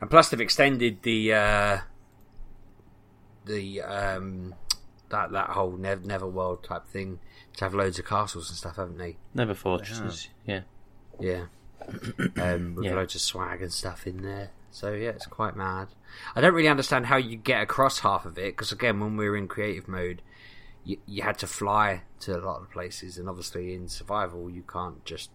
And 0.00 0.10
plus, 0.10 0.28
they've 0.28 0.40
extended 0.40 1.02
the 1.02 1.32
uh, 1.32 1.78
the 3.46 3.80
um, 3.82 4.54
that 5.08 5.30
that 5.32 5.50
whole 5.50 5.76
Nev- 5.76 6.02
Neverworld 6.02 6.62
type 6.62 6.86
thing 6.86 7.18
to 7.56 7.64
have 7.64 7.74
loads 7.74 7.98
of 7.98 8.04
castles 8.06 8.48
and 8.50 8.58
stuff, 8.58 8.76
haven't 8.76 8.98
they? 8.98 9.16
Nether 9.34 9.54
fortresses. 9.54 10.28
Yeah. 10.46 10.60
Yeah, 11.18 11.46
um, 12.36 12.74
with 12.74 12.84
Yeah. 12.84 12.94
loads 12.94 13.14
of 13.14 13.20
swag 13.22 13.62
and 13.62 13.72
stuff 13.72 14.06
in 14.06 14.22
there. 14.22 14.50
So 14.70 14.92
yeah, 14.92 15.08
it's 15.10 15.24
quite 15.26 15.56
mad. 15.56 15.88
I 16.34 16.40
don't 16.42 16.52
really 16.52 16.68
understand 16.68 17.06
how 17.06 17.16
you 17.16 17.36
get 17.36 17.62
across 17.62 18.00
half 18.00 18.26
of 18.26 18.36
it 18.38 18.54
because 18.56 18.72
again, 18.72 19.00
when 19.00 19.16
we 19.16 19.26
were 19.28 19.36
in 19.36 19.48
creative 19.48 19.88
mode, 19.88 20.20
you, 20.84 20.98
you 21.06 21.22
had 21.22 21.38
to 21.38 21.46
fly 21.46 22.02
to 22.20 22.36
a 22.36 22.40
lot 22.44 22.60
of 22.60 22.70
places, 22.70 23.16
and 23.16 23.28
obviously 23.28 23.72
in 23.74 23.88
survival, 23.88 24.50
you 24.50 24.62
can't 24.70 25.02
just 25.06 25.30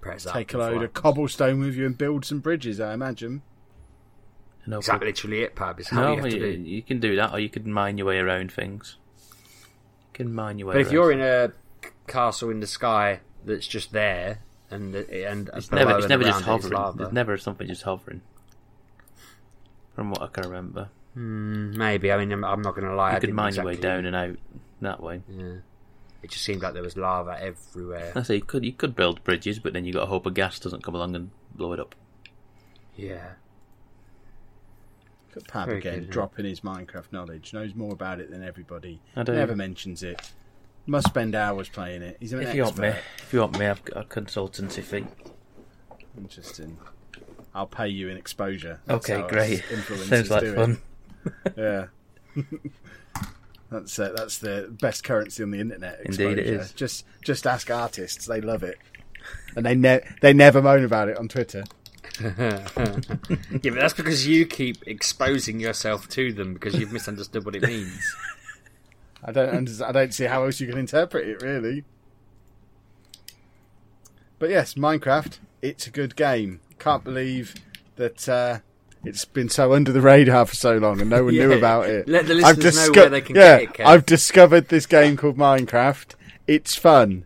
press 0.00 0.24
up. 0.26 0.34
take 0.34 0.54
a 0.54 0.58
load 0.58 0.74
fly. 0.76 0.84
of 0.84 0.92
cobblestone 0.92 1.58
with 1.60 1.74
you 1.74 1.86
and 1.86 1.96
build 1.96 2.26
some 2.26 2.38
bridges 2.38 2.78
i 2.78 2.92
imagine 2.92 3.40
No, 4.66 4.78
Is 4.78 4.86
that 4.86 5.00
literally 5.00 5.42
it, 5.42 5.54
Pab? 5.54 5.78
Is 5.80 5.88
how 5.88 6.00
no 6.02 6.10
you 6.12 6.22
have 6.22 6.30
to 6.30 6.36
you, 6.38 6.56
do. 6.56 6.62
you 6.62 6.82
can 6.82 7.00
do 7.00 7.16
that, 7.16 7.32
or 7.32 7.38
you 7.38 7.48
can 7.50 7.70
mine 7.72 7.98
your 7.98 8.06
way 8.06 8.18
around 8.18 8.50
things. 8.52 8.96
You 9.18 10.14
can 10.14 10.34
mine 10.34 10.58
your 10.58 10.68
way. 10.68 10.74
But 10.74 10.80
if 10.82 10.92
you're 10.92 11.12
in 11.12 11.20
a 11.20 11.52
castle 12.06 12.50
in 12.50 12.60
the 12.60 12.66
sky 12.66 13.20
that's 13.44 13.66
just 13.66 13.92
there, 13.92 14.40
and 14.70 14.94
and 14.94 15.50
it's 15.54 15.70
never, 15.70 15.98
it's 15.98 16.08
never 16.08 16.24
just 16.24 16.40
around 16.46 16.56
it 16.60 16.64
is 16.64 16.64
hovering. 16.64 16.72
lava. 16.72 16.98
There's 16.98 17.12
never 17.12 17.36
something 17.36 17.66
just 17.68 17.82
hovering. 17.82 18.22
From 19.94 20.10
what 20.10 20.22
I 20.22 20.26
can 20.28 20.44
remember, 20.44 20.88
Hmm, 21.14 21.76
maybe. 21.76 22.10
I 22.10 22.16
mean, 22.18 22.32
I'm, 22.32 22.44
I'm 22.44 22.60
not 22.62 22.74
going 22.74 22.88
to 22.88 22.94
lie. 22.94 23.10
I 23.10 23.14
you 23.14 23.20
could 23.20 23.26
didn't 23.28 23.36
mine 23.36 23.54
your 23.54 23.64
way 23.64 23.76
down 23.76 24.04
and 24.06 24.16
out 24.16 24.36
that 24.80 25.00
way. 25.00 25.20
Yeah. 25.28 25.56
It 26.24 26.30
just 26.30 26.44
seemed 26.44 26.62
like 26.62 26.72
there 26.74 26.82
was 26.82 26.96
lava 26.96 27.36
everywhere. 27.40 28.12
I 28.16 28.22
say 28.22 28.36
you 28.36 28.42
could 28.42 28.64
you 28.64 28.72
could 28.72 28.96
build 28.96 29.22
bridges, 29.22 29.58
but 29.60 29.72
then 29.74 29.84
you 29.84 29.92
got 29.92 30.00
to 30.00 30.06
hope 30.06 30.26
a 30.26 30.30
gas 30.32 30.58
doesn't 30.58 30.82
come 30.82 30.94
along 30.94 31.14
and 31.14 31.30
blow 31.54 31.72
it 31.74 31.78
up. 31.80 31.94
yeah. 32.96 33.32
At 35.36 35.44
Pab 35.44 35.66
Very 35.66 35.78
again 35.78 36.00
good, 36.00 36.10
dropping 36.10 36.44
his 36.44 36.60
minecraft 36.60 37.12
knowledge 37.12 37.52
knows 37.52 37.74
more 37.74 37.92
about 37.92 38.20
it 38.20 38.30
than 38.30 38.42
everybody 38.44 39.00
I 39.16 39.22
do. 39.22 39.32
never 39.32 39.54
mentions 39.56 40.02
it 40.02 40.30
must 40.86 41.06
spend 41.08 41.34
hours 41.34 41.68
playing 41.68 42.02
it 42.02 42.16
he's 42.20 42.32
an 42.32 42.42
If 42.42 42.54
you 42.54 42.62
want 42.64 42.78
me, 42.78 42.88
expert 42.88 43.04
if 43.22 43.32
you 43.32 43.40
want 43.40 43.58
me, 43.58 43.66
I've 43.66 43.84
got 43.84 44.04
a 44.04 44.08
consultancy 44.08 44.82
fee. 44.82 45.04
interesting 46.16 46.76
i'll 47.54 47.66
pay 47.66 47.88
you 47.88 48.08
in 48.08 48.16
exposure 48.16 48.80
Okay, 48.88 49.24
great. 49.28 49.62
Sounds 50.04 50.30
like 50.30 50.40
do 50.42 50.52
it. 50.52 50.56
fun. 50.56 50.78
Yeah. 51.56 51.86
that's 53.70 53.98
uh, 53.98 54.12
that's 54.14 54.38
the 54.38 54.68
best 54.80 55.04
currency 55.04 55.42
on 55.42 55.50
the 55.50 55.60
internet. 55.60 56.00
Indeed 56.04 56.32
it 56.32 56.38
exposure. 56.40 56.60
is. 56.60 56.72
Just 56.72 57.06
just 57.24 57.46
ask 57.46 57.70
artists; 57.70 58.26
they 58.26 58.40
love 58.40 58.62
it, 58.62 58.76
and 59.56 59.64
they 59.64 59.74
ne- 59.74 60.02
they 60.20 60.32
never 60.34 60.60
moan 60.60 60.84
about 60.84 61.08
it 61.08 61.16
on 61.16 61.28
Twitter. 61.28 61.64
Yeah, 62.20 62.66
but 62.74 63.74
that's 63.74 63.94
because 63.94 64.26
you 64.26 64.46
keep 64.46 64.86
exposing 64.86 65.58
yourself 65.58 66.08
to 66.10 66.32
them 66.32 66.54
because 66.54 66.74
you've 66.78 66.92
misunderstood 66.92 67.44
what 67.44 67.56
it 67.56 67.62
means. 67.62 68.14
I 69.24 69.32
don't 69.32 69.80
I 69.80 69.92
don't 69.92 70.14
see 70.14 70.24
how 70.24 70.44
else 70.44 70.60
you 70.60 70.68
can 70.68 70.78
interpret 70.78 71.26
it 71.26 71.42
really. 71.42 71.84
But 74.38 74.50
yes, 74.50 74.74
Minecraft. 74.74 75.38
It's 75.62 75.86
a 75.86 75.90
good 75.90 76.14
game. 76.14 76.60
Can't 76.78 77.02
believe 77.02 77.54
that 77.96 78.28
uh, 78.28 78.58
it's 79.02 79.24
been 79.24 79.48
so 79.48 79.72
under 79.72 79.92
the 79.92 80.02
radar 80.02 80.44
for 80.44 80.54
so 80.54 80.76
long 80.76 81.00
and 81.00 81.08
no 81.08 81.24
one 81.24 81.34
knew 81.34 81.52
about 81.52 81.88
it. 81.88 82.06
Let 82.08 82.26
the 82.26 82.34
I've 82.44 82.58
listeners 82.58 82.90
know 82.90 83.02
where 83.02 83.10
they 83.10 83.20
can 83.22 83.36
yeah, 83.36 83.60
get 83.60 83.62
it, 83.62 83.72
Kev. 83.74 83.86
I've 83.86 84.06
discovered 84.06 84.68
this 84.68 84.86
game 84.86 85.16
called 85.16 85.38
Minecraft. 85.38 86.14
It's 86.46 86.76
fun. 86.76 87.24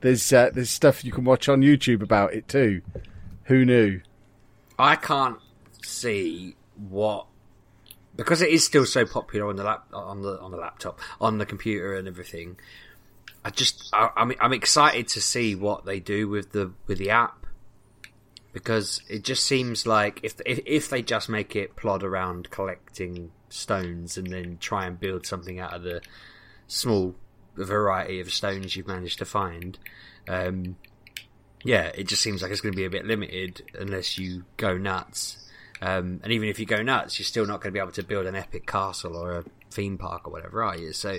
There's 0.00 0.32
uh, 0.32 0.50
there's 0.52 0.70
stuff 0.70 1.04
you 1.04 1.12
can 1.12 1.24
watch 1.24 1.48
on 1.48 1.60
YouTube 1.60 2.02
about 2.02 2.34
it 2.34 2.48
too. 2.48 2.82
Who 3.44 3.64
knew? 3.64 4.00
I 4.78 4.96
can't 4.96 5.38
see 5.82 6.54
what 6.76 7.26
because 8.14 8.42
it 8.42 8.50
is 8.50 8.64
still 8.64 8.84
so 8.84 9.04
popular 9.06 9.48
on 9.48 9.56
the 9.56 9.64
lap 9.64 9.86
on 9.92 10.22
the 10.22 10.40
on 10.40 10.50
the 10.50 10.56
laptop 10.56 11.00
on 11.20 11.38
the 11.38 11.46
computer 11.46 11.94
and 11.94 12.06
everything. 12.06 12.56
I 13.44 13.50
just 13.50 13.90
I, 13.92 14.10
I'm 14.16 14.32
I'm 14.40 14.52
excited 14.52 15.08
to 15.08 15.20
see 15.20 15.54
what 15.54 15.84
they 15.84 16.00
do 16.00 16.28
with 16.28 16.52
the 16.52 16.72
with 16.86 16.98
the 16.98 17.10
app 17.10 17.46
because 18.52 19.02
it 19.08 19.24
just 19.24 19.44
seems 19.44 19.86
like 19.86 20.20
if 20.22 20.34
if, 20.44 20.60
if 20.66 20.90
they 20.90 21.02
just 21.02 21.28
make 21.28 21.56
it 21.56 21.76
plod 21.76 22.02
around 22.02 22.50
collecting 22.50 23.30
stones 23.48 24.18
and 24.18 24.32
then 24.32 24.58
try 24.60 24.86
and 24.86 25.00
build 25.00 25.26
something 25.26 25.58
out 25.58 25.74
of 25.74 25.82
the 25.82 26.02
small 26.66 27.14
variety 27.56 28.20
of 28.20 28.32
stones 28.32 28.76
you've 28.76 28.86
managed 28.86 29.18
to 29.18 29.24
find. 29.24 29.78
Um, 30.28 30.76
yeah, 31.68 31.90
it 31.94 32.04
just 32.04 32.22
seems 32.22 32.40
like 32.40 32.50
it's 32.50 32.62
going 32.62 32.72
to 32.72 32.76
be 32.76 32.86
a 32.86 32.90
bit 32.90 33.04
limited 33.04 33.62
unless 33.78 34.16
you 34.16 34.46
go 34.56 34.78
nuts. 34.78 35.36
Um, 35.82 36.18
and 36.22 36.32
even 36.32 36.48
if 36.48 36.58
you 36.58 36.64
go 36.64 36.80
nuts, 36.80 37.18
you're 37.18 37.26
still 37.26 37.44
not 37.44 37.60
going 37.60 37.70
to 37.70 37.72
be 37.72 37.78
able 37.78 37.92
to 37.92 38.02
build 38.02 38.24
an 38.24 38.34
epic 38.34 38.66
castle 38.66 39.14
or 39.14 39.32
a 39.32 39.44
theme 39.70 39.98
park 39.98 40.26
or 40.26 40.32
whatever, 40.32 40.62
are 40.64 40.78
you? 40.78 40.94
So 40.94 41.18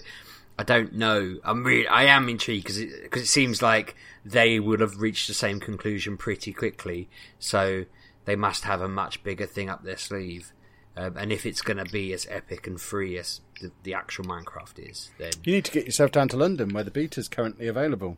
I 0.58 0.64
don't 0.64 0.96
know. 0.96 1.38
I'm 1.44 1.64
really, 1.64 1.88
I 1.88 2.06
am 2.06 2.28
intrigued 2.30 2.64
because 2.64 2.80
it, 2.80 3.04
because 3.04 3.22
it 3.22 3.28
seems 3.28 3.62
like 3.62 3.96
they 4.26 4.60
would 4.60 4.80
have 4.80 5.00
reached 5.00 5.28
the 5.28 5.36
same 5.36 5.60
conclusion 5.60 6.18
pretty 6.18 6.52
quickly. 6.52 7.10
So 7.38 7.86
they 8.26 8.36
must 8.36 8.64
have 8.64 8.82
a 8.82 8.90
much 8.90 9.22
bigger 9.22 9.46
thing 9.46 9.70
up 9.70 9.84
their 9.84 9.98
sleeve. 9.98 10.52
Um, 10.98 11.16
and 11.16 11.32
if 11.32 11.46
it's 11.46 11.62
going 11.62 11.78
to 11.78 11.86
be 11.86 12.12
as 12.12 12.26
epic 12.28 12.66
and 12.66 12.82
free 12.82 13.20
as 13.20 13.42
the, 13.62 13.72
the 13.84 13.94
actual 13.94 14.26
Minecraft 14.26 14.90
is, 14.90 15.12
then 15.20 15.30
You 15.44 15.54
need 15.54 15.66
to 15.66 15.72
get 15.72 15.86
yourself 15.86 16.12
down 16.12 16.28
to 16.30 16.38
London 16.38 16.74
where 16.74 16.84
the 16.84 16.90
beta 16.90 17.20
is 17.20 17.28
currently 17.28 17.68
available. 17.68 18.18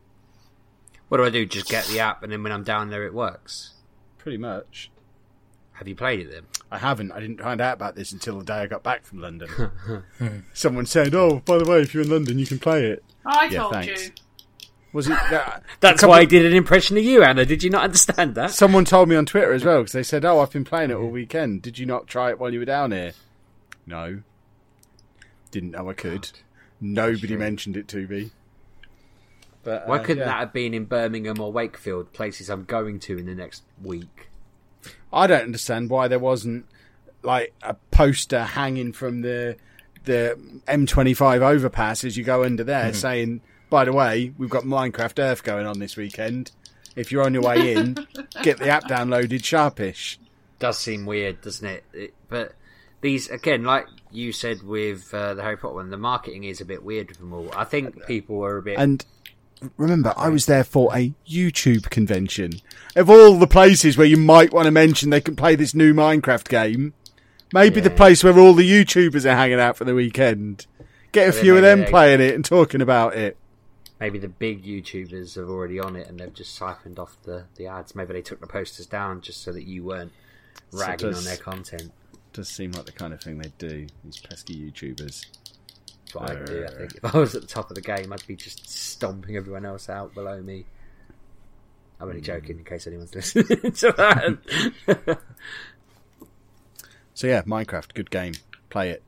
What 1.11 1.17
do 1.17 1.25
I 1.25 1.29
do? 1.29 1.45
Just 1.45 1.67
get 1.69 1.83
the 1.87 1.99
app, 1.99 2.23
and 2.23 2.31
then 2.31 2.41
when 2.41 2.53
I'm 2.53 2.63
down 2.63 2.89
there, 2.89 3.03
it 3.05 3.13
works. 3.13 3.73
Pretty 4.17 4.37
much. 4.37 4.89
Have 5.73 5.89
you 5.89 5.95
played 5.95 6.21
it 6.21 6.31
then? 6.31 6.43
I 6.71 6.77
haven't. 6.77 7.11
I 7.11 7.19
didn't 7.19 7.41
find 7.41 7.59
out 7.59 7.73
about 7.73 7.95
this 7.95 8.13
until 8.13 8.39
the 8.39 8.45
day 8.45 8.53
I 8.53 8.67
got 8.67 8.81
back 8.81 9.03
from 9.03 9.19
London. 9.19 9.49
Someone 10.53 10.85
said, 10.85 11.13
"Oh, 11.13 11.41
by 11.43 11.57
the 11.57 11.65
way, 11.69 11.81
if 11.81 11.93
you're 11.93 12.03
in 12.03 12.09
London, 12.09 12.39
you 12.39 12.45
can 12.45 12.59
play 12.59 12.85
it." 12.85 13.03
I 13.25 13.47
Yeah, 13.47 13.59
told 13.59 13.73
thanks. 13.73 14.05
you. 14.05 14.11
Was 14.93 15.07
it? 15.07 15.17
That, 15.31 15.63
That's 15.81 16.05
why 16.05 16.19
I 16.19 16.25
did 16.25 16.45
an 16.45 16.53
impression 16.53 16.97
of 16.97 17.03
you, 17.03 17.23
Anna. 17.23 17.45
Did 17.45 17.61
you 17.61 17.69
not 17.69 17.83
understand 17.83 18.35
that? 18.35 18.51
Someone 18.51 18.85
told 18.85 19.09
me 19.09 19.17
on 19.17 19.25
Twitter 19.25 19.51
as 19.51 19.65
well 19.65 19.79
because 19.79 19.91
they 19.91 20.03
said, 20.03 20.23
"Oh, 20.23 20.39
I've 20.39 20.51
been 20.51 20.63
playing 20.63 20.91
it 20.91 20.95
all 20.95 21.09
weekend. 21.09 21.61
Did 21.61 21.77
you 21.77 21.85
not 21.85 22.07
try 22.07 22.29
it 22.29 22.39
while 22.39 22.53
you 22.53 22.59
were 22.59 22.65
down 22.65 22.91
here?" 22.93 23.11
No. 23.85 24.21
Didn't 25.49 25.71
know 25.71 25.89
I 25.89 25.93
could. 25.93 26.29
Nobody 26.79 27.35
mentioned 27.35 27.75
it 27.75 27.87
to 27.89 28.07
me. 28.07 28.31
But 29.63 29.87
Why 29.87 29.97
uh, 29.97 30.03
couldn't 30.03 30.19
yeah. 30.19 30.25
that 30.25 30.39
have 30.39 30.53
been 30.53 30.73
in 30.73 30.85
Birmingham 30.85 31.39
or 31.39 31.51
Wakefield, 31.51 32.13
places 32.13 32.49
I'm 32.49 32.65
going 32.65 32.99
to 33.01 33.17
in 33.17 33.25
the 33.25 33.35
next 33.35 33.63
week? 33.81 34.29
I 35.13 35.27
don't 35.27 35.43
understand 35.43 35.89
why 35.89 36.07
there 36.07 36.19
wasn't 36.19 36.65
like 37.23 37.53
a 37.61 37.75
poster 37.91 38.43
hanging 38.43 38.93
from 38.93 39.21
the 39.21 39.57
the 40.05 40.35
M25 40.67 41.41
overpass 41.41 42.03
as 42.03 42.17
you 42.17 42.23
go 42.23 42.43
under 42.43 42.63
there 42.63 42.93
saying, 42.93 43.41
"By 43.69 43.85
the 43.85 43.93
way, 43.93 44.33
we've 44.37 44.49
got 44.49 44.63
Minecraft 44.63 45.19
Earth 45.19 45.43
going 45.43 45.67
on 45.67 45.79
this 45.79 45.95
weekend. 45.95 46.51
If 46.95 47.11
you're 47.11 47.23
on 47.23 47.33
your 47.33 47.43
way 47.43 47.73
in, 47.73 47.95
get 48.43 48.57
the 48.57 48.69
app 48.69 48.85
downloaded 48.85 49.43
sharpish." 49.43 50.19
Does 50.59 50.77
seem 50.77 51.05
weird, 51.05 51.41
doesn't 51.41 51.67
it? 51.67 51.83
it 51.93 52.13
but 52.29 52.53
these 53.01 53.29
again, 53.29 53.63
like 53.63 53.87
you 54.11 54.31
said 54.31 54.63
with 54.63 55.13
uh, 55.13 55.33
the 55.33 55.43
Harry 55.43 55.57
Potter 55.57 55.75
one, 55.75 55.89
the 55.89 55.97
marketing 55.97 56.43
is 56.45 56.61
a 56.61 56.65
bit 56.65 56.83
weird 56.83 57.09
with 57.09 57.17
them 57.19 57.33
all. 57.33 57.51
I 57.55 57.65
think 57.65 58.05
people 58.05 58.37
were 58.37 58.57
a 58.57 58.61
bit. 58.61 58.79
And 58.79 59.05
remember, 59.77 60.13
I 60.17 60.29
was 60.29 60.45
there 60.45 60.63
for 60.63 60.95
a 60.95 61.13
YouTube 61.27 61.89
convention. 61.89 62.53
Of 62.95 63.09
all 63.09 63.37
the 63.37 63.47
places 63.47 63.97
where 63.97 64.07
you 64.07 64.17
might 64.17 64.53
want 64.53 64.65
to 64.65 64.71
mention 64.71 65.09
they 65.09 65.21
can 65.21 65.35
play 65.35 65.55
this 65.55 65.73
new 65.73 65.93
Minecraft 65.93 66.47
game, 66.49 66.93
maybe 67.53 67.79
the 67.79 67.89
place 67.89 68.23
where 68.23 68.37
all 68.37 68.53
the 68.53 68.69
YouTubers 68.69 69.25
are 69.25 69.35
hanging 69.35 69.59
out 69.59 69.77
for 69.77 69.85
the 69.85 69.93
weekend. 69.95 70.65
Get 71.11 71.29
a 71.29 71.33
few 71.33 71.55
of 71.55 71.61
them 71.61 71.85
playing 71.85 72.21
it 72.21 72.35
and 72.35 72.45
talking 72.45 72.81
about 72.81 73.15
it. 73.15 73.37
maybe 73.99 74.17
the 74.17 74.27
big 74.29 74.63
YouTubers 74.63 75.37
are 75.37 75.47
already 75.49 75.79
on 75.79 75.95
it 75.95 76.07
and 76.07 76.19
they've 76.19 76.33
just 76.33 76.55
siphoned 76.55 76.97
off 76.97 77.17
the, 77.23 77.45
the 77.55 77.67
ads. 77.67 77.93
Maybe 77.93 78.13
they 78.13 78.21
took 78.21 78.39
the 78.39 78.47
posters 78.47 78.87
down 78.87 79.21
just 79.21 79.43
so 79.43 79.51
that 79.51 79.63
you 79.63 79.83
weren't 79.83 80.11
ragging 80.71 81.09
does- 81.09 81.17
on 81.19 81.23
their 81.25 81.37
content. 81.37 81.91
Does 82.33 82.47
seem 82.47 82.71
like 82.71 82.85
the 82.85 82.93
kind 82.93 83.13
of 83.13 83.21
thing 83.21 83.37
they 83.39 83.51
do. 83.57 83.87
These 84.05 84.19
pesky 84.19 84.55
YouTubers. 84.71 85.25
That's 86.13 86.29
what 86.29 86.29
I'd 86.37 86.45
do, 86.45 86.65
I 86.65 86.71
think. 86.71 86.95
If 86.95 87.15
I 87.15 87.17
was 87.17 87.35
at 87.35 87.41
the 87.41 87.47
top 87.47 87.69
of 87.69 87.75
the 87.75 87.81
game, 87.81 88.11
I'd 88.13 88.25
be 88.27 88.35
just 88.35 88.69
stomping 88.69 89.35
everyone 89.35 89.65
else 89.65 89.89
out 89.89 90.13
below 90.13 90.41
me. 90.41 90.65
I'm 91.99 92.07
only 92.09 92.21
joking 92.21 92.57
in 92.57 92.63
case 92.65 92.87
anyone's 92.87 93.13
listening 93.15 93.71
to 93.73 93.91
that. 94.87 95.19
So 97.13 97.27
yeah, 97.27 97.41
Minecraft, 97.43 97.93
good 97.93 98.09
game. 98.09 98.33
Play 98.69 98.89
it. 98.89 99.03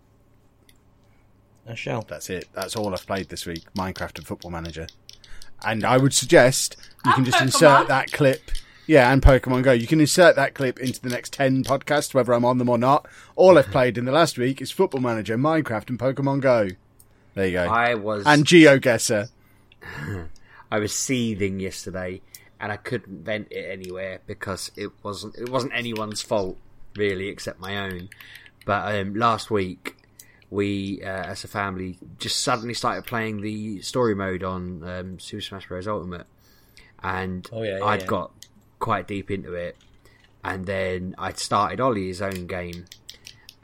I 1.67 1.73
shall. 1.73 2.01
That's 2.03 2.29
it. 2.29 2.47
That's 2.53 2.75
all 2.75 2.93
I've 2.93 3.07
played 3.07 3.29
this 3.29 3.45
week. 3.45 3.63
Minecraft 3.73 4.17
and 4.19 4.27
Football 4.27 4.51
Manager. 4.51 4.87
And 5.65 5.83
I 5.85 5.97
would 5.97 6.13
suggest 6.13 6.75
you 7.05 7.11
And 7.11 7.15
can 7.15 7.25
just 7.25 7.37
Pokemon. 7.37 7.41
insert 7.45 7.87
that 7.87 8.11
clip. 8.11 8.51
Yeah, 8.85 9.11
and 9.11 9.21
Pokemon 9.21 9.63
Go. 9.63 9.71
You 9.71 9.87
can 9.87 10.01
insert 10.01 10.35
that 10.35 10.53
clip 10.53 10.77
into 10.79 11.01
the 11.01 11.09
next 11.09 11.31
10 11.33 11.63
podcasts, 11.63 12.13
whether 12.13 12.33
I'm 12.33 12.43
on 12.45 12.57
them 12.57 12.67
or 12.69 12.77
not. 12.77 13.07
All 13.37 13.57
I've 13.57 13.71
played 13.71 13.97
in 13.97 14.03
the 14.05 14.11
last 14.11 14.37
week 14.37 14.61
is 14.61 14.69
Football 14.71 14.99
Manager, 15.01 15.37
Minecraft, 15.37 15.89
and 15.89 15.97
Pokemon 15.97 16.41
Go. 16.41 16.67
There 17.35 17.47
you 17.47 17.53
go. 17.53 17.63
I 17.63 17.95
was 17.95 18.25
and 18.25 18.45
GeoGuessr. 18.45 19.29
I 20.71 20.79
was 20.79 20.93
seething 20.93 21.59
yesterday, 21.59 22.21
and 22.59 22.71
I 22.71 22.77
couldn't 22.77 23.23
vent 23.25 23.47
it 23.51 23.65
anywhere 23.71 24.19
because 24.25 24.71
it 24.75 24.89
wasn't 25.03 25.35
it 25.37 25.49
wasn't 25.49 25.73
anyone's 25.75 26.21
fault 26.21 26.57
really, 26.95 27.27
except 27.27 27.59
my 27.59 27.77
own. 27.77 28.09
But 28.65 28.95
um, 28.95 29.15
last 29.15 29.51
week, 29.51 29.97
we 30.49 31.01
uh, 31.03 31.07
as 31.07 31.43
a 31.43 31.47
family 31.47 31.97
just 32.19 32.41
suddenly 32.41 32.73
started 32.73 33.05
playing 33.05 33.41
the 33.41 33.81
story 33.81 34.15
mode 34.15 34.43
on 34.43 34.83
um, 34.83 35.19
Super 35.19 35.41
Smash 35.41 35.67
Bros. 35.67 35.87
Ultimate, 35.87 36.27
and 37.01 37.47
Oh, 37.51 37.63
yeah, 37.63 37.79
yeah, 37.79 37.85
I'd 37.85 38.01
yeah. 38.01 38.07
got 38.07 38.31
quite 38.79 39.07
deep 39.07 39.29
into 39.31 39.53
it, 39.53 39.75
and 40.43 40.65
then 40.65 41.15
I'd 41.17 41.39
started 41.39 41.79
Ollie's 41.79 42.21
own 42.21 42.47
game, 42.47 42.85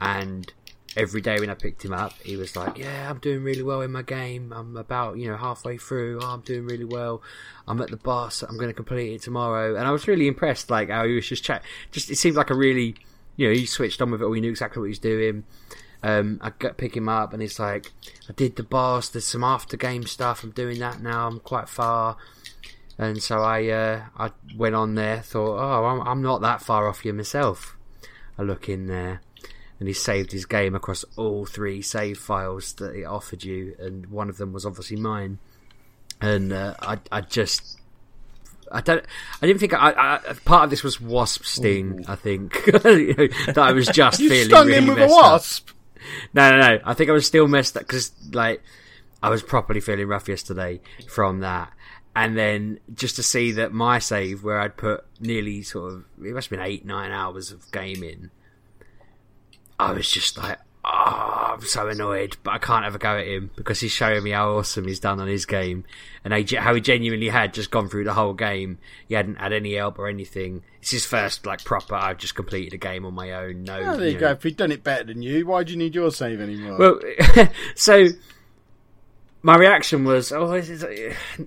and 0.00 0.52
every 0.96 1.20
day 1.20 1.38
when 1.38 1.50
I 1.50 1.54
picked 1.54 1.84
him 1.84 1.92
up, 1.92 2.14
he 2.22 2.36
was 2.36 2.56
like, 2.56 2.78
"Yeah, 2.78 3.10
I'm 3.10 3.18
doing 3.18 3.42
really 3.42 3.62
well 3.62 3.80
in 3.80 3.92
my 3.92 4.02
game. 4.02 4.52
I'm 4.52 4.76
about 4.76 5.18
you 5.18 5.28
know 5.28 5.36
halfway 5.36 5.78
through. 5.78 6.20
Oh, 6.22 6.26
I'm 6.26 6.40
doing 6.40 6.66
really 6.66 6.84
well. 6.84 7.22
I'm 7.66 7.80
at 7.80 7.90
the 7.90 7.96
boss. 7.96 8.42
I'm 8.42 8.56
going 8.56 8.68
to 8.68 8.74
complete 8.74 9.14
it 9.14 9.22
tomorrow." 9.22 9.76
And 9.76 9.86
I 9.86 9.90
was 9.90 10.08
really 10.08 10.26
impressed, 10.26 10.70
like 10.70 10.90
how 10.90 11.06
he 11.06 11.14
was 11.14 11.28
just 11.28 11.44
chat. 11.44 11.62
Just 11.90 12.10
it 12.10 12.16
seemed 12.16 12.36
like 12.36 12.50
a 12.50 12.56
really, 12.56 12.96
you 13.36 13.48
know, 13.48 13.54
he 13.54 13.66
switched 13.66 14.02
on 14.02 14.10
with 14.10 14.22
it. 14.22 14.24
all. 14.24 14.32
He 14.32 14.40
knew 14.40 14.50
exactly 14.50 14.80
what 14.80 14.86
he 14.86 14.90
was 14.90 14.98
doing. 14.98 15.44
Um, 16.02 16.40
I 16.42 16.50
got 16.50 16.78
pick 16.78 16.96
him 16.96 17.08
up, 17.08 17.32
and 17.32 17.42
he's 17.42 17.58
like, 17.58 17.92
"I 18.28 18.32
did 18.32 18.56
the 18.56 18.62
boss. 18.62 19.08
There's 19.08 19.26
some 19.26 19.44
after 19.44 19.76
game 19.76 20.04
stuff. 20.06 20.42
I'm 20.42 20.50
doing 20.50 20.78
that 20.80 21.00
now. 21.00 21.28
I'm 21.28 21.40
quite 21.40 21.68
far." 21.68 22.16
And 22.98 23.22
so 23.22 23.40
I, 23.40 23.66
uh, 23.68 24.02
I 24.18 24.30
went 24.56 24.74
on 24.74 24.94
there. 24.94 25.20
Thought, 25.22 25.58
"Oh, 25.58 25.84
I'm, 25.86 26.06
I'm 26.06 26.22
not 26.22 26.42
that 26.42 26.60
far 26.60 26.88
off 26.88 27.04
you 27.04 27.12
myself." 27.12 27.76
I 28.38 28.42
look 28.42 28.68
in 28.68 28.86
there 28.86 29.20
and 29.80 29.88
he 29.88 29.94
saved 29.94 30.30
his 30.30 30.46
game 30.46 30.74
across 30.76 31.04
all 31.16 31.44
three 31.46 31.82
save 31.82 32.18
files 32.18 32.74
that 32.74 32.94
it 32.94 33.04
offered 33.04 33.42
you, 33.42 33.74
and 33.80 34.06
one 34.06 34.28
of 34.28 34.36
them 34.36 34.52
was 34.52 34.64
obviously 34.64 34.96
mine. 34.96 35.38
And 36.20 36.52
uh, 36.52 36.74
I, 36.80 36.98
I 37.10 37.20
just, 37.22 37.80
I 38.70 38.82
don't, 38.82 39.04
I 39.40 39.46
didn't 39.46 39.58
think 39.60 39.72
I, 39.74 39.92
I 39.96 40.34
part 40.44 40.64
of 40.64 40.70
this 40.70 40.82
was 40.84 41.00
wasp 41.00 41.44
sting. 41.44 42.04
I 42.06 42.14
think 42.14 42.54
You 42.66 43.14
know, 43.14 43.28
that 43.46 43.58
I 43.58 43.72
was 43.72 43.86
just 43.88 44.20
You 44.20 44.28
feeling 44.28 44.48
stung 44.50 44.66
really 44.66 44.78
him 44.78 44.86
with 44.88 44.98
a 44.98 45.00
messed 45.00 45.14
up. 45.14 45.22
wasp. 45.32 45.70
No, 46.34 46.50
no, 46.50 46.60
no. 46.60 46.80
I 46.84 46.94
think 46.94 47.08
I 47.10 47.12
was 47.14 47.26
still 47.26 47.48
messed 47.48 47.76
up 47.76 47.82
because, 47.84 48.12
like, 48.32 48.62
I 49.22 49.30
was 49.30 49.42
properly 49.42 49.80
feeling 49.80 50.06
rough 50.08 50.28
yesterday 50.28 50.80
from 51.08 51.40
that. 51.40 51.72
And 52.16 52.36
then 52.36 52.80
just 52.94 53.16
to 53.16 53.22
see 53.22 53.52
that 53.52 53.72
my 53.72 53.98
save, 53.98 54.42
where 54.42 54.60
I'd 54.60 54.76
put 54.76 55.04
nearly 55.20 55.62
sort 55.62 55.92
of, 55.92 56.04
it 56.22 56.34
must 56.34 56.50
have 56.50 56.58
been 56.58 56.66
eight, 56.66 56.84
nine 56.84 57.12
hours 57.12 57.50
of 57.50 57.70
gaming, 57.70 58.30
I 59.80 59.92
was 59.92 60.10
just 60.10 60.36
like, 60.38 60.58
oh, 60.84 61.54
I'm 61.54 61.60
so 61.62 61.88
annoyed, 61.88 62.36
but 62.42 62.52
I 62.52 62.58
can't 62.58 62.84
have 62.84 62.94
a 62.94 62.98
go 62.98 63.16
at 63.18 63.26
him 63.26 63.50
because 63.56 63.80
he's 63.80 63.92
showing 63.92 64.22
me 64.22 64.30
how 64.30 64.50
awesome 64.56 64.86
he's 64.86 65.00
done 65.00 65.20
on 65.20 65.28
his 65.28 65.46
game 65.46 65.84
and 66.24 66.32
how 66.34 66.74
he- 66.74 66.80
genuinely 66.80 67.28
had 67.28 67.52
just 67.54 67.70
gone 67.70 67.88
through 67.88 68.04
the 68.04 68.14
whole 68.14 68.34
game. 68.34 68.78
He 69.08 69.14
hadn't 69.14 69.36
had 69.36 69.52
any 69.52 69.74
help 69.74 69.98
or 69.98 70.08
anything. 70.08 70.62
It's 70.80 70.90
his 70.90 71.04
first, 71.06 71.44
like, 71.46 71.64
proper, 71.64 71.94
I've 71.94 72.18
just 72.18 72.34
completed 72.34 72.72
a 72.74 72.78
game 72.78 73.04
on 73.06 73.14
my 73.14 73.32
own. 73.32 73.64
No, 73.64 73.78
Oh, 73.78 73.96
there 73.96 74.08
you 74.08 74.14
know, 74.14 74.20
go. 74.20 74.30
If 74.32 74.42
he'd 74.42 74.56
done 74.56 74.72
it 74.72 74.82
better 74.84 75.04
than 75.04 75.22
you, 75.22 75.46
why 75.46 75.64
do 75.64 75.72
you 75.72 75.78
need 75.78 75.94
your 75.94 76.10
save 76.10 76.40
anymore? 76.40 76.78
well, 76.78 77.00
so 77.74 78.08
my 79.42 79.56
reaction 79.56 80.04
was, 80.04 80.32
"Oh, 80.32 80.52
he's, 80.54 80.84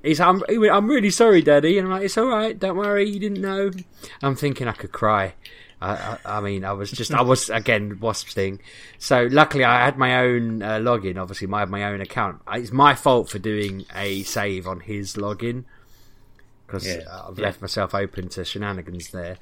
he's 0.01 0.19
I'm, 0.19 0.41
I'm 0.49 0.87
really 0.87 1.11
sorry, 1.11 1.41
Daddy," 1.43 1.77
and 1.77 1.87
I'm 1.87 1.93
like, 1.93 2.03
"It's 2.05 2.17
all 2.17 2.25
right, 2.27 2.57
don't 2.57 2.75
worry, 2.77 3.07
you 3.07 3.19
didn't 3.19 3.41
know." 3.41 3.69
I'm 4.23 4.35
thinking 4.35 4.67
I 4.67 4.71
could 4.71 4.91
cry. 4.91 5.35
I, 5.83 6.17
I, 6.25 6.37
I 6.37 6.41
mean, 6.41 6.63
I 6.63 6.73
was 6.73 6.91
just, 6.91 7.13
I 7.13 7.21
was 7.21 7.49
again 7.49 7.99
wasp 7.99 8.29
sting. 8.29 8.59
So 8.99 9.27
luckily, 9.29 9.63
I 9.63 9.83
had 9.85 9.97
my 9.97 10.19
own 10.19 10.61
uh, 10.61 10.77
login. 10.79 11.17
Obviously, 11.21 11.47
I 11.51 11.59
had 11.59 11.69
my 11.69 11.83
own 11.83 12.01
account. 12.01 12.41
It's 12.53 12.71
my 12.71 12.95
fault 12.95 13.29
for 13.29 13.39
doing 13.39 13.85
a 13.95 14.23
save 14.23 14.67
on 14.67 14.79
his 14.81 15.15
login 15.15 15.65
because 16.65 16.87
Yeah, 16.87 17.01
I've 17.27 17.37
yeah. 17.37 17.45
left 17.45 17.61
myself 17.61 17.93
open 17.93 18.29
to 18.29 18.45
shenanigans 18.45 19.09
there. 19.11 19.37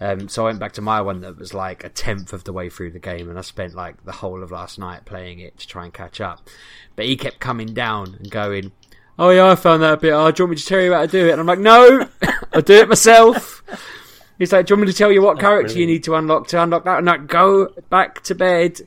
Um, 0.00 0.28
so 0.28 0.44
I 0.44 0.46
went 0.46 0.60
back 0.60 0.72
to 0.72 0.80
my 0.80 1.00
one 1.02 1.20
that 1.22 1.38
was 1.38 1.52
like 1.52 1.84
a 1.84 1.88
tenth 1.90 2.32
of 2.32 2.44
the 2.44 2.52
way 2.52 2.70
through 2.70 2.92
the 2.92 2.98
game, 2.98 3.28
and 3.28 3.38
I 3.38 3.42
spent 3.42 3.74
like 3.74 4.04
the 4.04 4.12
whole 4.12 4.42
of 4.42 4.50
last 4.50 4.78
night 4.78 5.04
playing 5.04 5.40
it 5.40 5.58
to 5.58 5.66
try 5.66 5.84
and 5.84 5.92
catch 5.92 6.20
up. 6.20 6.48
But 6.96 7.06
he 7.06 7.16
kept 7.16 7.40
coming 7.40 7.74
down 7.74 8.14
and 8.18 8.30
going, 8.30 8.72
"Oh 9.18 9.30
yeah, 9.30 9.50
I 9.50 9.56
found 9.56 9.82
that 9.82 9.94
a 9.94 9.96
bit 9.98 10.12
hard. 10.14 10.36
Do 10.36 10.42
you 10.42 10.46
want 10.46 10.50
me 10.52 10.56
to 10.56 10.64
tell 10.66 10.80
you 10.80 10.92
how 10.94 11.02
to 11.02 11.08
do 11.08 11.26
it?" 11.28 11.32
And 11.32 11.40
I'm 11.40 11.46
like, 11.46 11.58
"No, 11.58 12.08
I'll 12.54 12.62
do 12.62 12.74
it 12.74 12.88
myself." 12.88 13.62
He's 14.40 14.52
like, 14.54 14.64
"Do 14.64 14.72
you 14.72 14.76
want 14.78 14.86
me 14.86 14.92
to 14.92 14.98
tell 14.98 15.12
you 15.12 15.20
what 15.20 15.36
oh, 15.36 15.40
character 15.40 15.78
you 15.78 15.86
need 15.86 16.02
to 16.04 16.14
unlock 16.14 16.48
to 16.48 16.62
unlock 16.62 16.84
that?" 16.84 16.96
And 16.96 17.06
like, 17.06 17.26
go 17.26 17.68
back 17.90 18.22
to 18.22 18.34
bed. 18.34 18.80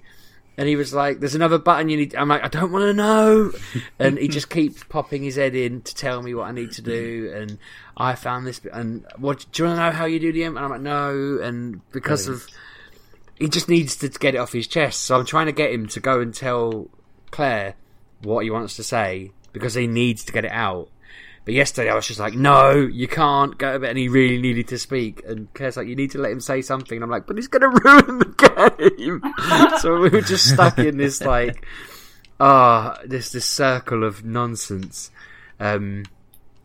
And 0.58 0.68
he 0.68 0.76
was 0.76 0.96
like, 0.96 1.20
"There's 1.20 1.36
another 1.36 1.60
button 1.60 1.90
you 1.90 1.98
need." 1.98 2.16
I'm 2.16 2.28
like, 2.28 2.44
"I 2.44 2.48
don't 2.48 2.72
want 2.72 2.86
to 2.86 2.94
know." 2.94 3.52
And 4.00 4.18
he 4.18 4.28
just 4.28 4.50
keeps 4.50 4.84
popping 4.84 5.22
his 5.22 5.36
head 5.36 5.54
in 5.54 5.82
to 5.84 5.94
tell 5.94 6.24
me 6.24 6.34
what 6.34 6.48
I 6.48 6.52
need 6.54 6.72
to 6.74 6.82
do. 6.82 7.32
And 7.36 7.60
I 7.96 8.16
found 8.16 8.48
this. 8.48 8.62
And 8.74 9.06
what 9.18 9.46
do 9.52 9.62
you 9.62 9.70
want 9.70 9.78
to 9.78 9.86
know 9.86 9.92
how 9.92 10.06
you 10.06 10.20
do 10.20 10.34
the 10.34 10.44
M? 10.44 10.58
And 10.58 10.66
I'm 10.66 10.72
like, 10.72 10.82
"No." 10.82 11.40
And 11.40 11.82
because 11.92 12.28
of 12.28 12.48
he 13.38 13.48
just 13.48 13.70
needs 13.70 13.96
to 13.98 14.10
get 14.10 14.34
it 14.34 14.40
off 14.40 14.54
his 14.54 14.68
chest. 14.68 15.02
So 15.02 15.20
I'm 15.20 15.26
trying 15.26 15.46
to 15.46 15.52
get 15.52 15.72
him 15.72 15.88
to 15.90 16.00
go 16.00 16.20
and 16.20 16.34
tell 16.34 16.90
Claire 17.30 17.76
what 18.24 18.44
he 18.44 18.50
wants 18.50 18.76
to 18.78 18.84
say 18.84 19.32
because 19.52 19.76
he 19.76 19.86
needs 19.86 20.24
to 20.26 20.34
get 20.34 20.46
it 20.46 20.52
out. 20.52 20.90
But 21.46 21.54
yesterday 21.54 21.90
I 21.90 21.96
was 21.96 22.08
just 22.08 22.20
like, 22.20 22.36
no, 22.36 22.72
you 22.72 23.08
can't 23.08 23.58
go 23.58 23.74
to 23.74 23.80
bed. 23.80 23.90
And 23.90 23.98
he 23.98 24.08
really 24.08 24.42
needed 24.42 24.70
to 24.70 24.80
speak. 24.80 25.24
And 25.26 25.54
Claire's 25.54 25.76
like, 25.76 25.88
you 25.88 25.96
need 25.96 26.12
to 26.12 26.20
let 26.20 26.32
him 26.32 26.40
say 26.40 26.62
something. 26.62 26.96
And 26.96 27.04
I'm 27.04 27.10
like, 27.10 27.28
but 27.28 27.36
he's 27.36 27.48
going 27.48 27.62
to 27.74 27.82
ruin 27.84 28.20
the 28.20 28.80
game. 28.80 29.78
so 29.80 30.00
we 30.00 30.10
were 30.10 30.22
just 30.22 30.54
stuck 30.54 30.80
in 30.80 30.98
this 30.98 31.22
like, 31.22 31.66
ah, 32.40 32.98
this 33.06 33.32
this 33.32 33.46
circle 33.46 34.04
of 34.04 34.24
nonsense. 34.24 35.12
Um, 35.60 36.06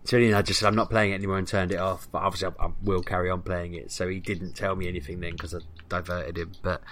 Julian, 0.06 0.34
I 0.34 0.42
just 0.42 0.60
said 0.60 0.68
I'm 0.68 0.76
not 0.76 0.90
playing 0.90 1.12
it 1.12 1.16
anymore 1.16 1.38
and 1.38 1.46
turned 1.46 1.72
it 1.72 1.78
off. 1.78 2.08
But 2.12 2.22
obviously, 2.22 2.54
I, 2.60 2.66
I 2.66 2.70
will 2.82 3.02
carry 3.02 3.30
on 3.30 3.42
playing 3.42 3.74
it. 3.74 3.90
So 3.90 4.08
he 4.08 4.20
didn't 4.20 4.52
tell 4.54 4.76
me 4.76 4.86
anything 4.86 5.18
then 5.20 5.32
because 5.32 5.54
I 5.54 5.58
diverted 5.88 6.38
him. 6.38 6.52
But 6.62 6.82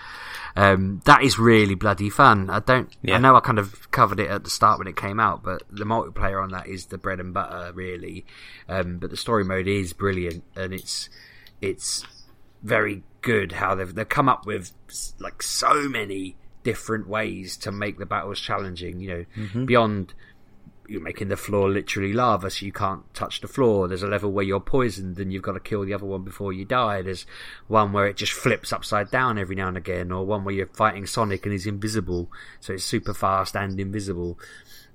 um, 0.56 1.02
that 1.04 1.22
is 1.22 1.38
really 1.38 1.74
bloody 1.74 2.10
fun. 2.10 2.50
I 2.50 2.60
don't. 2.60 2.94
Yeah. 3.02 3.16
I 3.16 3.18
know 3.18 3.36
I 3.36 3.40
kind 3.40 3.58
of 3.58 3.90
covered 3.90 4.20
it 4.20 4.30
at 4.30 4.44
the 4.44 4.50
start 4.50 4.78
when 4.78 4.88
it 4.88 4.96
came 4.96 5.20
out, 5.20 5.42
but 5.42 5.62
the 5.70 5.84
multiplayer 5.84 6.42
on 6.42 6.50
that 6.50 6.66
is 6.66 6.86
the 6.86 6.98
bread 6.98 7.20
and 7.20 7.34
butter, 7.34 7.72
really. 7.74 8.24
Um, 8.68 8.98
but 8.98 9.10
the 9.10 9.16
story 9.16 9.44
mode 9.44 9.68
is 9.68 9.92
brilliant, 9.92 10.44
and 10.54 10.72
it's 10.72 11.08
it's 11.60 12.04
very 12.62 13.02
good 13.22 13.52
how 13.52 13.74
they've 13.74 13.94
they've 13.94 14.08
come 14.08 14.28
up 14.28 14.46
with 14.46 14.72
like 15.18 15.42
so 15.42 15.88
many 15.88 16.36
different 16.62 17.08
ways 17.08 17.56
to 17.56 17.70
make 17.70 17.98
the 17.98 18.06
battles 18.06 18.40
challenging. 18.40 19.00
You 19.00 19.08
know, 19.08 19.24
beyond 19.66 20.14
you're 20.88 21.00
making 21.02 21.28
the 21.28 21.36
floor 21.36 21.68
literally 21.70 22.12
lava, 22.12 22.50
so 22.50 22.64
you 22.66 22.72
can't 22.72 23.02
touch 23.14 23.40
the 23.40 23.48
floor. 23.48 23.88
There's 23.88 24.02
a 24.02 24.06
level 24.08 24.32
where 24.32 24.44
you're 24.44 24.60
poisoned 24.60 25.18
and 25.18 25.32
you've 25.32 25.42
got 25.42 25.52
to 25.52 25.60
kill 25.60 25.84
the 25.84 25.94
other 25.94 26.06
one 26.06 26.22
before 26.22 26.52
you 26.52 26.64
die. 26.64 27.02
There's 27.02 27.26
one 27.68 27.92
where 27.92 28.06
it 28.06 28.16
just 28.16 28.32
flips 28.32 28.72
upside 28.72 29.10
down 29.10 29.38
every 29.38 29.56
now 29.56 29.68
and 29.68 29.76
again, 29.76 30.12
or 30.12 30.24
one 30.24 30.44
where 30.44 30.54
you're 30.54 30.66
fighting 30.66 31.06
Sonic 31.06 31.44
and 31.46 31.52
he's 31.52 31.66
invisible, 31.66 32.30
so 32.60 32.72
it's 32.74 32.84
super 32.84 33.14
fast 33.14 33.56
and 33.56 33.78
invisible. 33.80 34.38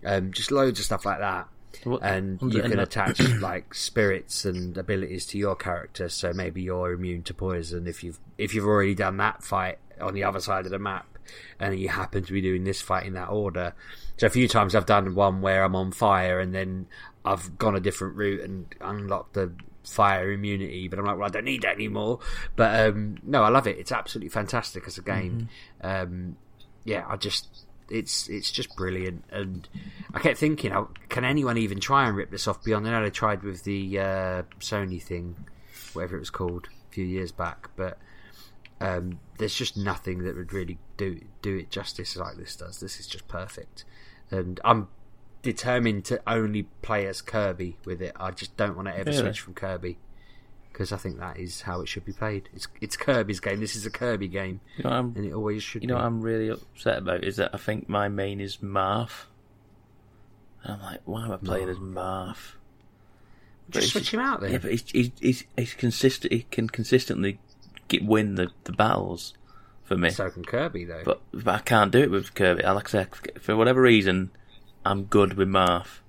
Um, 0.05 0.31
just 0.31 0.51
loads 0.51 0.79
of 0.79 0.85
stuff 0.85 1.05
like 1.05 1.19
that. 1.19 1.47
What- 1.83 2.03
And 2.03 2.41
and- 2.41 2.53
you 2.53 2.61
can 2.61 2.79
attach 2.79 3.19
like 3.39 3.73
spirits 3.73 4.45
and 4.45 4.77
abilities 4.77 5.25
to 5.27 5.37
your 5.37 5.55
character, 5.55 6.09
so 6.09 6.33
maybe 6.33 6.61
you're 6.61 6.91
immune 6.91 7.23
to 7.23 7.33
poison 7.33 7.87
if 7.87 8.03
you've 8.03 8.19
if 8.37 8.53
you've 8.53 8.65
already 8.65 8.93
done 8.95 9.17
that 9.17 9.43
fight 9.43 9.77
on 9.99 10.13
the 10.13 10.23
other 10.23 10.39
side 10.39 10.65
of 10.65 10.71
the 10.71 10.79
map, 10.79 11.05
and 11.59 11.77
you 11.79 11.89
happen 11.89 12.23
to 12.23 12.33
be 12.33 12.41
doing 12.41 12.63
this 12.63 12.81
fight 12.81 13.05
in 13.05 13.13
that 13.13 13.29
order. 13.29 13.73
So 14.17 14.27
a 14.27 14.29
few 14.29 14.47
times 14.47 14.75
I've 14.75 14.85
done 14.85 15.15
one 15.15 15.41
where 15.41 15.63
I'm 15.63 15.75
on 15.75 15.91
fire, 15.91 16.39
and 16.39 16.53
then 16.53 16.87
I've 17.25 17.57
gone 17.57 17.75
a 17.75 17.79
different 17.79 18.15
route 18.15 18.41
and 18.41 18.65
unlocked 18.79 19.33
the 19.33 19.53
fire 19.83 20.31
immunity, 20.31 20.87
but 20.87 20.99
I'm 20.99 21.05
like, 21.05 21.17
well, 21.17 21.27
I 21.27 21.29
don't 21.29 21.45
need 21.45 21.63
that 21.63 21.75
anymore. 21.75 22.19
But 22.55 22.87
um, 22.87 23.17
no, 23.23 23.43
I 23.43 23.49
love 23.49 23.67
it. 23.67 23.77
It's 23.77 23.91
absolutely 23.91 24.29
fantastic 24.29 24.85
as 24.87 24.97
a 24.97 25.01
game. 25.01 25.49
Um, 25.81 26.37
yeah, 26.83 27.05
I 27.07 27.17
just 27.17 27.65
it's 27.89 28.29
it's 28.29 28.51
just 28.51 28.75
brilliant, 28.75 29.25
and 29.31 29.67
I 30.13 30.19
kept 30.19 30.37
thinking, 30.37 30.73
can 31.09 31.25
anyone 31.25 31.57
even 31.57 31.79
try 31.79 32.07
and 32.07 32.15
rip 32.15 32.31
this 32.31 32.47
off 32.47 32.63
beyond? 32.63 32.87
I 32.87 32.91
know 32.91 33.03
they 33.03 33.09
tried 33.09 33.43
with 33.43 33.63
the 33.63 33.99
uh, 33.99 34.43
Sony 34.59 35.01
thing, 35.01 35.35
whatever 35.93 36.15
it 36.15 36.19
was 36.19 36.29
called, 36.29 36.69
a 36.89 36.93
few 36.93 37.05
years 37.05 37.31
back, 37.31 37.69
but 37.75 37.97
um, 38.81 39.19
there's 39.37 39.55
just 39.55 39.77
nothing 39.77 40.23
that 40.23 40.35
would 40.35 40.51
really 40.53 40.77
do 40.97 41.21
do 41.41 41.57
it 41.57 41.69
justice 41.69 42.15
like 42.17 42.37
this 42.37 42.55
does. 42.55 42.79
This 42.79 42.99
is 42.99 43.07
just 43.07 43.27
perfect, 43.27 43.85
and 44.29 44.59
I'm 44.65 44.87
determined 45.41 46.05
to 46.05 46.21
only 46.27 46.63
play 46.81 47.07
as 47.07 47.21
Kirby 47.21 47.77
with 47.85 48.01
it. 48.01 48.13
I 48.19 48.31
just 48.31 48.55
don't 48.57 48.75
want 48.75 48.87
to 48.87 48.93
ever 48.97 49.09
Really? 49.09 49.21
switch 49.23 49.39
from 49.39 49.53
Kirby 49.55 49.97
because 50.71 50.91
I 50.91 50.97
think 50.97 51.17
that 51.19 51.37
is 51.37 51.61
how 51.61 51.81
it 51.81 51.87
should 51.87 52.05
be 52.05 52.13
played. 52.13 52.47
It's 52.53 52.67
it's 52.79 52.95
Kirby's 52.97 53.39
game. 53.39 53.59
This 53.59 53.75
is 53.75 53.85
a 53.85 53.89
Kirby 53.91 54.27
game, 54.27 54.61
You 54.77 54.83
know, 54.85 54.91
and 55.15 55.17
it 55.25 55.33
always 55.33 55.63
should. 55.63 55.81
you 55.83 55.87
know 55.87 55.95
be. 55.95 55.99
what 55.99 56.05
I'm 56.05 56.21
really 56.21 56.49
upset 56.49 56.97
about 56.99 57.23
is 57.23 57.35
that 57.37 57.51
I 57.53 57.57
think 57.57 57.89
my 57.89 58.07
main 58.07 58.39
is 58.41 58.57
Marth. 58.57 59.25
And 60.63 60.73
I'm 60.73 60.81
like, 60.81 60.99
why 61.05 61.25
am 61.25 61.31
I 61.31 61.37
playing 61.37 61.69
as 61.69 61.77
Marth? 61.77 62.53
Just 63.69 63.89
switch 63.91 64.13
him 64.13 64.19
out 64.19 64.41
then. 64.41 64.51
Yeah, 64.51 64.57
but 64.59 64.71
he's 64.71 64.83
he's 64.91 65.11
he's, 65.19 65.43
he's 65.57 65.73
consistent. 65.73 66.31
He 66.33 66.43
can 66.51 66.67
consistently 66.69 67.39
get, 67.91 68.05
win 68.05 68.35
the, 68.35 68.51
the 68.63 68.71
battles 68.71 69.33
for 69.83 69.97
me. 69.97 70.09
So 70.09 70.29
can 70.29 70.45
Kirby 70.45 70.85
though. 70.85 71.03
But, 71.03 71.21
but 71.33 71.55
I 71.55 71.59
can't 71.59 71.91
do 71.91 71.99
it 71.99 72.11
with 72.11 72.33
Kirby. 72.33 72.63
I 72.63 72.71
Like 72.71 72.87
I 72.87 72.91
said, 72.91 73.09
for 73.41 73.55
whatever 73.55 73.81
reason, 73.81 74.31
I'm 74.85 75.03
good 75.03 75.33
with 75.33 75.47
Marth. 75.49 75.99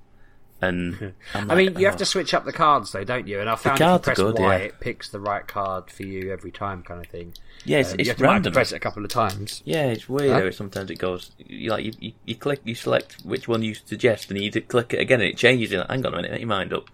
And 0.60 1.14
I'm 1.34 1.50
I 1.50 1.56
mean, 1.56 1.76
you 1.76 1.86
have 1.86 1.96
oh. 1.96 1.98
to 1.98 2.04
switch 2.04 2.32
up 2.32 2.44
the 2.44 2.52
cards 2.52 2.92
though, 2.92 3.02
don't 3.02 3.26
you? 3.26 3.40
And 3.40 3.50
I 3.50 3.56
found 3.56 3.80
if 3.80 3.92
you 3.92 3.98
press 3.98 4.16
good, 4.16 4.38
Y, 4.38 4.56
yeah. 4.56 4.62
it 4.62 4.78
picks 4.78 5.08
the 5.08 5.18
right 5.18 5.46
card 5.46 5.90
for 5.90 6.04
you 6.04 6.32
every 6.32 6.52
time, 6.52 6.82
kind 6.82 7.04
of 7.04 7.10
thing. 7.10 7.34
Yeah, 7.64 7.78
it's, 7.78 7.92
Um, 7.92 7.96
it's 7.98 8.06
you 8.06 8.10
have 8.12 8.18
to, 8.18 8.24
random. 8.24 8.52
press 8.52 8.70
it 8.72 8.76
a 8.76 8.80
couple 8.80 9.04
of 9.04 9.10
times. 9.10 9.62
Yeah, 9.64 9.86
it's 9.86 10.08
weird 10.08 10.30
Huh? 10.30 10.52
sometimes 10.52 10.90
it 10.90 10.98
goes. 10.98 11.32
You 11.38 11.70
like 11.70 11.84
you, 11.84 11.92
you, 11.98 12.12
you 12.24 12.36
click, 12.36 12.60
you 12.64 12.76
select 12.76 13.16
which 13.24 13.48
one 13.48 13.62
you 13.62 13.74
suggest, 13.74 14.30
and 14.30 14.40
you 14.40 14.52
click 14.52 14.94
it 14.94 15.00
again, 15.00 15.20
and 15.20 15.28
it 15.28 15.36
changes. 15.36 15.72
You're 15.72 15.80
like, 15.80 15.90
Hang 15.90 16.06
on 16.06 16.14
a 16.14 16.16
minute, 16.16 16.30
make 16.30 16.40
your 16.40 16.48
mind 16.48 16.72
up. 16.72 16.88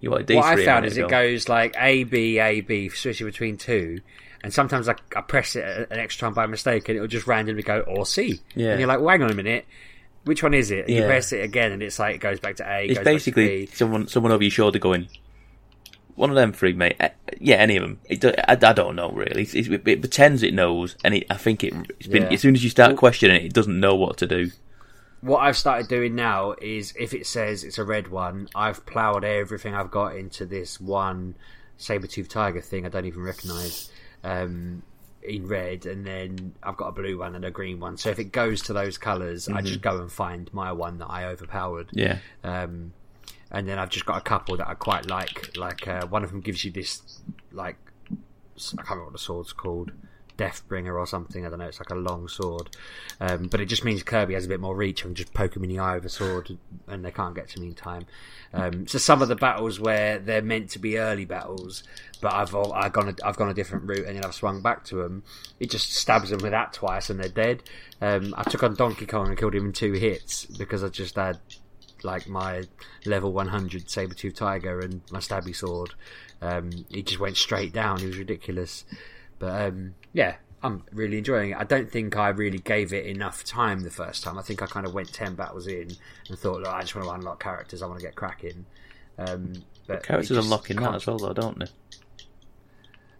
You 0.00 0.10
want 0.10 0.26
these 0.26 0.36
what 0.36 0.44
I 0.58 0.64
found 0.64 0.84
is 0.86 0.98
it 0.98 1.08
goes 1.08 1.48
like 1.48 1.74
A 1.78 2.04
B 2.04 2.38
A 2.38 2.60
B, 2.60 2.88
switching 2.90 3.26
between 3.26 3.56
two, 3.56 4.00
and 4.42 4.52
sometimes 4.52 4.88
I, 4.88 4.94
I 5.16 5.22
press 5.22 5.56
it 5.56 5.64
an 5.90 5.98
extra 5.98 6.26
time 6.26 6.34
by 6.34 6.46
mistake, 6.46 6.88
and 6.88 6.96
it'll 6.96 7.08
just 7.08 7.26
randomly 7.26 7.62
go 7.62 7.80
or 7.80 8.04
C. 8.06 8.40
Yeah. 8.54 8.70
and 8.72 8.80
you're 8.80 8.88
like, 8.88 9.00
well, 9.00 9.08
hang 9.08 9.22
on 9.22 9.30
a 9.30 9.34
minute, 9.34 9.64
which 10.24 10.42
one 10.42 10.54
is 10.54 10.70
it? 10.70 10.86
And 10.86 10.94
You 10.96 11.04
press 11.04 11.32
it 11.32 11.42
again, 11.42 11.72
and 11.72 11.82
it's 11.82 11.98
like 11.98 12.14
it 12.16 12.18
goes 12.20 12.40
back 12.40 12.56
to 12.56 12.70
A. 12.70 12.84
It's 12.86 12.98
goes 12.98 13.04
basically 13.04 13.60
back 13.60 13.68
to 13.68 13.72
B. 13.72 13.76
someone 13.76 14.06
someone 14.08 14.32
over 14.32 14.42
your 14.44 14.50
shoulder 14.50 14.78
going. 14.78 15.08
One 16.14 16.30
of 16.30 16.36
them 16.36 16.52
three, 16.52 16.72
mate. 16.72 16.96
Eh, 17.00 17.10
Yeah, 17.40 17.56
any 17.56 17.76
of 17.76 17.82
them. 17.82 18.00
It, 18.08 18.24
I, 18.24 18.52
I 18.52 18.72
don't 18.72 18.96
know 18.96 19.10
really. 19.10 19.42
It's, 19.42 19.54
it, 19.54 19.70
it 19.70 20.00
pretends 20.00 20.42
it 20.42 20.54
knows, 20.54 20.96
and 21.04 21.14
it, 21.14 21.26
I 21.30 21.34
think 21.36 21.62
it, 21.64 21.74
it's 21.98 22.06
been 22.08 22.22
Yeah. 22.24 22.32
as 22.32 22.40
soon 22.40 22.54
as 22.54 22.64
you 22.64 22.70
start 22.70 22.96
questioning 22.96 23.36
it, 23.36 23.44
it 23.46 23.52
doesn't 23.54 23.78
know 23.80 23.94
what 23.94 24.16
to 24.18 24.26
do. 24.26 24.50
What 25.20 25.38
I've 25.38 25.56
started 25.56 25.88
doing 25.88 26.14
now 26.14 26.54
is 26.60 26.94
if 26.98 27.14
it 27.14 27.26
says 27.26 27.64
it's 27.64 27.78
a 27.78 27.84
red 27.84 28.08
one, 28.08 28.48
I've 28.54 28.84
ploughed 28.86 29.24
everything 29.24 29.74
I've 29.74 29.90
got 29.90 30.14
into 30.16 30.46
this 30.46 30.80
one 30.80 31.34
saber-toothed 31.78 32.30
tiger 32.30 32.60
thing 32.60 32.86
I 32.86 32.88
don't 32.88 33.04
even 33.06 33.22
recognise 33.22 33.90
um, 34.24 34.82
in 35.22 35.46
red, 35.46 35.84
and 35.86 36.06
then 36.06 36.54
I've 36.62 36.76
got 36.76 36.88
a 36.88 36.92
blue 36.92 37.18
one 37.18 37.34
and 37.34 37.44
a 37.44 37.50
green 37.50 37.80
one. 37.80 37.96
So 37.96 38.10
if 38.10 38.18
it 38.18 38.32
goes 38.32 38.62
to 38.62 38.72
those 38.72 38.98
colors 38.98 39.48
I 39.48 39.60
just 39.62 39.80
go 39.80 40.00
and 40.00 40.10
find 40.10 40.52
my 40.54 40.72
one 40.72 40.98
that 40.98 41.06
I 41.06 41.24
overpowered. 41.24 41.88
Yeah, 41.92 42.18
Um, 42.44 42.92
and 43.50 43.68
then 43.68 43.78
I've 43.78 43.90
just 43.90 44.06
got 44.06 44.18
a 44.18 44.22
couple 44.22 44.56
that 44.56 44.68
I 44.68 44.74
quite 44.74 45.06
like. 45.06 45.56
Like 45.56 45.86
uh, 45.86 46.06
one 46.06 46.24
of 46.24 46.30
them 46.30 46.40
gives 46.40 46.64
you 46.64 46.70
this, 46.70 47.20
like 47.52 47.76
I 48.10 48.76
can't 48.76 48.88
remember 48.90 49.04
what 49.04 49.12
the 49.12 49.18
sword's 49.18 49.52
called, 49.52 49.92
Deathbringer 50.36 50.94
or 50.94 51.06
something. 51.06 51.46
I 51.46 51.50
don't 51.50 51.58
know. 51.58 51.66
It's 51.66 51.80
like 51.80 51.90
a 51.90 51.94
long 51.94 52.28
sword, 52.28 52.70
um, 53.20 53.48
but 53.48 53.60
it 53.60 53.66
just 53.66 53.84
means 53.84 54.02
Kirby 54.02 54.34
has 54.34 54.44
a 54.44 54.48
bit 54.48 54.60
more 54.60 54.76
reach. 54.76 55.02
I 55.02 55.04
can 55.04 55.14
just 55.14 55.32
poke 55.34 55.56
him 55.56 55.64
in 55.64 55.70
the 55.70 55.78
eye 55.78 55.94
with 55.94 56.04
a 56.04 56.10
sword, 56.10 56.56
and 56.86 57.04
they 57.04 57.10
can't 57.10 57.34
get 57.34 57.48
to 57.50 57.60
me 57.60 57.68
in 57.68 57.74
time. 57.74 58.06
Um, 58.52 58.86
so 58.86 58.98
some 58.98 59.22
of 59.22 59.28
the 59.28 59.36
battles 59.36 59.80
where 59.80 60.18
they're 60.18 60.42
meant 60.42 60.70
to 60.70 60.78
be 60.78 60.98
early 60.98 61.24
battles, 61.24 61.84
but 62.20 62.32
I've 62.32 62.54
I've 62.54 62.92
gone 62.92 63.08
a, 63.08 63.26
I've 63.26 63.36
gone 63.36 63.48
a 63.48 63.54
different 63.54 63.84
route, 63.84 64.06
and 64.06 64.16
then 64.16 64.24
I've 64.24 64.34
swung 64.34 64.62
back 64.62 64.84
to 64.86 64.96
them. 64.96 65.24
It 65.60 65.70
just 65.70 65.92
stabs 65.92 66.30
them 66.30 66.40
with 66.40 66.52
that 66.52 66.72
twice, 66.72 67.10
and 67.10 67.20
they're 67.20 67.28
dead. 67.28 67.62
Um, 68.00 68.34
I 68.36 68.42
took 68.44 68.62
on 68.62 68.74
Donkey 68.74 69.06
Kong 69.06 69.28
and 69.28 69.38
killed 69.38 69.54
him 69.54 69.66
in 69.66 69.72
two 69.72 69.92
hits 69.92 70.44
because 70.44 70.84
I 70.84 70.88
just 70.88 71.16
had 71.16 71.38
like 72.02 72.28
my 72.28 72.62
level 73.04 73.32
100 73.32 73.90
saber-tooth 73.90 74.34
tiger 74.34 74.80
and 74.80 75.00
my 75.10 75.18
stabby 75.18 75.54
sword. 75.54 75.94
Um, 76.42 76.70
he 76.90 77.02
just 77.02 77.20
went 77.20 77.36
straight 77.36 77.72
down. 77.72 77.98
He 77.98 78.06
was 78.06 78.18
ridiculous. 78.18 78.84
But 79.38 79.68
um, 79.68 79.94
yeah, 80.12 80.36
I'm 80.62 80.84
really 80.92 81.18
enjoying 81.18 81.50
it. 81.50 81.56
I 81.58 81.64
don't 81.64 81.90
think 81.90 82.16
I 82.16 82.28
really 82.28 82.58
gave 82.58 82.92
it 82.92 83.06
enough 83.06 83.44
time 83.44 83.80
the 83.80 83.90
first 83.90 84.22
time. 84.22 84.38
I 84.38 84.42
think 84.42 84.62
I 84.62 84.66
kind 84.66 84.86
of 84.86 84.94
went 84.94 85.12
10 85.12 85.34
battles 85.34 85.66
in 85.66 85.90
and 86.28 86.38
thought, 86.38 86.60
look, 86.60 86.68
I 86.68 86.80
just 86.80 86.94
want 86.94 87.06
to 87.06 87.14
unlock 87.14 87.42
characters. 87.42 87.82
I 87.82 87.86
want 87.86 88.00
to 88.00 88.06
get 88.06 88.14
cracking. 88.14 88.66
Um, 89.18 89.52
but 89.86 90.02
characters 90.02 90.36
unlocking 90.36 90.76
that 90.76 90.94
as 90.94 91.06
well, 91.06 91.18
though, 91.18 91.32
don't 91.32 91.58
they? 91.58 91.66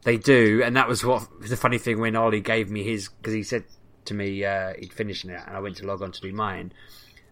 they 0.07 0.17
do, 0.17 0.63
and 0.65 0.77
that 0.77 0.87
was 0.87 1.05
what 1.05 1.27
the 1.41 1.57
funny 1.57 1.79
thing 1.79 1.99
when 1.99 2.15
Ollie 2.15 2.41
gave 2.41 2.71
me 2.71 2.85
his 2.85 3.09
because 3.09 3.35
he 3.35 3.43
said 3.43 3.65
to 4.05 4.15
me 4.15 4.45
uh, 4.45 4.73
he'd 4.79 4.93
finished 4.93 5.25
it, 5.25 5.41
and 5.47 5.57
I 5.57 5.59
went 5.59 5.77
to 5.79 5.87
log 5.87 6.01
on 6.01 6.13
to 6.13 6.21
do 6.21 6.33
mine. 6.33 6.73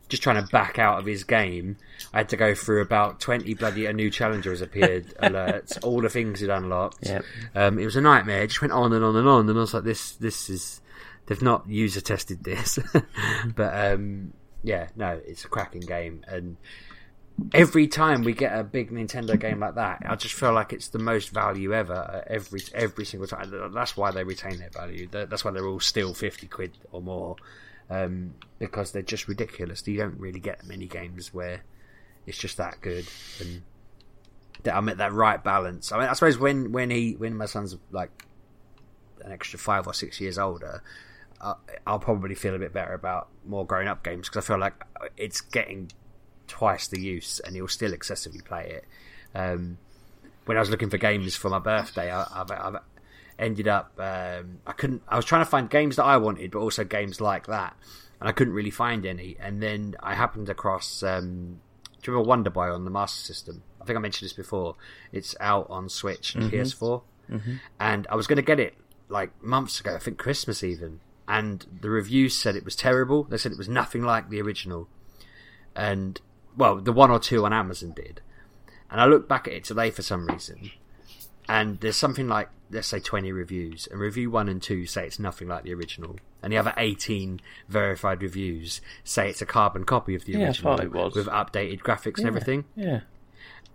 Just 0.09 0.23
trying 0.23 0.45
to 0.45 0.51
back 0.51 0.79
out 0.79 0.99
of 0.99 1.07
his 1.07 1.25
game, 1.25 1.77
I 2.13 2.19
had 2.19 2.29
to 2.31 2.37
go 2.37 2.55
through 2.55 2.83
about 2.83 3.21
twenty 3.21 3.55
bloody 3.55 3.87
a 3.87 3.93
new 3.93 4.11
challenger 4.11 4.51
has 4.51 4.61
appeared 4.61 5.07
alerts, 5.23 5.79
all 5.83 6.01
the 6.01 6.09
things 6.09 6.41
he'd 6.41 6.51
unlocked. 6.51 6.99
Yeah. 7.03 7.23
Um, 7.55 7.79
it 7.79 7.85
was 7.85 7.97
a 7.97 8.01
nightmare. 8.01 8.43
It 8.43 8.49
just 8.49 8.61
went 8.61 8.73
on 8.73 8.93
and 8.93 9.05
on 9.05 9.17
and 9.17 9.27
on, 9.27 9.49
and 9.49 9.59
I 9.59 9.61
was 9.63 9.75
like, 9.75 9.85
"This, 9.85 10.13
this 10.17 10.51
is 10.51 10.81
they've 11.27 11.41
not 11.43 11.69
user 11.69 12.01
tested 12.01 12.45
this." 12.45 12.79
but 13.57 13.93
um, 13.93 14.35
yeah, 14.63 14.89
no, 14.95 15.21
it's 15.27 15.45
a 15.45 15.49
cracking 15.49 15.83
game, 15.83 16.25
and 16.29 16.57
every 17.53 17.87
time 17.87 18.23
we 18.23 18.33
get 18.33 18.59
a 18.59 18.63
big 18.63 18.91
Nintendo 18.91 19.39
game 19.39 19.61
like 19.61 19.75
that, 19.75 20.03
I 20.07 20.15
just 20.17 20.35
feel 20.35 20.53
like 20.53 20.73
it's 20.73 20.89
the 20.89 20.99
most 20.99 21.31
value 21.31 21.73
ever. 21.75 22.25
Every 22.27 22.61
every 22.75 23.05
single 23.05 23.27
time. 23.27 23.53
That's 23.73 23.97
why 23.97 24.11
they 24.11 24.25
retain 24.25 24.59
their 24.59 24.71
value. 24.71 25.09
That's 25.11 25.45
why 25.45 25.51
they're 25.51 25.67
all 25.67 25.81
still 25.81 26.15
fifty 26.15 26.47
quid 26.47 26.73
or 26.93 27.03
more, 27.03 27.37
um, 27.91 28.35
because 28.59 28.93
they're 28.93 29.03
just 29.03 29.29
ridiculous. 29.29 29.87
You 29.87 29.99
don't 29.99 30.19
really 30.19 30.41
get 30.41 30.67
many 30.67 30.87
games 30.87 31.33
where 31.33 31.63
it's 32.27 32.39
just 32.39 32.57
that 32.57 32.81
good 32.81 33.07
and 33.41 33.63
that 34.63 34.75
I'm 34.77 34.89
at 34.89 34.99
that 34.99 35.13
right 35.13 35.43
balance. 35.43 35.93
I 35.93 35.99
mean, 35.99 36.09
I 36.09 36.13
suppose 36.15 36.39
when 36.39 36.73
when 36.73 36.91
he 36.91 37.13
when 37.13 37.37
my 37.37 37.47
son's 37.47 37.77
like 37.91 38.25
an 39.25 39.33
extra 39.33 39.59
five 39.59 39.87
or 39.87 39.95
six 39.95 40.21
years 40.21 40.39
older. 40.39 40.83
Uh, 41.41 41.55
I'll 41.87 41.99
probably 41.99 42.35
feel 42.35 42.55
a 42.55 42.59
bit 42.59 42.73
better 42.73 42.95
about 42.95 43.29
more 43.45 43.67
grown 43.67 43.89
up 43.89 44.03
games 44.05 44.29
because 44.29 44.45
I 44.45 44.47
feel 44.47 44.59
like 44.59 44.75
it's 45.17 45.41
getting 45.41 45.91
twice 46.47 46.89
the 46.89 47.01
use 47.01 47.41
and 47.41 47.57
he'll 47.57 47.69
still 47.69 47.93
excessively 47.93 48.41
play 48.41 48.71
it. 48.71 48.85
Um, 49.35 49.79
when 50.47 50.57
I 50.57 50.61
was 50.61 50.71
looking 50.71 50.91
for 50.91 50.99
games 50.99 51.35
for 51.35 51.51
my 51.51 51.59
birthday, 51.59 52.13
I, 52.13 52.27
I've, 52.33 52.51
I've 52.51 52.77
ended 53.39 53.69
up 53.69 53.93
um, 53.99 54.59
I 54.67 54.73
couldn't. 54.73 55.03
I 55.09 55.17
was 55.17 55.25
trying 55.25 55.45
to 55.45 55.51
find 55.51 55.69
games 55.69 55.97
that 55.97 56.05
I 56.05 56.17
wanted, 56.17 56.51
but 56.51 56.61
also 56.61 56.85
games 56.85 57.21
like 57.21 57.47
that, 57.47 57.77
and 58.21 58.29
I 58.29 58.33
couldn't 58.33 58.55
really 58.55 58.71
find 58.71 59.05
any. 59.05 59.37
And 59.41 59.63
then 59.63 59.97
I 60.01 60.15
happened 60.15 60.49
across. 60.49 61.03
Um, 61.03 61.61
do 62.03 62.11
you 62.11 62.17
remember 62.17 62.29
Wonder 62.29 62.51
Boy 62.51 62.73
on 62.73 62.85
the 62.85 62.91
Master 62.91 63.21
System? 63.21 63.63
I 63.81 63.85
think 63.87 63.97
I 63.97 64.01
mentioned 64.01 64.27
this 64.27 64.35
before. 64.35 64.77
It's 65.13 65.35
out 65.41 65.67
on 65.71 65.89
Switch 65.89 66.35
and 66.35 66.51
PS4, 66.51 67.03
and 67.81 68.07
I 68.11 68.17
was 68.17 68.27
going 68.27 68.37
to 68.37 68.43
get 68.43 68.61
it 68.61 68.75
like 69.09 69.31
months 69.43 69.81
ago. 69.81 69.95
I 69.95 69.99
think 69.99 70.19
Christmas 70.19 70.63
even, 70.63 71.01
and 71.29 71.67
the 71.81 71.91
reviews 71.91 72.35
said 72.37 72.57
it 72.57 72.65
was 72.65 72.77
terrible. 72.77 73.25
They 73.25 73.37
said 73.39 73.53
it 73.53 73.59
was 73.59 73.69
nothing 73.69 74.03
like 74.03 74.29
the 74.31 74.41
original, 74.41 74.89
and 75.75 76.21
well, 76.57 76.77
the 76.77 76.93
one 76.93 77.11
or 77.11 77.19
two 77.19 77.45
on 77.45 77.53
Amazon 77.53 77.93
did. 77.93 78.21
And 78.91 79.01
I 79.01 79.07
looked 79.07 79.29
back 79.29 79.49
at 79.49 79.55
it 79.55 79.65
today 79.65 79.91
for 79.91 80.03
some 80.03 80.27
reason, 80.27 80.71
and 81.49 81.79
there's 81.81 81.97
something 81.97 82.29
like 82.29 82.49
let's 82.71 82.89
say 82.89 82.99
20 82.99 83.31
reviews, 83.31 83.87
and 83.91 84.01
review 84.01 84.31
one 84.31 84.49
and 84.49 84.61
two 84.63 84.85
say 84.87 85.07
it's 85.07 85.19
nothing 85.19 85.47
like 85.47 85.63
the 85.65 85.73
original, 85.75 86.17
and 86.43 86.53
the 86.53 86.57
other 86.59 86.73
18 86.77 87.41
verified 87.69 88.23
reviews 88.23 88.81
say 89.05 89.29
it's 89.31 89.43
a 89.43 89.47
carbon 89.47 89.85
copy 89.85 90.15
of 90.15 90.25
the 90.25 90.33
Yeah, 90.33 90.47
original 90.47 90.81
it 90.81 90.93
was. 90.93 91.15
with 91.15 91.27
updated 91.29 91.81
graphics 91.81 92.19
and 92.19 92.27
everything 92.27 92.65
Yeah. 92.75 93.01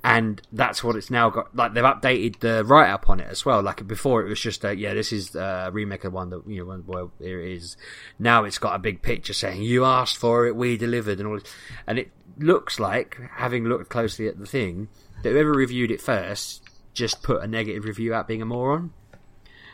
and 0.03 0.41
that's 0.51 0.83
what 0.83 0.95
it's 0.95 1.09
now 1.09 1.29
got. 1.29 1.55
Like 1.55 1.73
they've 1.73 1.83
updated 1.83 2.39
the 2.39 2.63
write 2.65 2.89
up 2.89 3.09
on 3.09 3.19
it 3.19 3.27
as 3.29 3.45
well. 3.45 3.61
Like 3.61 3.85
before, 3.87 4.25
it 4.25 4.29
was 4.29 4.39
just 4.39 4.63
a, 4.65 4.75
yeah, 4.75 4.93
this 4.93 5.11
is 5.13 5.35
a 5.35 5.69
remake 5.71 6.03
of 6.05 6.11
one 6.13 6.29
that 6.31 6.47
you 6.47 6.65
know, 6.65 6.83
well, 6.85 7.11
here 7.19 7.41
it 7.41 7.51
is. 7.53 7.77
Now 8.17 8.43
it's 8.43 8.57
got 8.57 8.75
a 8.75 8.79
big 8.79 9.01
picture 9.01 9.33
saying 9.33 9.61
you 9.61 9.85
asked 9.85 10.17
for 10.17 10.47
it, 10.47 10.55
we 10.55 10.77
delivered, 10.77 11.19
and 11.19 11.27
all. 11.27 11.39
This. 11.39 11.53
And 11.85 11.99
it 11.99 12.11
looks 12.37 12.79
like, 12.79 13.17
having 13.35 13.65
looked 13.65 13.89
closely 13.89 14.27
at 14.27 14.39
the 14.39 14.45
thing, 14.45 14.87
that 15.23 15.31
whoever 15.31 15.51
reviewed 15.51 15.91
it 15.91 16.01
first 16.01 16.63
just 16.99 17.23
put 17.23 17.41
a 17.43 17.47
negative 17.47 17.85
review 17.85 18.13
out 18.13 18.27
being 18.27 18.41
a 18.41 18.45
moron. 18.45 18.93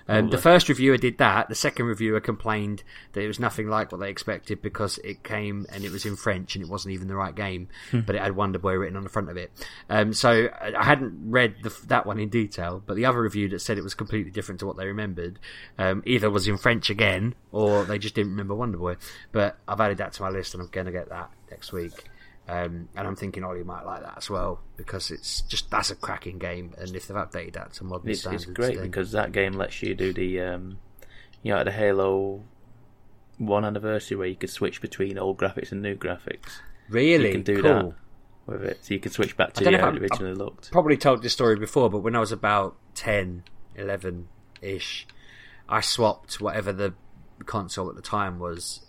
Um, 0.07 0.29
the 0.29 0.37
first 0.37 0.69
reviewer 0.69 0.97
did 0.97 1.17
that. 1.17 1.49
The 1.49 1.55
second 1.55 1.87
reviewer 1.87 2.19
complained 2.19 2.83
that 3.13 3.21
it 3.21 3.27
was 3.27 3.39
nothing 3.39 3.67
like 3.67 3.91
what 3.91 3.99
they 3.99 4.09
expected 4.09 4.61
because 4.61 4.99
it 4.99 5.23
came 5.23 5.65
and 5.71 5.83
it 5.83 5.91
was 5.91 6.05
in 6.05 6.15
French 6.15 6.55
and 6.55 6.63
it 6.63 6.69
wasn't 6.69 6.93
even 6.93 7.07
the 7.07 7.15
right 7.15 7.33
game, 7.33 7.69
but 8.05 8.15
it 8.15 8.21
had 8.21 8.35
Wonder 8.35 8.59
Boy 8.59 8.73
written 8.73 8.97
on 8.97 9.03
the 9.03 9.09
front 9.09 9.29
of 9.29 9.37
it. 9.37 9.51
Um, 9.89 10.13
so 10.13 10.49
I 10.61 10.73
I 10.77 10.83
hadn't 10.83 11.31
read 11.31 11.55
the, 11.63 11.75
that 11.87 12.05
one 12.05 12.19
in 12.19 12.29
detail, 12.29 12.83
but 12.85 12.95
the 12.95 13.05
other 13.05 13.21
review 13.21 13.49
that 13.49 13.59
said 13.59 13.79
it 13.79 13.83
was 13.83 13.95
completely 13.95 14.31
different 14.31 14.59
to 14.59 14.67
what 14.67 14.77
they 14.77 14.85
remembered 14.85 15.39
um, 15.79 16.03
either 16.05 16.29
was 16.29 16.47
in 16.47 16.57
French 16.57 16.91
again 16.91 17.33
or 17.51 17.83
they 17.85 17.97
just 17.97 18.13
didn't 18.13 18.31
remember 18.31 18.53
Wonder 18.53 18.77
Boy. 18.77 18.97
But 19.31 19.57
I've 19.67 19.81
added 19.81 19.97
that 19.97 20.13
to 20.13 20.21
my 20.21 20.29
list 20.29 20.53
and 20.53 20.61
I'm 20.61 20.69
going 20.69 20.85
to 20.85 20.91
get 20.91 21.09
that 21.09 21.31
next 21.49 21.73
week. 21.73 21.93
Um, 22.47 22.89
and 22.95 23.07
I'm 23.07 23.15
thinking 23.15 23.43
Ollie 23.43 23.63
might 23.63 23.85
like 23.85 24.03
that 24.03 24.15
as 24.17 24.29
well 24.29 24.59
because 24.77 25.09
it's 25.09 25.41
just 25.41 25.71
that's 25.71 25.89
a 25.89 25.95
cracking 25.95 26.37
game, 26.37 26.75
and 26.77 26.95
if 26.95 27.07
they've 27.07 27.17
updated 27.17 27.53
that 27.53 27.73
to 27.73 27.83
modern 27.83 28.09
It's, 28.09 28.21
standards, 28.21 28.43
it's 28.43 28.53
great 28.53 28.75
then- 28.75 28.85
because 28.85 29.11
that 29.13 29.31
game 29.31 29.53
lets 29.53 29.81
you 29.81 29.95
do 29.95 30.13
the, 30.13 30.41
um, 30.41 30.77
you 31.41 31.53
know, 31.53 31.63
the 31.63 31.71
Halo 31.71 32.43
one 33.37 33.65
anniversary 33.65 34.15
where 34.15 34.27
you 34.27 34.35
could 34.35 34.49
switch 34.49 34.79
between 34.79 35.17
old 35.17 35.37
graphics 35.37 35.71
and 35.71 35.81
new 35.81 35.95
graphics 35.95 36.61
really 36.87 37.27
you 37.27 37.31
can 37.33 37.41
do 37.41 37.61
cool. 37.61 37.95
that. 38.47 38.53
with 38.53 38.63
it, 38.63 38.85
so 38.85 38.93
you 38.93 38.99
can 38.99 39.11
switch 39.11 39.35
back 39.35 39.51
to 39.53 39.77
how 39.77 39.89
it 39.89 40.01
originally 40.01 40.35
looked. 40.35 40.71
probably 40.71 40.95
told 40.97 41.21
this 41.23 41.33
story 41.33 41.55
before, 41.57 41.89
but 41.89 41.99
when 41.99 42.15
I 42.15 42.19
was 42.19 42.31
about 42.31 42.77
10, 42.93 43.43
11 43.75 44.27
ish, 44.61 45.07
I 45.67 45.81
swapped 45.81 46.39
whatever 46.39 46.71
the 46.71 46.93
console 47.45 47.89
at 47.89 47.95
the 47.95 48.01
time 48.01 48.39
was 48.39 48.84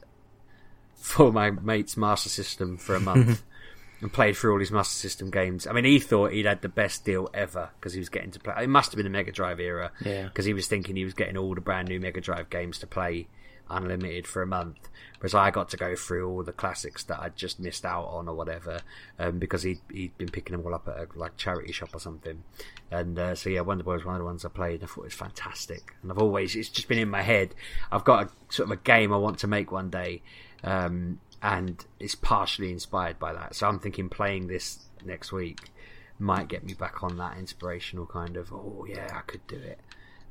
for 1.07 1.31
my 1.33 1.51
mate's 1.51 1.97
Master 1.97 2.29
System 2.29 2.77
for 2.77 2.97
a 2.97 3.01
month 3.01 3.45
and 4.01 4.13
played 4.13 4.37
through 4.37 4.53
all 4.55 4.59
his 4.59 4.73
Master 4.73 4.97
System 4.97 5.31
games. 5.31 5.65
I 5.67 5.73
mean, 5.73 5.85
he 5.85 6.01
thought 6.01 6.33
he'd 6.33 6.47
had 6.47 6.63
the 6.63 6.69
best 6.69 7.05
deal 7.05 7.31
ever 7.33 7.71
because 7.79 7.93
he 7.93 8.01
was 8.01 8.09
getting 8.09 8.33
to 8.33 8.41
play. 8.41 8.55
It 8.65 8.69
must 8.69 8.91
have 8.91 8.97
been 8.97 9.05
the 9.05 9.11
Mega 9.11 9.31
Drive 9.31 9.61
era 9.61 9.93
Yeah. 10.05 10.25
because 10.25 10.45
he 10.47 10.53
was 10.53 10.67
thinking 10.67 10.97
he 10.97 11.05
was 11.05 11.15
getting 11.15 11.37
all 11.37 11.55
the 11.55 11.61
brand 11.61 11.87
new 11.89 12.01
Mega 12.01 12.21
Drive 12.21 12.51
games 12.51 12.79
to 12.81 12.87
play 12.89 13.29
unlimited 13.71 14.27
for 14.27 14.43
a 14.43 14.47
month. 14.47 14.89
Whereas 15.19 15.35
I 15.35 15.51
got 15.51 15.69
to 15.71 15.77
go 15.77 15.97
through 15.97 16.29
all 16.29 16.43
the 16.43 16.53
classics 16.53 17.03
that 17.05 17.21
I'd 17.21 17.37
just 17.37 17.59
missed 17.59 17.85
out 17.87 18.05
on 18.07 18.29
or 18.29 18.35
whatever, 18.35 18.81
um, 19.19 19.39
because 19.39 19.63
he'd, 19.63 19.81
he'd 19.91 20.17
been 20.19 20.29
picking 20.29 20.57
them 20.57 20.67
all 20.67 20.75
up 20.75 20.87
at 20.89 20.97
a 20.99 21.09
like 21.19 21.37
charity 21.37 21.73
shop 21.73 21.91
or 21.95 21.99
something. 22.01 22.43
And 22.91 23.19
uh, 23.19 23.35
so 23.35 23.49
yeah, 23.49 23.61
Wonder 23.63 23.83
Boy 23.85 23.95
was 23.95 24.05
one 24.05 24.15
of 24.17 24.21
the 24.21 24.25
ones 24.27 24.45
I 24.45 24.49
played. 24.51 24.81
and 24.81 24.85
I 24.85 24.87
thought 24.87 25.03
it 25.03 25.05
was 25.05 25.15
fantastic, 25.15 25.95
and 26.03 26.13
I've 26.13 26.19
always 26.19 26.55
it's 26.55 26.69
just 26.69 26.87
been 26.89 26.99
in 26.99 27.09
my 27.09 27.23
head. 27.23 27.55
I've 27.91 28.05
got 28.05 28.27
a 28.27 28.53
sort 28.53 28.67
of 28.71 28.73
a 28.73 28.83
game 28.83 29.13
I 29.13 29.17
want 29.17 29.39
to 29.39 29.47
make 29.47 29.73
one 29.73 29.89
day, 29.91 30.23
um, 30.65 31.21
and 31.43 31.85
it's 32.01 32.15
partially 32.15 32.73
inspired 32.73 33.19
by 33.19 33.33
that. 33.33 33.55
So 33.55 33.67
I'm 33.69 33.79
thinking 33.79 34.09
playing 34.09 34.47
this 34.47 34.87
next 35.05 35.33
week 35.33 35.71
might 36.19 36.49
get 36.49 36.65
me 36.65 36.73
back 36.73 37.03
on 37.03 37.19
that 37.19 37.37
inspirational 37.37 38.07
kind 38.07 38.39
of 38.39 38.51
oh 38.53 38.87
yeah 38.89 39.07
I 39.15 39.21
could 39.21 39.47
do 39.47 39.57
it. 39.57 39.79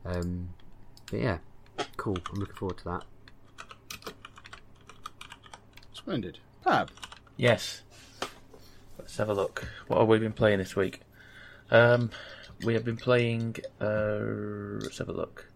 Um, 0.03 0.49
but 1.09 1.19
yeah, 1.19 1.37
cool. 1.97 2.17
I'm 2.31 2.39
looking 2.39 2.55
forward 2.55 2.77
to 2.79 2.83
that. 2.85 3.03
Splendid. 5.93 6.39
Fab. 6.63 6.91
Yes. 7.37 7.81
Let's 8.97 9.17
have 9.17 9.29
a 9.29 9.33
look. 9.33 9.67
What 9.87 9.99
have 9.99 10.07
we 10.07 10.19
been 10.19 10.33
playing 10.33 10.59
this 10.59 10.75
week? 10.75 11.01
Um, 11.71 12.11
we 12.63 12.73
have 12.73 12.85
been 12.85 12.97
playing. 12.97 13.57
Uh, 13.79 14.79
let's 14.81 14.97
have 14.99 15.09
a 15.09 15.13
look. 15.13 15.49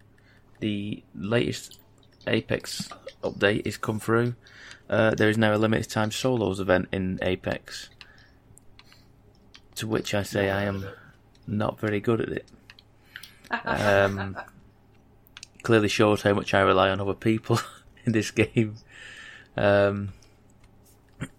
The 0.60 1.02
latest 1.14 1.80
Apex 2.26 2.88
update 3.22 3.66
is 3.66 3.76
come 3.76 4.00
through. 4.00 4.34
Uh, 4.88 5.14
there 5.14 5.28
is 5.28 5.38
now 5.38 5.54
a 5.54 5.56
limited 5.56 5.88
time 5.88 6.10
solos 6.10 6.60
event 6.60 6.88
in 6.92 7.18
Apex. 7.22 7.90
To 9.76 9.86
which 9.86 10.14
I 10.14 10.22
say 10.22 10.50
I 10.50 10.64
am 10.64 10.84
not 11.46 11.80
very 11.80 12.00
good 12.00 12.20
at 12.20 12.28
it. 12.28 12.48
Um, 13.64 14.36
clearly 15.62 15.88
shows 15.88 16.22
how 16.22 16.34
much 16.34 16.54
I 16.54 16.60
rely 16.60 16.90
on 16.90 17.00
other 17.00 17.14
people 17.14 17.60
in 18.04 18.12
this 18.12 18.30
game. 18.30 18.76
Um, 19.56 20.12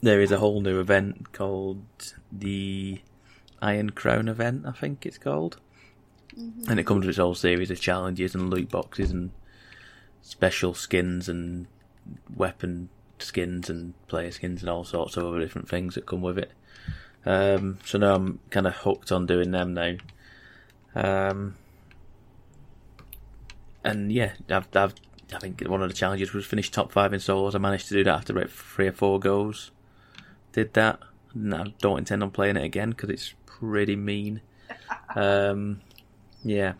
there 0.01 0.21
is 0.21 0.32
a 0.32 0.38
whole 0.38 0.61
new 0.61 0.79
event 0.79 1.34
called 1.34 1.84
the 2.32 3.01
Iron 3.61 3.91
Crown 3.91 4.27
event, 4.27 4.65
I 4.65 4.71
think 4.71 5.05
it's 5.05 5.17
called. 5.17 5.57
And 6.67 6.79
it 6.79 6.86
comes 6.86 7.01
with 7.01 7.09
its 7.09 7.17
whole 7.17 7.36
series 7.36 7.71
of 7.71 7.82
challenges 7.82 8.34
and 8.34 8.49
loot 8.49 8.69
boxes 8.69 9.11
and 9.11 9.32
special 10.22 10.74
skins 10.74 11.28
and 11.28 11.67
weapon 12.36 12.89
skins 13.19 13.69
and 13.69 13.93
player 14.07 14.32
skins 14.32 14.61
and 14.61 14.69
all 14.69 14.84
sorts 14.84 15.17
of 15.17 15.26
other 15.26 15.39
different 15.39 15.69
things 15.69 15.95
that 15.95 16.05
come 16.05 16.22
with 16.22 16.38
it. 16.38 16.51
Um, 17.26 17.80
so 17.86 17.97
now 17.97 18.15
I'm 18.15 18.39
kind 18.49 18.67
of 18.67 18.76
hooked 18.76 19.11
on 19.11 19.26
doing 19.26 19.51
them 19.51 19.74
now. 19.74 19.95
Um, 20.95 21.55
and 23.84 24.11
yeah, 24.11 24.34
I've, 24.49 24.67
I've, 24.76 24.95
I 25.34 25.39
think 25.39 25.61
one 25.61 25.82
of 25.82 25.89
the 25.89 25.95
challenges 25.95 26.34
was 26.34 26.45
finish 26.45 26.69
top 26.69 26.91
five 26.91 27.13
in 27.13 27.19
solos. 27.19 27.55
I 27.55 27.59
managed 27.59 27.88
to 27.89 27.93
do 27.93 28.03
that 28.03 28.15
after 28.15 28.34
about 28.34 28.49
three 28.49 28.88
or 28.88 28.91
four 28.91 29.19
goes. 29.19 29.72
Did 30.53 30.74
that. 30.74 30.99
And 31.34 31.53
I 31.53 31.74
don't 31.80 31.99
intend 31.99 32.24
on 32.24 32.32
playing 32.32 32.57
it 32.57 32.63
again 32.63 32.89
because 32.91 33.09
it's 33.09 33.34
pretty 33.45 33.95
mean. 33.95 34.41
Um, 35.13 35.82
yeah. 36.41 36.74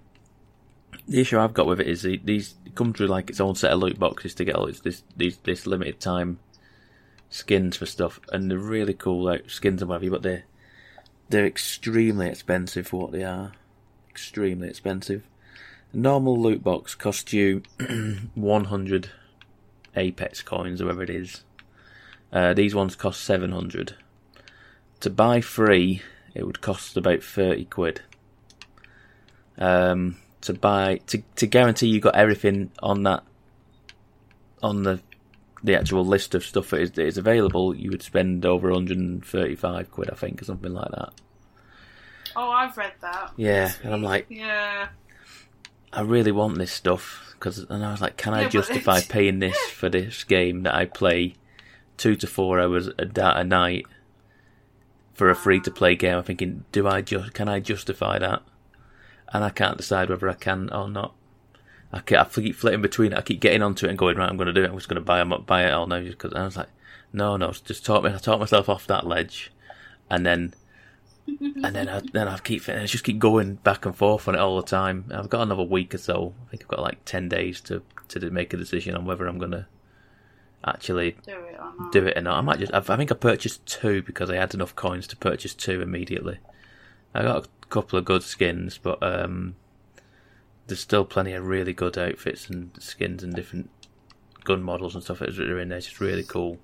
The 1.06 1.20
issue 1.20 1.38
I've 1.38 1.54
got 1.54 1.68
with 1.68 1.82
it 1.82 1.88
is 1.88 2.04
the, 2.04 2.46
these 2.72 2.78
come 2.78 2.94
through 2.94 3.08
like 3.08 3.30
its 3.30 3.40
own 3.40 3.56
set 3.56 3.72
of 3.72 3.80
loot 3.80 4.00
boxes 4.00 4.34
to 4.36 4.46
get 4.46 4.56
all 4.56 4.66
this 4.66 5.04
these 5.16 5.38
this 5.38 5.68
limited 5.68 6.00
time 6.00 6.40
skins 7.30 7.78
for 7.78 7.86
stuff, 7.86 8.20
and 8.32 8.50
they're 8.50 8.58
really 8.58 8.94
cool 8.94 9.24
like 9.24 9.50
skins 9.50 9.82
and 9.82 9.90
whatever. 9.90 10.12
But 10.12 10.24
they're 10.24 10.44
they're 11.30 11.46
extremely 11.46 12.28
expensive 12.28 12.88
for 12.88 13.02
what 13.02 13.12
they 13.12 13.24
are. 13.24 13.54
Extremely 14.10 14.68
expensive. 14.68 15.24
A 15.94 15.98
normal 15.98 16.40
loot 16.40 16.64
box 16.64 16.96
costs 16.96 17.34
you 17.34 17.64
100 18.36 19.10
Apex 19.96 20.42
coins, 20.42 20.82
or 20.82 20.86
whatever 20.86 21.04
it 21.04 21.10
is. 21.10 21.44
Uh, 22.32 22.54
these 22.54 22.74
ones 22.74 22.96
cost 22.96 23.22
700. 23.24 23.96
To 25.02 25.10
buy 25.10 25.42
free, 25.42 26.02
it 26.34 26.46
would 26.46 26.62
cost 26.62 26.96
about 26.96 27.24
30 27.24 27.66
quid. 27.66 28.02
Um, 29.58 30.18
to 30.42 30.54
buy 30.54 31.00
to 31.08 31.22
to 31.38 31.46
guarantee 31.48 31.88
you 31.88 32.00
got 32.00 32.16
everything 32.16 32.72
on 32.82 33.04
that 33.04 33.24
on 34.64 34.84
the 34.84 35.00
the 35.64 35.76
actual 35.76 36.04
list 36.06 36.34
of 36.34 36.44
stuff 36.44 36.72
that 36.72 36.82
is, 36.82 36.92
that 36.94 37.06
is 37.06 37.18
available, 37.20 37.76
you 37.76 37.92
would 37.92 38.02
spend 38.02 38.46
over 38.48 38.72
135 38.72 39.92
quid, 39.92 40.10
I 40.10 40.16
think, 40.16 40.42
or 40.42 40.46
something 40.46 40.74
like 40.74 40.90
that. 40.90 41.14
Oh, 42.36 42.50
I've 42.50 42.76
read 42.78 42.94
that. 43.02 43.32
Yeah, 43.38 43.72
and 43.84 43.94
I'm 43.94 44.02
like, 44.02 44.26
Yeah. 44.30 44.88
I 45.94 46.02
really 46.02 46.32
want 46.32 46.58
this 46.58 46.72
stuff 46.72 47.36
because, 47.38 47.60
and 47.70 47.86
I 47.86 47.92
was 47.92 48.02
like, 48.02 48.18
can 48.18 48.34
I 48.34 48.40
Yeah, 48.40 48.44
but 48.46 48.52
justify 48.54 48.92
it's- 48.98 49.08
paying 49.08 49.38
this 49.40 49.58
for 49.70 49.88
this 49.90 50.24
game 50.24 50.64
that 50.64 50.74
I 50.74 50.86
play 50.86 51.36
two 51.98 52.16
to 52.16 52.26
four 52.28 52.60
hours 52.60 52.88
a, 52.98 53.06
da- 53.06 53.38
a 53.38 53.44
night 53.44 53.86
for 55.14 55.30
a 55.30 55.36
free 55.36 55.60
to 55.60 55.70
play 55.70 55.96
game? 55.96 56.18
I'm 56.18 56.24
thinking, 56.24 56.66
do 56.72 56.88
I 56.88 57.02
just 57.02 57.34
can 57.34 57.48
I 57.48 57.60
justify 57.60 58.18
that? 58.18 58.42
And 59.34 59.44
I 59.44 59.50
can't 59.50 59.78
decide 59.78 60.10
whether 60.10 60.30
I 60.30 60.34
can 60.34 60.70
or 60.72 60.90
not. 60.90 61.14
I, 61.94 62.00
keep, 62.00 62.18
I 62.18 62.26
keep 62.26 62.56
flitting 62.56 62.82
between 62.82 63.14
it. 63.14 63.18
I 63.18 63.22
keep 63.22 63.40
getting 63.40 63.62
onto 63.62 63.86
it 63.86 63.90
and 63.90 63.98
going 63.98 64.18
right. 64.18 64.30
I'm 64.30 64.38
going 64.38 64.48
to 64.48 64.54
do 64.54 64.64
it. 64.64 64.70
I'm 64.70 64.76
just 64.78 64.88
going 64.88 65.02
to 65.02 65.06
buy 65.06 65.18
them, 65.18 65.34
buy 65.46 65.66
it 65.66 65.72
all 65.72 65.88
now. 65.88 66.02
Just 66.02 66.18
because 66.18 66.34
I 66.34 66.44
was 66.46 66.58
like, 66.58 66.70
no, 67.14 67.38
no, 67.38 67.52
just 67.52 67.86
talk 67.86 68.04
me. 68.04 68.12
I 68.14 68.18
talk 68.18 68.40
myself 68.40 68.70
off 68.70 68.88
that 68.88 69.06
ledge, 69.06 69.52
and 70.10 70.26
then 70.26 70.54
and 71.28 71.76
then 71.76 71.90
I 71.90 72.02
then 72.14 72.28
I 72.28 72.38
keep 72.38 72.68
I 72.70 72.86
just 72.86 73.04
keep 73.04 73.20
going 73.20 73.56
back 73.56 73.86
and 73.86 73.96
forth 73.96 74.28
on 74.28 74.36
it 74.36 74.40
all 74.40 74.56
the 74.56 74.66
time. 74.66 75.06
I've 75.14 75.30
got 75.30 75.42
another 75.42 75.64
week 75.64 75.94
or 75.94 75.98
so. 75.98 76.34
I 76.48 76.52
think 76.52 76.64
I've 76.64 76.70
got 76.70 76.80
like 76.80 77.04
ten 77.06 77.28
days 77.28 77.60
to 77.62 77.82
to 78.10 78.30
make 78.30 78.54
a 78.54 78.58
decision 78.58 78.96
on 78.96 79.06
whether 79.06 79.28
I'm 79.28 79.40
gonna 79.40 79.68
actually 80.64 81.18
Do 81.26 81.32
it 81.32 81.60
or 81.60 81.74
not. 81.78 81.92
do 81.92 82.06
it 82.06 82.18
or 82.18 82.22
not. 82.22 82.38
I 82.38 82.42
might 82.42 82.60
just. 82.60 82.74
I've, 82.74 82.90
I 82.90 82.98
think 82.98 83.12
I 83.12 83.16
purchased 83.16 83.66
two 83.66 84.02
because 84.02 84.30
I 84.30 84.36
had 84.36 84.54
enough 84.54 84.76
coins 84.76 85.08
to 85.08 85.18
purchase 85.18 85.54
two 85.54 85.82
immediately. 85.82 86.40
I 87.14 87.24
got 87.24 87.48
couple 87.72 87.98
of 87.98 88.06
good 88.06 88.24
skins, 88.24 88.78
but 88.78 89.02
um, 89.02 89.56
there's 90.68 90.80
still 90.80 91.06
plenty 91.06 91.34
of 91.34 91.46
really 91.48 91.74
good 91.74 91.98
outfits 91.98 92.50
and 92.50 92.72
skins 92.80 93.24
and 93.24 93.34
different 93.34 93.70
gun 94.44 94.62
models 94.64 94.94
and 94.96 95.04
stuff 95.04 95.20
that 95.20 95.38
are 95.40 95.60
in 95.60 95.70
there. 95.70 95.78
It's 95.78 95.88
just 95.88 96.00
really 96.02 96.24
cool. 96.24 96.60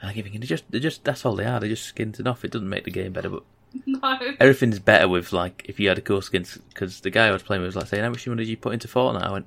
And 0.00 0.10
I 0.10 0.14
keep 0.14 0.24
thinking, 0.24 0.40
they're 0.40 0.46
just, 0.48 0.64
they're 0.70 0.80
just, 0.80 1.04
that's 1.04 1.24
all 1.26 1.34
they 1.36 1.44
are. 1.44 1.58
They're 1.60 1.68
just 1.68 1.84
skins 1.84 2.20
enough. 2.20 2.44
It 2.44 2.50
doesn't 2.52 2.68
make 2.68 2.84
the 2.84 2.90
game 2.90 3.12
better, 3.12 3.28
but 3.30 3.42
No. 3.86 4.18
everything's 4.40 4.78
better 4.78 5.08
with 5.08 5.32
like 5.32 5.62
if 5.68 5.78
you 5.78 5.88
had 5.88 5.98
a 5.98 6.02
cool 6.02 6.22
skin. 6.22 6.46
Because 6.70 7.00
the 7.00 7.10
guy 7.10 7.26
I 7.26 7.32
was 7.32 7.42
playing 7.42 7.60
with 7.62 7.68
was 7.68 7.76
like 7.76 7.86
saying, 7.88 8.02
"How 8.02 8.08
much 8.10 8.26
money 8.26 8.44
did 8.44 8.48
you 8.50 8.56
put 8.56 8.72
into 8.72 8.88
Fortnite?" 8.88 9.22
I 9.22 9.30
went, 9.32 9.46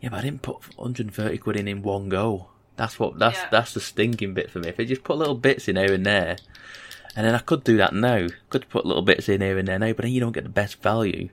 "Yeah, 0.00 0.10
but 0.10 0.18
I 0.18 0.22
didn't 0.22 0.42
put 0.42 0.62
130 0.78 1.38
quid 1.38 1.56
in 1.56 1.66
in 1.66 1.82
one 1.82 2.08
go. 2.08 2.46
That's 2.76 3.00
what 3.00 3.18
that's 3.18 3.38
Yeah. 3.38 3.48
that's 3.50 3.74
the 3.74 3.80
stinking 3.80 4.34
bit 4.34 4.50
for 4.50 4.60
me. 4.60 4.68
If 4.68 4.78
I 4.78 4.84
just 4.84 5.02
put 5.02 5.16
little 5.18 5.34
bits 5.34 5.66
in 5.66 5.74
here 5.76 5.92
and 5.92 6.06
there, 6.06 6.36
and 7.16 7.26
then 7.26 7.34
I 7.34 7.38
could 7.38 7.64
do 7.64 7.76
that 7.78 7.92
now. 7.94 8.26
Could 8.50 8.68
put 8.68 8.86
little 8.86 9.02
bits 9.02 9.28
in 9.28 9.40
here 9.40 9.58
and 9.58 9.66
there 9.68 9.78
now, 9.78 9.92
but 9.92 10.02
then 10.04 10.12
you 10.12 10.20
don't 10.20 10.32
get 10.32 10.44
the 10.44 10.50
best 10.50 10.80
value. 10.82 11.28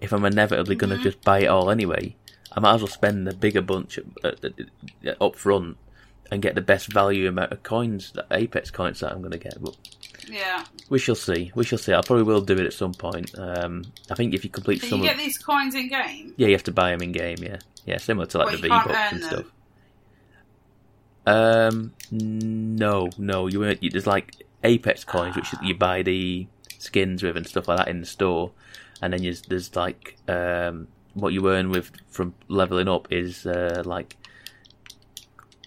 If 0.00 0.12
I'm 0.12 0.24
inevitably 0.24 0.76
going 0.76 0.96
to 0.96 1.02
just 1.02 1.22
buy 1.22 1.40
it 1.40 1.46
all 1.48 1.70
anyway, 1.70 2.14
I 2.52 2.60
might 2.60 2.74
as 2.76 2.80
well 2.82 2.88
spend 2.88 3.26
the 3.26 3.34
bigger 3.34 3.60
bunch 3.62 3.98
at, 3.98 4.44
at, 4.44 4.44
at, 5.04 5.20
up 5.20 5.34
front 5.36 5.76
and 6.30 6.40
get 6.42 6.54
the 6.54 6.60
best 6.60 6.92
value 6.92 7.26
amount 7.28 7.52
of 7.52 7.62
coins, 7.62 8.12
the 8.12 8.24
Apex 8.30 8.70
coins 8.70 9.00
that 9.00 9.10
I'm 9.12 9.18
going 9.20 9.32
to 9.32 9.38
get. 9.38 9.60
But 9.60 9.76
Yeah. 10.28 10.64
we 10.88 10.98
shall 11.00 11.14
see. 11.16 11.50
We 11.54 11.64
shall 11.64 11.78
see. 11.78 11.92
I 11.94 12.00
probably 12.02 12.22
will 12.24 12.40
do 12.42 12.52
it 12.54 12.60
at 12.66 12.72
some 12.74 12.94
point. 12.94 13.36
Um, 13.36 13.84
I 14.10 14.14
think 14.14 14.34
if 14.34 14.44
you 14.44 14.50
complete 14.50 14.82
So 14.82 14.88
some, 14.88 15.00
you 15.02 15.10
of, 15.10 15.16
get 15.16 15.24
these 15.24 15.36
coins 15.38 15.74
in 15.74 15.88
game. 15.88 16.34
yeah, 16.36 16.46
you 16.46 16.52
have 16.54 16.64
to 16.64 16.72
buy 16.72 16.90
them 16.92 17.02
in 17.02 17.12
game. 17.12 17.38
Yeah, 17.42 17.58
yeah, 17.86 17.96
similar 17.98 18.26
to 18.26 18.38
like 18.38 18.46
Well, 18.48 18.56
the 18.56 18.62
V 18.62 18.68
Bucks 18.68 18.88
and 18.94 19.22
them. 19.22 19.28
stuff. 19.30 19.46
Um, 21.26 21.92
no, 22.10 23.10
no. 23.18 23.46
You 23.48 23.64
earn- 23.64 23.78
you- 23.80 23.90
there's 23.90 24.06
like 24.06 24.34
Apex 24.64 25.04
coins 25.04 25.36
which 25.36 25.48
you 25.62 25.74
buy 25.74 26.02
the 26.02 26.46
skins 26.78 27.22
with 27.22 27.36
and 27.36 27.46
stuff 27.46 27.68
like 27.68 27.78
that 27.78 27.88
in 27.88 28.00
the 28.00 28.06
store, 28.06 28.52
and 29.02 29.12
then 29.12 29.22
there's, 29.22 29.42
there's 29.42 29.76
like 29.76 30.16
um, 30.28 30.88
what 31.14 31.32
you 31.32 31.48
earn 31.50 31.70
with 31.70 31.90
from 32.08 32.34
leveling 32.48 32.88
up 32.88 33.08
is 33.12 33.46
uh, 33.46 33.82
like 33.84 34.16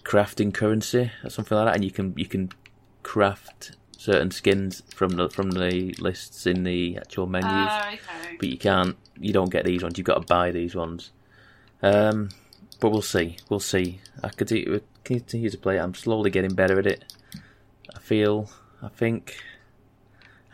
crafting 0.04 0.52
currency 0.52 1.10
or 1.24 1.30
something 1.30 1.56
like 1.56 1.66
that, 1.66 1.74
and 1.76 1.84
you 1.84 1.90
can 1.90 2.14
you 2.16 2.26
can 2.26 2.50
craft 3.02 3.72
certain 3.96 4.30
skins 4.30 4.82
from 4.94 5.10
the 5.10 5.28
from 5.28 5.50
the 5.52 5.94
lists 5.98 6.46
in 6.46 6.64
the 6.64 6.96
actual 6.98 7.26
menus 7.26 7.50
Oh, 7.70 7.88
okay. 7.88 8.36
but 8.38 8.48
you 8.48 8.58
can't. 8.58 8.96
You 9.20 9.32
don't 9.32 9.50
get 9.50 9.64
these 9.64 9.82
ones. 9.82 9.98
You've 9.98 10.06
got 10.06 10.20
to 10.20 10.26
buy 10.26 10.50
these 10.50 10.74
ones. 10.74 11.12
Um, 11.82 12.30
but 12.80 12.90
we'll 12.90 13.02
see. 13.02 13.36
We'll 13.48 13.60
see. 13.60 14.00
I 14.22 14.28
continue, 14.30 14.80
continue 15.04 15.50
to 15.50 15.58
play. 15.58 15.76
it. 15.76 15.80
I'm 15.80 15.94
slowly 15.94 16.30
getting 16.30 16.54
better 16.54 16.78
at 16.78 16.86
it. 16.86 17.12
I 17.94 17.98
feel. 18.00 18.50
I 18.82 18.88
think. 18.88 19.36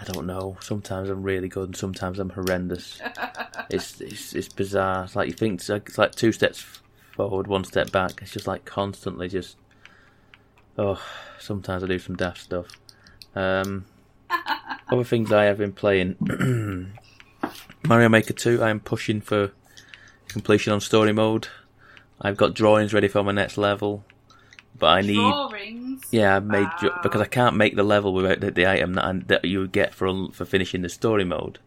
I 0.00 0.04
don't 0.04 0.26
know. 0.26 0.56
Sometimes 0.60 1.08
I'm 1.08 1.22
really 1.22 1.48
good, 1.48 1.70
and 1.70 1.76
sometimes 1.76 2.18
I'm 2.18 2.30
horrendous. 2.30 3.00
it's, 3.70 4.00
it's 4.00 4.34
it's 4.34 4.48
bizarre. 4.48 5.04
It's 5.04 5.16
like 5.16 5.28
you 5.28 5.34
think 5.34 5.60
it's 5.60 5.68
like, 5.68 5.88
it's 5.88 5.98
like 5.98 6.14
two 6.14 6.30
steps 6.30 6.64
forward, 7.16 7.46
one 7.46 7.64
step 7.64 7.90
back. 7.90 8.22
It's 8.22 8.32
just 8.32 8.46
like 8.46 8.64
constantly 8.64 9.28
just. 9.28 9.56
Oh, 10.76 11.02
sometimes 11.40 11.82
I 11.82 11.88
do 11.88 11.98
some 11.98 12.14
daft 12.14 12.40
stuff. 12.40 12.66
Um, 13.34 13.86
other 14.88 15.04
things 15.04 15.32
I 15.32 15.44
have 15.44 15.58
been 15.58 15.72
playing. 15.72 16.16
Mario 17.84 18.08
Maker 18.08 18.32
2, 18.32 18.62
I'm 18.62 18.80
pushing 18.80 19.20
for 19.20 19.52
completion 20.28 20.72
on 20.72 20.80
story 20.80 21.12
mode. 21.12 21.48
I've 22.20 22.36
got 22.36 22.54
drawings 22.54 22.92
ready 22.92 23.08
for 23.08 23.22
my 23.22 23.32
next 23.32 23.56
level, 23.56 24.04
but 24.78 24.86
I 24.88 25.00
need 25.02 25.16
Drawings. 25.16 25.77
Yeah, 26.10 26.36
I 26.36 26.40
made 26.40 26.68
dra- 26.78 26.90
Wow. 26.90 26.96
Um, 26.96 27.00
because 27.02 27.20
I 27.20 27.26
can't 27.26 27.56
make 27.56 27.76
the 27.76 27.82
level 27.82 28.12
without 28.12 28.40
the, 28.40 28.50
the 28.50 28.66
item 28.66 28.94
that, 28.94 29.04
I, 29.04 29.12
that 29.26 29.44
you 29.44 29.60
would 29.60 29.72
get 29.72 29.94
for 29.94 30.30
for 30.32 30.44
finishing 30.44 30.82
the 30.82 30.88
story 30.88 31.24
mode. 31.24 31.58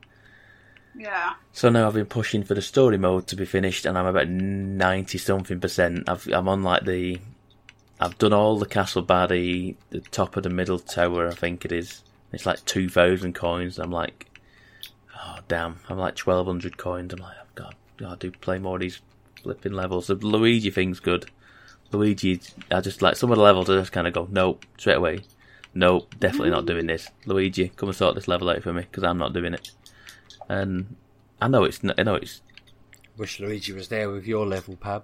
Yeah. 0.95 1.34
So 1.53 1.69
now 1.69 1.88
I've 1.88 1.93
been 1.93 2.05
pushing 2.05 2.43
for 2.43 2.53
the 2.53 2.61
story 2.61 2.97
mode 2.97 3.27
to 3.27 3.36
be 3.36 3.45
finished, 3.45 3.86
and 3.86 3.97
I'm 3.97 4.05
about 4.05 4.27
ninety 4.27 5.17
something 5.17 5.59
percent. 5.59 6.09
I've, 6.09 6.27
I'm 6.27 6.49
on 6.49 6.63
like 6.63 6.86
the, 6.86 7.19
I've 7.99 8.17
done 8.17 8.34
all 8.34 8.59
the 8.59 8.65
castle 8.65 9.03
baddie, 9.03 9.75
the 9.89 10.01
top 10.01 10.36
of 10.36 10.43
the 10.43 10.49
middle 10.49 10.79
tower, 10.79 11.27
I 11.27 11.34
think 11.34 11.63
it 11.63 11.71
is. 11.71 12.03
It's 12.34 12.45
like 12.45 12.63
two 12.65 12.89
thousand 12.89 13.36
coins. 13.36 13.79
I'm 13.79 13.91
like, 13.91 14.27
oh 15.15 15.39
damn, 15.47 15.79
I'm 15.88 15.97
like 15.97 16.15
twelve 16.15 16.47
hundred 16.47 16.77
coins. 16.77 17.13
I'm 17.13 17.19
like, 17.19 17.38
I've 17.39 17.55
got, 17.55 17.75
got 17.97 18.19
to 18.19 18.29
do 18.29 18.38
play 18.38 18.59
more 18.59 18.75
of 18.75 18.82
these 18.82 19.01
flipping 19.41 19.73
levels. 19.73 20.07
The 20.07 20.15
Luigi 20.15 20.71
thing's 20.71 20.99
good. 20.99 21.29
Luigi, 21.91 22.41
I 22.69 22.81
just 22.81 23.01
like 23.01 23.15
some 23.15 23.31
of 23.31 23.37
the 23.37 23.43
levels. 23.43 23.69
I 23.69 23.75
just 23.77 23.91
kind 23.91 24.07
of 24.07 24.13
go, 24.13 24.27
nope, 24.29 24.65
straight 24.77 24.97
away. 24.97 25.21
Nope, 25.73 26.13
definitely 26.19 26.49
not 26.49 26.65
doing 26.65 26.87
this. 26.87 27.07
Luigi, 27.25 27.69
come 27.69 27.89
and 27.89 27.95
sort 27.95 28.15
this 28.15 28.27
level 28.27 28.49
out 28.49 28.63
for 28.63 28.73
me 28.73 28.81
because 28.81 29.03
I'm 29.03 29.17
not 29.17 29.33
doing 29.33 29.53
it. 29.53 29.71
And 30.49 30.95
I 31.41 31.47
know 31.47 31.63
it's, 31.63 31.79
I 31.97 32.03
know 32.03 32.15
it's. 32.15 32.41
Wish 33.17 33.39
Luigi 33.39 33.73
was 33.73 33.87
there 33.87 34.09
with 34.09 34.25
your 34.25 34.45
level, 34.45 34.75
Pab. 34.75 35.03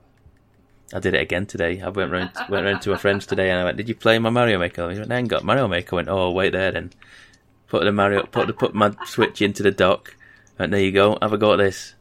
I 0.93 0.99
did 0.99 1.13
it 1.13 1.21
again 1.21 1.45
today. 1.45 1.81
I 1.81 1.89
went 1.89 2.11
round, 2.11 2.31
went 2.49 2.65
round 2.65 2.81
to 2.83 2.93
a 2.93 2.97
friend's 2.97 3.25
today, 3.25 3.49
and 3.49 3.59
I 3.59 3.63
went, 3.65 3.77
"Did 3.77 3.89
you 3.89 3.95
play 3.95 4.17
my 4.19 4.29
Mario 4.29 4.57
Maker?" 4.57 4.89
He 4.89 4.97
went, 4.97 5.11
"I 5.11 5.17
ain't 5.17 5.27
got 5.27 5.43
Mario 5.43 5.67
Maker." 5.67 5.95
I 5.95 5.97
went, 5.97 6.09
"Oh, 6.09 6.31
wait 6.31 6.53
there 6.53 6.71
then." 6.71 6.91
Put 7.67 7.83
the 7.83 7.91
Mario, 7.91 8.23
put 8.25 8.47
the 8.47 8.53
put 8.53 8.73
my 8.73 8.93
Switch 9.05 9.41
into 9.41 9.61
the 9.61 9.71
dock. 9.71 10.15
Went, 10.57 10.71
there 10.71 10.81
you 10.81 10.93
go. 10.93 11.17
Have 11.21 11.33
a 11.33 11.38
go 11.38 11.53
at 11.53 11.57
this. 11.57 11.95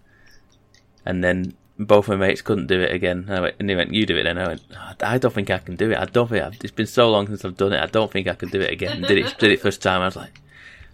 And 1.05 1.25
then 1.25 1.55
both 1.79 2.09
my 2.09 2.17
mates 2.17 2.43
couldn't 2.43 2.69
do 2.69 2.81
it 2.81 2.93
again. 2.93 3.27
And, 3.29 3.35
I 3.37 3.41
went, 3.41 3.57
and 3.59 3.69
he 3.69 3.77
went, 3.77 3.93
"You 3.93 4.07
do 4.07 4.17
it 4.17 4.25
then." 4.25 4.39
I 4.39 4.49
went, 4.49 4.63
"Oh, 4.75 4.93
"I 5.01 5.19
don't 5.19 5.35
think 5.35 5.51
I 5.51 5.59
can 5.59 5.77
do 5.77 5.91
it. 5.91 5.99
I 5.99 6.07
don't 6.07 6.29
think 6.29 6.45
I've, 6.45 6.55
it's 6.63 6.71
been 6.71 6.87
so 6.87 7.11
long 7.11 7.27
since 7.27 7.45
I've 7.45 7.57
done 7.57 7.73
it. 7.73 7.83
I 7.83 7.87
don't 7.87 8.11
think 8.11 8.29
I 8.29 8.35
can 8.35 8.49
do 8.49 8.61
it 8.61 8.71
again." 8.71 9.03
did 9.03 9.19
it 9.19 9.39
did 9.39 9.53
it 9.53 9.61
first 9.61 9.83
time. 9.83 10.01
I 10.01 10.07
was 10.07 10.17
like, 10.17 10.41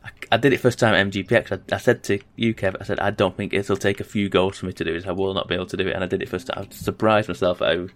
I, 0.04 0.10
I 0.32 0.36
did 0.36 0.52
it 0.52 0.60
first 0.60 0.78
time 0.78 0.94
at 0.94 1.06
MGPX. 1.06 1.52
I, 1.52 1.74
I 1.74 1.78
said 1.78 2.02
to 2.04 2.18
you, 2.36 2.54
Kev, 2.54 2.76
I 2.80 2.84
said, 2.84 2.98
I 3.00 3.10
don't 3.10 3.36
think 3.36 3.52
it'll 3.52 3.76
take 3.76 4.00
a 4.00 4.04
few 4.04 4.28
goals 4.28 4.58
for 4.58 4.66
me 4.66 4.72
to 4.72 4.84
do 4.84 4.94
it. 4.94 5.06
I 5.06 5.12
will 5.12 5.34
not 5.34 5.48
be 5.48 5.54
able 5.54 5.66
to 5.66 5.76
do 5.76 5.86
it. 5.86 5.94
And 5.94 6.02
I 6.02 6.06
did 6.06 6.22
it 6.22 6.28
first 6.28 6.48
time. 6.48 6.66
I 6.66 6.74
surprised 6.74 7.28
myself 7.28 7.62
at 7.62 7.76
how 7.76 7.88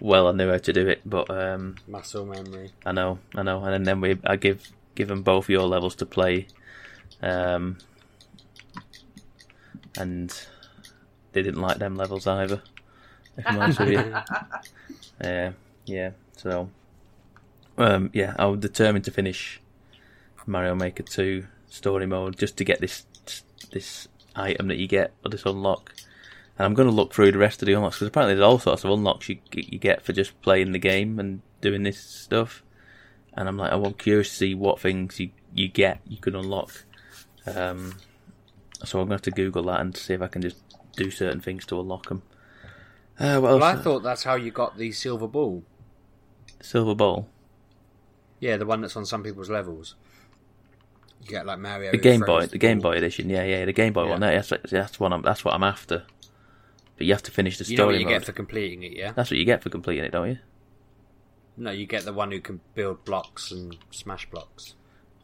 well 0.00 0.28
I 0.28 0.32
knew 0.32 0.50
how 0.50 0.58
to 0.58 0.72
do 0.72 0.88
it. 0.88 1.00
But 1.06 1.30
um, 1.30 1.76
Muscle 1.86 2.26
memory. 2.26 2.72
I 2.84 2.92
know, 2.92 3.18
I 3.34 3.42
know. 3.42 3.64
And 3.64 3.86
then 3.86 4.00
we, 4.00 4.18
I 4.24 4.36
give 4.36 4.70
give 4.94 5.08
them 5.08 5.22
both 5.22 5.48
your 5.48 5.66
levels 5.66 5.94
to 5.96 6.06
play, 6.06 6.46
um, 7.22 7.78
and 9.96 10.46
they 11.32 11.42
didn't 11.42 11.60
like 11.60 11.78
them 11.78 11.96
levels 11.96 12.26
either. 12.26 12.62
If 13.36 13.46
I'm 13.46 13.58
honest 13.58 13.80
with 13.80 13.90
you. 13.90 14.14
Yeah, 15.22 15.52
yeah. 15.84 16.10
So, 16.36 16.68
um, 17.78 18.10
yeah, 18.12 18.34
I 18.38 18.46
was 18.46 18.58
determined 18.58 19.04
to 19.04 19.12
finish 19.12 19.60
Mario 20.46 20.74
Maker 20.74 21.04
Two 21.04 21.46
story 21.68 22.06
mode 22.06 22.36
just 22.36 22.56
to 22.56 22.64
get 22.64 22.80
this 22.80 23.06
this 23.70 24.08
item 24.34 24.68
that 24.68 24.78
you 24.78 24.88
get 24.88 25.12
or 25.24 25.30
this 25.30 25.46
unlock. 25.46 25.94
And 26.58 26.66
I'm 26.66 26.74
going 26.74 26.88
to 26.88 26.94
look 26.94 27.14
through 27.14 27.32
the 27.32 27.38
rest 27.38 27.62
of 27.62 27.66
the 27.66 27.72
unlocks 27.74 27.96
because 27.96 28.08
apparently 28.08 28.34
there's 28.34 28.44
all 28.44 28.58
sorts 28.58 28.84
of 28.84 28.90
unlocks 28.90 29.28
you 29.28 29.38
you 29.54 29.78
get 29.78 30.02
for 30.02 30.12
just 30.12 30.40
playing 30.42 30.72
the 30.72 30.78
game 30.78 31.20
and 31.20 31.40
doing 31.60 31.82
this 31.84 32.00
stuff. 32.00 32.62
And 33.34 33.48
I'm 33.48 33.56
like, 33.56 33.72
I'm 33.72 33.94
curious 33.94 34.28
to 34.30 34.34
see 34.34 34.54
what 34.54 34.80
things 34.80 35.20
you 35.20 35.30
you 35.54 35.68
get 35.68 36.00
you 36.06 36.18
can 36.18 36.34
unlock. 36.34 36.84
Um, 37.46 37.94
so 38.84 38.98
I'm 38.98 39.06
going 39.06 39.08
to 39.08 39.14
have 39.14 39.22
to 39.22 39.30
Google 39.30 39.64
that 39.64 39.80
and 39.80 39.96
see 39.96 40.14
if 40.14 40.22
I 40.22 40.26
can 40.26 40.42
just 40.42 40.58
do 40.96 41.10
certain 41.10 41.40
things 41.40 41.64
to 41.66 41.80
unlock 41.80 42.08
them. 42.08 42.22
Uh, 43.18 43.38
what 43.40 43.52
Well, 43.52 43.62
I 43.64 43.76
thought 43.76 44.02
that's 44.02 44.24
how 44.24 44.34
you 44.34 44.50
got 44.50 44.76
the 44.78 44.92
silver 44.92 45.26
ball. 45.28 45.62
Silver 46.60 46.94
Ball. 46.94 47.28
Yeah, 48.40 48.56
the 48.56 48.66
one 48.66 48.80
that's 48.80 48.96
on 48.96 49.04
some 49.06 49.22
people's 49.22 49.50
levels. 49.50 49.94
You 51.22 51.28
get 51.28 51.46
like 51.46 51.58
Mario. 51.58 51.92
The 51.92 51.98
Game 51.98 52.20
Boy, 52.20 52.46
the 52.46 52.58
Game. 52.58 52.80
Boy 52.80 52.96
edition, 52.96 53.28
yeah, 53.30 53.44
yeah, 53.44 53.64
the 53.64 53.72
Game 53.72 53.92
Boy 53.92 54.04
Yeah. 54.04 54.10
one. 54.10 54.20
That's 54.20 54.52
that's 54.70 54.98
what 54.98 55.12
I'm 55.12 55.22
that's 55.22 55.44
what 55.44 55.54
I'm 55.54 55.62
after. 55.62 56.04
But 56.96 57.06
you 57.06 57.12
have 57.12 57.22
to 57.24 57.30
finish 57.30 57.58
the 57.58 57.64
You 57.64 57.76
story 57.76 57.94
what 57.94 58.00
you 58.00 58.06
mode. 58.06 58.14
get 58.14 58.24
for 58.24 58.32
completing 58.32 58.82
it, 58.82 58.92
yeah? 58.92 59.12
That's 59.12 59.30
what 59.30 59.38
you 59.38 59.44
get 59.44 59.62
for 59.62 59.70
completing 59.70 60.04
it, 60.04 60.12
don't 60.12 60.28
you? 60.30 60.38
No, 61.56 61.70
you 61.70 61.86
get 61.86 62.04
the 62.04 62.12
one 62.12 62.32
who 62.32 62.40
can 62.40 62.60
build 62.74 63.04
blocks 63.04 63.50
and 63.52 63.76
smash 63.90 64.28
blocks. 64.30 64.74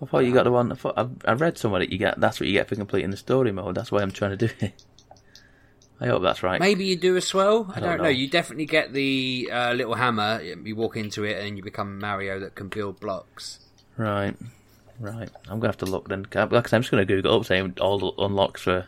I 0.01 0.07
thought 0.07 0.21
you 0.25 0.33
got 0.33 0.45
the 0.45 0.53
one. 0.53 0.71
I, 0.71 0.75
thought, 0.77 0.95
I, 0.97 1.09
I 1.25 1.33
read 1.33 1.59
somewhere 1.59 1.81
that 1.81 1.91
you 1.91 1.99
get. 1.99 2.21
That's 2.21 2.39
what 2.39 2.47
you 2.47 2.53
get 2.53 2.69
for 2.69 2.77
completing 2.77 3.11
the 3.11 3.17
story 3.17 3.51
mode. 3.51 3.75
That's 3.75 3.91
why 3.91 4.03
I'm 4.03 4.13
trying 4.13 4.37
to 4.37 4.47
do 4.49 4.53
it. 4.61 4.85
I 6.01 6.07
hope 6.07 6.23
that's 6.23 6.43
right. 6.43 6.61
Maybe 6.61 6.85
you 6.85 6.97
do 6.97 7.17
as 7.17 7.35
well. 7.35 7.71
I, 7.75 7.81
don't 7.81 7.89
don't, 7.89 7.99
know. 7.99 8.05
know. 8.05 8.11
You 8.11 8.29
definitely 8.29 8.67
get 8.67 8.93
the 8.93 9.51
uh, 9.53 9.73
little 9.73 9.95
hammer. 9.95 10.41
You 10.41 10.77
walk 10.77 10.97
into 10.97 11.25
it 11.25 11.45
and 11.45 11.57
you 11.57 11.63
become 11.63 11.99
Mario 11.99 12.39
that 12.41 12.55
can 12.55 12.69
build 12.69 13.01
blocks. 13.01 13.59
Right, 13.97 14.37
right. 15.01 15.29
I'm 15.49 15.59
gonna 15.59 15.69
have 15.69 15.79
to 15.79 15.87
look 15.87 16.09
then. 16.09 16.23
Like 16.23 16.37
I 16.37 16.43
I'm 16.43 16.83
just 16.83 16.91
gonna 16.91 17.05
Google 17.05 17.35
up 17.41 17.47
saying 17.47 17.75
all 17.81 17.99
the 17.99 18.13
unlocks 18.23 18.63
for 18.63 18.87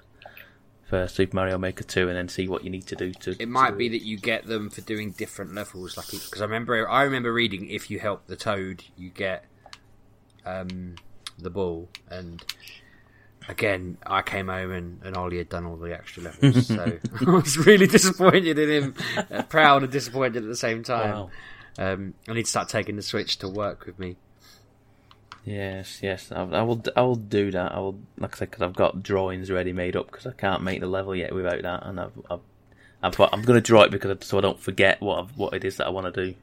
for 0.84 1.08
Super 1.08 1.34
Mario 1.34 1.58
Maker 1.58 1.82
Two, 1.82 2.08
and 2.08 2.16
then 2.16 2.28
see 2.28 2.46
what 2.46 2.62
you 2.62 2.70
need 2.70 2.86
to 2.88 2.96
do 2.96 3.12
to. 3.12 3.36
It 3.40 3.48
might 3.48 3.70
to- 3.70 3.76
be 3.76 3.88
that 3.88 4.02
you 4.02 4.16
get 4.16 4.46
them 4.46 4.70
for 4.70 4.82
doing 4.82 5.10
different 5.10 5.54
levels, 5.54 5.96
like 5.96 6.10
because 6.10 6.40
I 6.40 6.44
remember 6.44 6.88
I 6.88 7.02
remember 7.02 7.32
reading 7.32 7.70
if 7.70 7.90
you 7.90 7.98
help 7.98 8.28
the 8.28 8.36
Toad, 8.36 8.84
you 8.96 9.10
get 9.10 9.44
um, 10.46 10.94
the 11.38 11.50
ball. 11.50 11.88
And 12.08 12.44
again, 13.48 13.98
I 14.06 14.22
came 14.22 14.48
home 14.48 14.70
and, 14.72 15.00
and 15.04 15.16
Ollie 15.16 15.38
had 15.38 15.48
done 15.48 15.66
all 15.66 15.76
the 15.76 15.92
extra 15.92 16.22
levels, 16.22 16.66
so 16.66 16.98
I 17.26 17.30
was 17.30 17.58
really 17.58 17.86
disappointed 17.86 18.58
in 18.58 18.70
him, 18.70 18.94
uh, 19.30 19.42
proud 19.44 19.82
and 19.82 19.92
disappointed 19.92 20.42
at 20.42 20.48
the 20.48 20.56
same 20.56 20.82
time. 20.82 21.10
Wow. 21.10 21.30
Um, 21.78 22.14
I 22.28 22.34
need 22.34 22.44
to 22.44 22.50
start 22.50 22.68
taking 22.68 22.96
the 22.96 23.02
Switch 23.02 23.38
to 23.38 23.48
work 23.48 23.86
with 23.86 23.98
me. 23.98 24.16
Yes, 25.44 26.00
yes, 26.02 26.30
I, 26.30 26.42
I 26.42 26.62
will. 26.62 26.82
I 26.94 27.00
will 27.00 27.16
do 27.16 27.50
that. 27.52 27.72
I 27.72 27.78
will, 27.78 27.98
like 28.18 28.34
I 28.34 28.38
said, 28.40 28.50
because 28.50 28.62
I've 28.62 28.76
got 28.76 29.02
drawings 29.02 29.50
ready 29.50 29.72
made 29.72 29.96
up 29.96 30.10
because 30.10 30.26
I 30.26 30.32
can't 30.32 30.62
make 30.62 30.80
the 30.80 30.86
level 30.86 31.16
yet 31.16 31.34
without 31.34 31.62
that, 31.62 31.86
and 31.86 31.98
I've, 31.98 32.12
I've, 32.30 32.40
I've 33.02 33.16
got, 33.16 33.32
I'm 33.32 33.42
going 33.42 33.56
to 33.56 33.62
draw 33.62 33.82
it 33.82 33.90
because 33.90 34.26
so 34.26 34.36
I 34.36 34.42
don't 34.42 34.60
forget 34.60 35.00
what 35.00 35.18
I've, 35.18 35.36
what 35.38 35.54
it 35.54 35.64
is 35.64 35.78
that 35.78 35.86
I 35.86 35.90
want 35.90 36.14
to 36.14 36.26
do. 36.26 36.34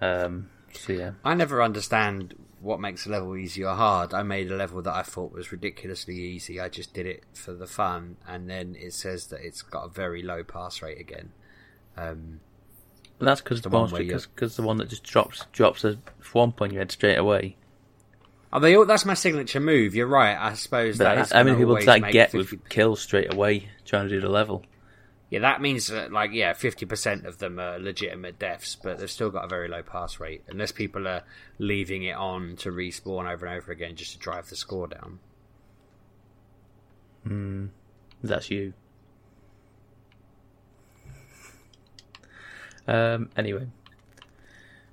Um, 0.00 0.50
so 0.72 0.92
yeah, 0.92 1.12
I 1.24 1.34
never 1.34 1.62
understand 1.62 2.34
what 2.62 2.80
makes 2.80 3.06
a 3.06 3.10
level 3.10 3.36
easy 3.36 3.64
or 3.64 3.74
hard. 3.74 4.14
I 4.14 4.22
made 4.22 4.50
a 4.50 4.56
level 4.56 4.80
that 4.82 4.94
I 4.94 5.02
thought 5.02 5.32
was 5.32 5.50
ridiculously 5.52 6.14
easy. 6.16 6.60
I 6.60 6.68
just 6.68 6.94
did 6.94 7.06
it 7.06 7.24
for 7.34 7.52
the 7.52 7.66
fun, 7.66 8.16
and 8.26 8.48
then 8.48 8.76
it 8.78 8.94
says 8.94 9.26
that 9.26 9.40
it's 9.44 9.62
got 9.62 9.84
a 9.86 9.88
very 9.88 10.22
low 10.22 10.44
pass 10.44 10.80
rate 10.80 11.00
again. 11.00 11.32
Um, 11.96 12.40
that's 13.18 13.40
because 13.40 13.62
The 13.62 13.68
the 13.68 13.76
one 13.76 13.90
one 13.90 14.06
you- 14.06 14.14
because 14.34 14.56
the 14.56 14.62
one 14.62 14.76
that 14.78 14.88
just 14.88 15.02
drops 15.04 15.44
drops 15.52 15.84
a 15.84 15.98
Thwomp 16.22 16.60
on 16.60 16.70
your 16.72 16.80
head 16.80 16.90
straight 16.92 17.16
away. 17.18 17.56
oh, 18.52 18.60
they 18.60 18.76
all, 18.76 18.84
that's 18.86 19.04
my 19.04 19.14
signature 19.14 19.60
move. 19.60 19.94
You're 19.94 20.06
right. 20.06 20.36
I 20.36 20.54
suppose 20.54 20.98
But 20.98 21.04
that 21.04 21.32
many 21.44 21.50
gonna 21.50 21.58
people 21.58 21.74
that 21.84 22.12
get 22.12 22.30
50 22.32 22.38
with 22.56 22.68
kills 22.68 23.00
straight 23.00 23.32
away 23.32 23.68
trying 23.84 24.08
to 24.08 24.14
do 24.14 24.20
the 24.20 24.28
level? 24.28 24.64
Yeah, 25.32 25.38
that 25.38 25.62
means 25.62 25.86
that, 25.86 26.12
like, 26.12 26.32
yeah, 26.34 26.52
fifty 26.52 26.84
percent 26.84 27.24
of 27.24 27.38
them 27.38 27.58
are 27.58 27.78
legitimate 27.78 28.38
deaths, 28.38 28.76
but 28.76 28.98
they've 28.98 29.10
still 29.10 29.30
got 29.30 29.46
a 29.46 29.48
very 29.48 29.66
low 29.66 29.82
pass 29.82 30.20
rate, 30.20 30.44
unless 30.46 30.72
people 30.72 31.08
are 31.08 31.22
leaving 31.58 32.02
it 32.02 32.14
on 32.14 32.54
to 32.56 32.70
respawn 32.70 33.32
over 33.32 33.46
and 33.46 33.56
over 33.56 33.72
again 33.72 33.96
just 33.96 34.12
to 34.12 34.18
drive 34.18 34.50
the 34.50 34.56
score 34.56 34.88
down. 34.88 35.20
That's 38.22 38.50
you. 38.50 38.74
Um. 42.86 43.30
Anyway, 43.34 43.68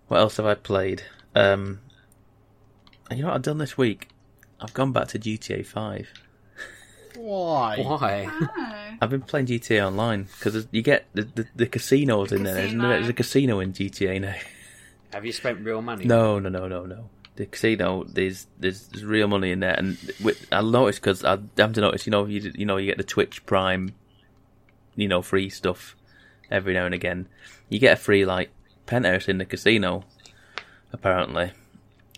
what 0.08 0.22
else 0.22 0.38
have 0.38 0.46
I 0.46 0.56
played? 0.56 1.04
Um. 1.36 1.82
You 3.12 3.24
know 3.24 3.28
what 3.28 3.36
I've 3.36 3.42
done 3.42 3.58
this 3.58 3.78
week? 3.78 4.08
I've 4.62 4.74
gone 4.74 4.94
back 4.94 5.10
to 5.10 5.20
GTA 5.20 5.66
Five. 5.66 6.14
Why? 7.20 7.78
Why? 7.78 8.30
Oh. 8.32 8.97
I've 9.01 9.09
been 9.09 9.22
playing 9.22 9.47
GTA 9.47 9.86
Online 9.86 10.24
because 10.24 10.67
you 10.72 10.82
get 10.82 11.05
the, 11.13 11.24
the, 11.24 11.47
the 11.55 11.65
casinos 11.65 12.32
in 12.32 12.43
there. 12.43 12.57
Isn't 12.57 12.80
casino. 12.80 12.88
there? 12.88 12.97
There's 12.97 13.09
a 13.09 13.13
casino 13.13 13.59
in 13.59 13.74
GTA 13.74 14.22
now. 14.22 14.36
Have 15.13 15.26
you 15.26 15.32
spent 15.32 15.65
real 15.65 15.82
money? 15.82 16.05
No, 16.05 16.39
no, 16.39 16.49
no, 16.49 16.67
no, 16.67 16.86
no. 16.86 17.09
The 17.36 17.45
casino, 17.45 18.03
there's 18.03 18.47
there's, 18.59 18.88
there's 18.88 19.05
real 19.05 19.28
money 19.28 19.51
in 19.51 19.59
there, 19.59 19.74
and 19.74 19.97
with, 20.22 20.45
I 20.51 20.61
noticed 20.61 21.01
because 21.01 21.24
I 21.24 21.38
have 21.57 21.74
to 21.74 21.82
notice. 21.82 22.05
You 22.05 22.11
know, 22.11 22.26
you 22.26 22.51
you 22.55 22.65
know, 22.65 22.78
you 22.78 22.86
get 22.86 22.97
the 22.97 23.03
Twitch 23.03 23.45
Prime, 23.45 23.93
you 24.95 25.07
know, 25.07 25.22
free 25.22 25.49
stuff 25.49 25.95
every 26.51 26.74
now 26.74 26.86
and 26.86 26.93
again. 26.93 27.28
You 27.70 27.80
get 27.80 27.93
a 27.93 28.01
free 28.01 28.26
like 28.26 28.49
penthouse 28.86 29.28
in 29.28 29.38
the 29.38 29.45
casino, 29.45 30.03
apparently. 30.91 31.51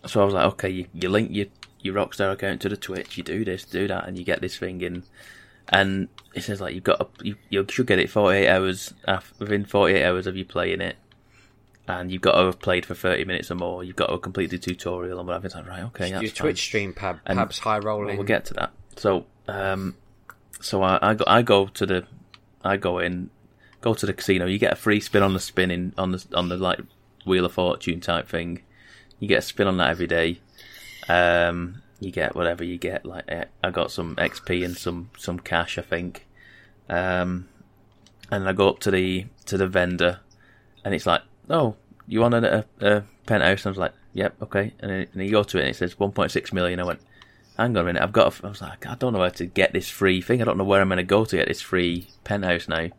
So 0.07 0.21
I 0.21 0.25
was 0.25 0.33
like, 0.33 0.45
okay, 0.53 0.69
you, 0.69 0.87
you 0.93 1.09
link 1.09 1.29
your 1.31 1.45
your 1.81 1.95
Rockstar 1.95 2.31
account 2.31 2.61
to 2.61 2.69
the 2.69 2.77
Twitch, 2.77 3.17
you 3.17 3.23
do 3.23 3.43
this, 3.45 3.65
do 3.65 3.87
that, 3.87 4.07
and 4.07 4.17
you 4.17 4.23
get 4.23 4.41
this 4.41 4.57
thing 4.57 4.81
in. 4.81 5.03
And 5.69 6.09
it 6.33 6.43
says 6.43 6.59
like 6.59 6.73
you've 6.73 6.83
got 6.83 7.01
a, 7.01 7.07
you, 7.23 7.35
you 7.49 7.65
should 7.69 7.87
get 7.87 7.99
it 7.99 8.09
48 8.09 8.47
hours 8.49 8.93
af 9.07 9.33
within 9.39 9.63
48 9.63 10.03
hours 10.03 10.27
of 10.27 10.35
you 10.35 10.43
playing 10.43 10.81
it 10.81 10.97
and 11.87 12.11
you've 12.11 12.21
got 12.21 12.33
to 12.33 12.45
have 12.45 12.59
played 12.59 12.85
for 12.85 12.93
30 12.95 13.25
minutes 13.25 13.51
or 13.51 13.55
more. 13.55 13.83
You've 13.83 13.95
got 13.95 14.07
to 14.07 14.13
have 14.13 14.21
completed 14.21 14.61
the 14.61 14.65
tutorial 14.65 15.19
and 15.19 15.27
whatever. 15.27 15.47
It's 15.47 15.55
like, 15.55 15.67
right, 15.67 15.83
okay, 15.83 16.11
that's 16.11 16.23
Your 16.23 16.31
fine. 16.31 16.45
Twitch 16.47 16.61
stream, 16.61 16.93
pab, 16.93 17.19
And- 17.25 17.37
perhaps 17.37 17.59
high 17.59 17.79
rolling. 17.79 18.07
Well, 18.07 18.17
we'll 18.17 18.25
get 18.25 18.45
to 18.45 18.53
that. 18.55 18.71
So, 18.95 19.25
um, 19.47 19.95
so 20.59 20.83
I, 20.83 20.99
I 21.01 21.13
go, 21.15 21.23
I 21.27 21.41
go 21.41 21.67
to 21.67 21.85
the, 21.85 22.05
I 22.63 22.77
go 22.77 22.99
in, 22.99 23.29
go 23.81 23.93
to 23.93 24.05
the 24.05 24.13
casino. 24.13 24.45
You 24.45 24.59
get 24.59 24.73
a 24.73 24.75
free 24.75 24.99
spin 24.99 25.23
on 25.23 25.33
the 25.33 25.39
spinning 25.39 25.93
on 25.97 26.11
the 26.11 26.23
on 26.33 26.49
the 26.49 26.57
like 26.57 26.79
Wheel 27.25 27.45
of 27.45 27.53
Fortune 27.53 27.99
type 27.99 28.27
thing. 28.27 28.61
You 29.19 29.27
get 29.27 29.39
a 29.39 29.41
spin 29.41 29.67
on 29.67 29.77
that 29.77 29.89
every 29.89 30.07
day. 30.07 30.39
Um, 31.11 31.81
you 31.99 32.11
get 32.11 32.35
whatever 32.35 32.63
you 32.63 32.77
get. 32.77 33.05
Like 33.05 33.25
eh, 33.27 33.45
I 33.63 33.69
got 33.69 33.91
some 33.91 34.15
XP 34.15 34.63
and 34.65 34.77
some 34.77 35.09
some 35.17 35.39
cash, 35.39 35.77
I 35.77 35.81
think. 35.81 36.25
Um, 36.89 37.47
and 38.31 38.47
I 38.47 38.53
go 38.53 38.69
up 38.69 38.79
to 38.79 38.91
the 38.91 39.25
to 39.45 39.57
the 39.57 39.67
vendor, 39.67 40.19
and 40.83 40.93
it's 40.93 41.05
like, 41.05 41.21
oh, 41.49 41.75
you 42.07 42.21
want 42.21 42.33
a, 42.33 42.65
a, 42.79 42.95
a 42.95 43.03
penthouse? 43.25 43.65
And 43.65 43.67
I 43.67 43.71
was 43.71 43.77
like, 43.77 43.93
yep, 44.13 44.35
okay. 44.41 44.73
And 44.79 45.07
then 45.13 45.25
you 45.25 45.31
go 45.31 45.43
to 45.43 45.57
it, 45.57 45.61
and 45.61 45.69
it 45.69 45.75
says 45.75 45.95
1.6 45.95 46.53
million. 46.53 46.79
I 46.79 46.83
went, 46.83 47.01
hang 47.57 47.75
on 47.77 47.83
a 47.83 47.83
minute, 47.83 48.01
I've 48.01 48.13
got. 48.13 48.39
A, 48.39 48.45
I 48.45 48.49
was 48.49 48.61
like, 48.61 48.85
I 48.85 48.95
don't 48.95 49.13
know 49.13 49.19
where 49.19 49.31
to 49.31 49.45
get 49.45 49.73
this 49.73 49.89
free 49.89 50.21
thing. 50.21 50.41
I 50.41 50.45
don't 50.45 50.57
know 50.57 50.63
where 50.63 50.81
I'm 50.81 50.89
going 50.89 50.97
to 50.97 51.03
go 51.03 51.25
to 51.25 51.35
get 51.35 51.47
this 51.47 51.61
free 51.61 52.07
penthouse 52.23 52.67
now. 52.67 52.89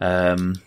Um, 0.00 0.62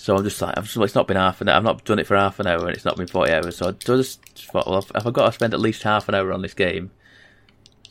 so 0.00 0.16
I'm 0.16 0.24
just 0.24 0.40
like, 0.40 0.56
I've 0.56 0.64
just, 0.64 0.78
well, 0.78 0.86
it's 0.86 0.94
not 0.94 1.06
been 1.06 1.18
half 1.18 1.42
an 1.42 1.50
hour. 1.50 1.58
I've 1.58 1.62
not 1.62 1.84
done 1.84 1.98
it 1.98 2.06
for 2.06 2.16
half 2.16 2.40
an 2.40 2.46
hour, 2.46 2.66
and 2.66 2.74
it's 2.74 2.86
not 2.86 2.96
been 2.96 3.06
40 3.06 3.32
hours. 3.32 3.58
So 3.58 3.68
I 3.68 3.72
just 3.72 4.24
thought, 4.46 4.66
well, 4.66 4.78
if 4.78 5.06
I've 5.06 5.12
got 5.12 5.26
to 5.26 5.32
spend 5.32 5.52
at 5.52 5.60
least 5.60 5.82
half 5.82 6.08
an 6.08 6.14
hour 6.14 6.32
on 6.32 6.40
this 6.40 6.54
game, 6.54 6.90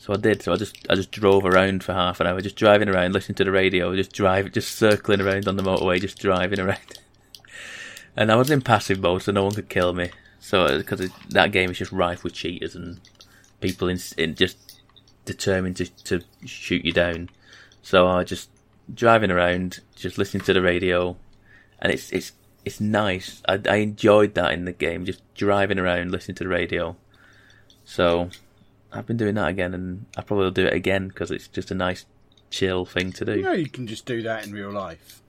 so 0.00 0.12
I 0.12 0.16
did. 0.16 0.42
So 0.42 0.52
I 0.52 0.56
just 0.56 0.76
I 0.90 0.96
just 0.96 1.12
drove 1.12 1.44
around 1.44 1.84
for 1.84 1.92
half 1.92 2.18
an 2.18 2.26
hour, 2.26 2.40
just 2.40 2.56
driving 2.56 2.88
around, 2.88 3.12
listening 3.12 3.36
to 3.36 3.44
the 3.44 3.52
radio, 3.52 3.94
just 3.94 4.10
drive, 4.10 4.50
just 4.50 4.74
circling 4.74 5.20
around 5.20 5.46
on 5.46 5.54
the 5.54 5.62
motorway, 5.62 6.00
just 6.00 6.18
driving 6.18 6.58
around. 6.58 6.98
and 8.16 8.32
I 8.32 8.34
was 8.34 8.50
in 8.50 8.60
passive 8.60 8.98
mode, 8.98 9.22
so 9.22 9.30
no 9.30 9.44
one 9.44 9.54
could 9.54 9.68
kill 9.68 9.92
me. 9.92 10.10
So 10.40 10.64
uh, 10.64 10.78
because 10.78 11.08
that 11.28 11.52
game 11.52 11.70
is 11.70 11.78
just 11.78 11.92
rife 11.92 12.24
with 12.24 12.32
cheaters 12.32 12.74
and 12.74 12.98
people 13.60 13.86
in, 13.86 14.00
in 14.18 14.34
just 14.34 14.80
determined 15.26 15.76
to 15.76 15.86
to 15.86 16.22
shoot 16.44 16.84
you 16.84 16.92
down. 16.92 17.30
So 17.82 18.08
I 18.08 18.24
just 18.24 18.50
driving 18.92 19.30
around, 19.30 19.78
just 19.94 20.18
listening 20.18 20.42
to 20.42 20.52
the 20.52 20.60
radio, 20.60 21.16
and 21.80 21.92
it's 21.92 22.10
it's 22.12 22.32
it's 22.64 22.80
nice. 22.80 23.42
I 23.48 23.60
I 23.68 23.76
enjoyed 23.76 24.34
that 24.34 24.52
in 24.52 24.64
the 24.64 24.72
game, 24.72 25.04
just 25.04 25.22
driving 25.34 25.78
around, 25.78 26.10
listening 26.10 26.34
to 26.36 26.44
the 26.44 26.50
radio. 26.50 26.96
So 27.84 28.30
I've 28.92 29.06
been 29.06 29.16
doing 29.16 29.34
that 29.36 29.48
again, 29.48 29.74
and 29.74 30.06
I 30.16 30.22
probably 30.22 30.44
will 30.44 30.50
do 30.52 30.66
it 30.66 30.74
again 30.74 31.08
because 31.08 31.30
it's 31.30 31.48
just 31.48 31.70
a 31.70 31.74
nice, 31.74 32.06
chill 32.50 32.84
thing 32.84 33.12
to 33.12 33.24
do. 33.24 33.36
You 33.36 33.42
know 33.42 33.52
you 33.52 33.68
can 33.68 33.86
just 33.86 34.06
do 34.06 34.22
that 34.22 34.46
in 34.46 34.52
real 34.52 34.70
life. 34.70 35.22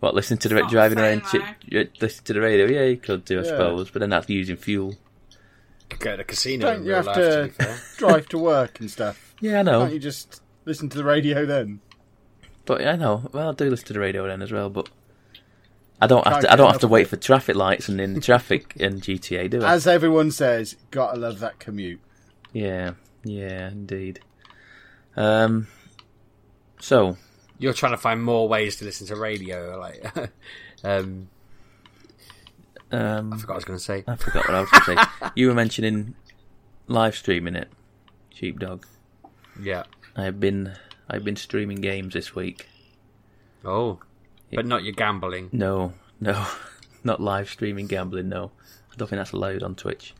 What 0.00 0.14
listen 0.14 0.38
to 0.38 0.48
the 0.48 0.56
It's 0.56 0.62
not 0.64 0.70
driving 0.70 0.98
around, 0.98 1.26
same, 1.26 1.40
chi- 1.42 1.78
uh, 1.80 1.84
listen 2.00 2.24
to 2.26 2.32
the 2.32 2.40
radio? 2.40 2.66
Yeah, 2.66 2.84
you 2.84 2.96
could 2.98 3.24
do, 3.24 3.40
I 3.40 3.42
Yeah. 3.42 3.48
suppose, 3.48 3.90
but 3.90 3.98
then 3.98 4.10
that's 4.10 4.28
using 4.28 4.56
fuel. 4.56 4.94
Could 5.90 5.98
go 6.00 6.10
to 6.12 6.16
the 6.18 6.24
casino 6.24 6.66
Don't 6.66 6.76
in 6.76 6.82
you 6.84 6.88
real 6.90 6.96
have 6.98 7.06
life, 7.06 7.16
to- 7.16 7.48
to. 7.64 7.76
Drive 7.96 8.28
to 8.28 8.38
work 8.38 8.78
and 8.78 8.88
stuff. 8.90 9.34
Yeah, 9.40 9.58
I 9.58 9.62
know, 9.62 9.80
Can't 9.80 9.94
you 9.94 9.98
just 9.98 10.40
listen 10.66 10.88
to 10.90 10.96
the 10.98 11.02
radio 11.04 11.44
then? 11.44 11.80
but 12.64 12.86
I 12.86 12.94
know. 12.94 13.28
Well, 13.32 13.48
I 13.50 13.54
do 13.54 13.68
listen 13.70 13.86
to 13.88 13.92
the 13.94 13.98
radio 14.00 14.24
then 14.28 14.40
as 14.40 14.52
well, 14.52 14.70
but 14.70 14.88
I 16.00 16.06
don't 16.06 16.26
have 16.26 16.40
to. 16.42 16.52
I 16.52 16.56
don't 16.56 16.70
have 16.70 16.80
to 16.80 16.88
wait 16.88 17.08
for 17.08 17.16
traffic 17.16 17.56
lights 17.56 17.88
and 17.88 18.00
in 18.00 18.14
the 18.14 18.20
traffic 18.20 18.72
in 18.76 19.00
GTA, 19.00 19.50
do 19.50 19.62
I? 19.62 19.72
As 19.72 19.86
everyone 19.86 20.30
says, 20.30 20.76
gotta 20.90 21.18
love 21.18 21.40
that 21.40 21.58
commute. 21.58 22.00
Yeah, 22.52 22.92
yeah, 23.24 23.68
indeed. 23.70 24.20
Um, 25.16 25.66
so 26.80 27.16
You're 27.58 27.72
trying 27.72 27.92
to 27.92 27.98
find 27.98 28.22
more 28.22 28.48
ways 28.48 28.76
to 28.76 28.84
listen 28.84 29.06
to 29.08 29.16
radio. 29.16 29.78
Like, 29.78 30.30
um, 30.84 31.28
um, 32.92 33.32
I 33.32 33.36
forgot 33.38 33.48
what 33.48 33.50
I 33.50 33.56
was 33.56 33.64
going 33.64 33.78
to 33.78 33.84
say. 33.84 34.04
I 34.06 34.16
forgot 34.16 34.46
what 34.46 34.54
I 34.54 34.60
was 34.60 34.70
going 34.70 34.98
to 34.98 35.04
say. 35.20 35.30
You 35.36 35.48
were 35.48 35.54
mentioning 35.54 36.14
live 36.86 37.16
streaming 37.16 37.56
it, 37.56 37.68
Sheepdog. 38.32 38.86
Yeah. 39.60 39.84
I 40.16 40.24
have 40.24 40.40
been 40.40 40.76
I've 41.08 41.24
been 41.24 41.36
streaming 41.36 41.80
games 41.80 42.14
this 42.14 42.34
week. 42.34 42.68
Oh, 43.64 43.98
but 44.52 44.66
not 44.66 44.84
your 44.84 44.92
gambling. 44.94 45.48
No, 45.52 45.92
no, 46.20 46.46
not 47.04 47.20
live 47.20 47.48
streaming 47.50 47.86
gambling. 47.86 48.28
No, 48.28 48.50
I 48.92 48.96
don't 48.96 49.08
think 49.08 49.18
that's 49.20 49.32
allowed 49.32 49.62
on 49.62 49.74
Twitch. 49.74 50.14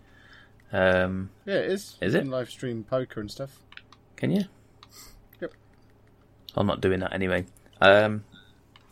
Um, 0.73 1.31
Yeah, 1.47 1.55
it 1.57 1.71
is. 1.71 1.97
Is 2.01 2.13
You 2.15 2.21
it? 2.21 2.23
can 2.25 2.31
live 2.31 2.51
stream 2.51 2.85
poker 2.85 3.21
and 3.21 3.31
stuff. 3.31 3.59
can 4.17 4.31
you? 4.31 4.45
Yep. 5.41 5.53
I'm 6.57 6.67
not 6.67 6.81
doing 6.81 7.01
that 7.01 7.13
anyway. 7.15 7.47
Um, 7.81 8.25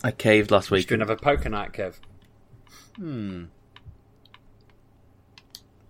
I 0.02 0.10
caved 0.12 0.50
last 0.50 0.70
We 0.70 0.78
week. 0.78 0.88
should 0.88 1.00
have 1.00 1.10
a 1.10 1.16
poker 1.16 1.48
night, 1.48 1.72
Kev. 1.72 1.94
Hmm. 2.96 3.44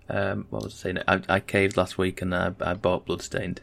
Um, 0.09 0.47
what 0.51 0.63
was 0.63 0.75
I 0.75 0.77
saying? 0.77 0.99
I, 1.09 1.21
I 1.29 1.41
caved 1.41 1.77
last 1.77 1.99
week 1.99 2.23
and 2.23 2.35
I, 2.35 2.53
I 2.61 2.75
bought 2.75 3.07
Bloodstained, 3.07 3.61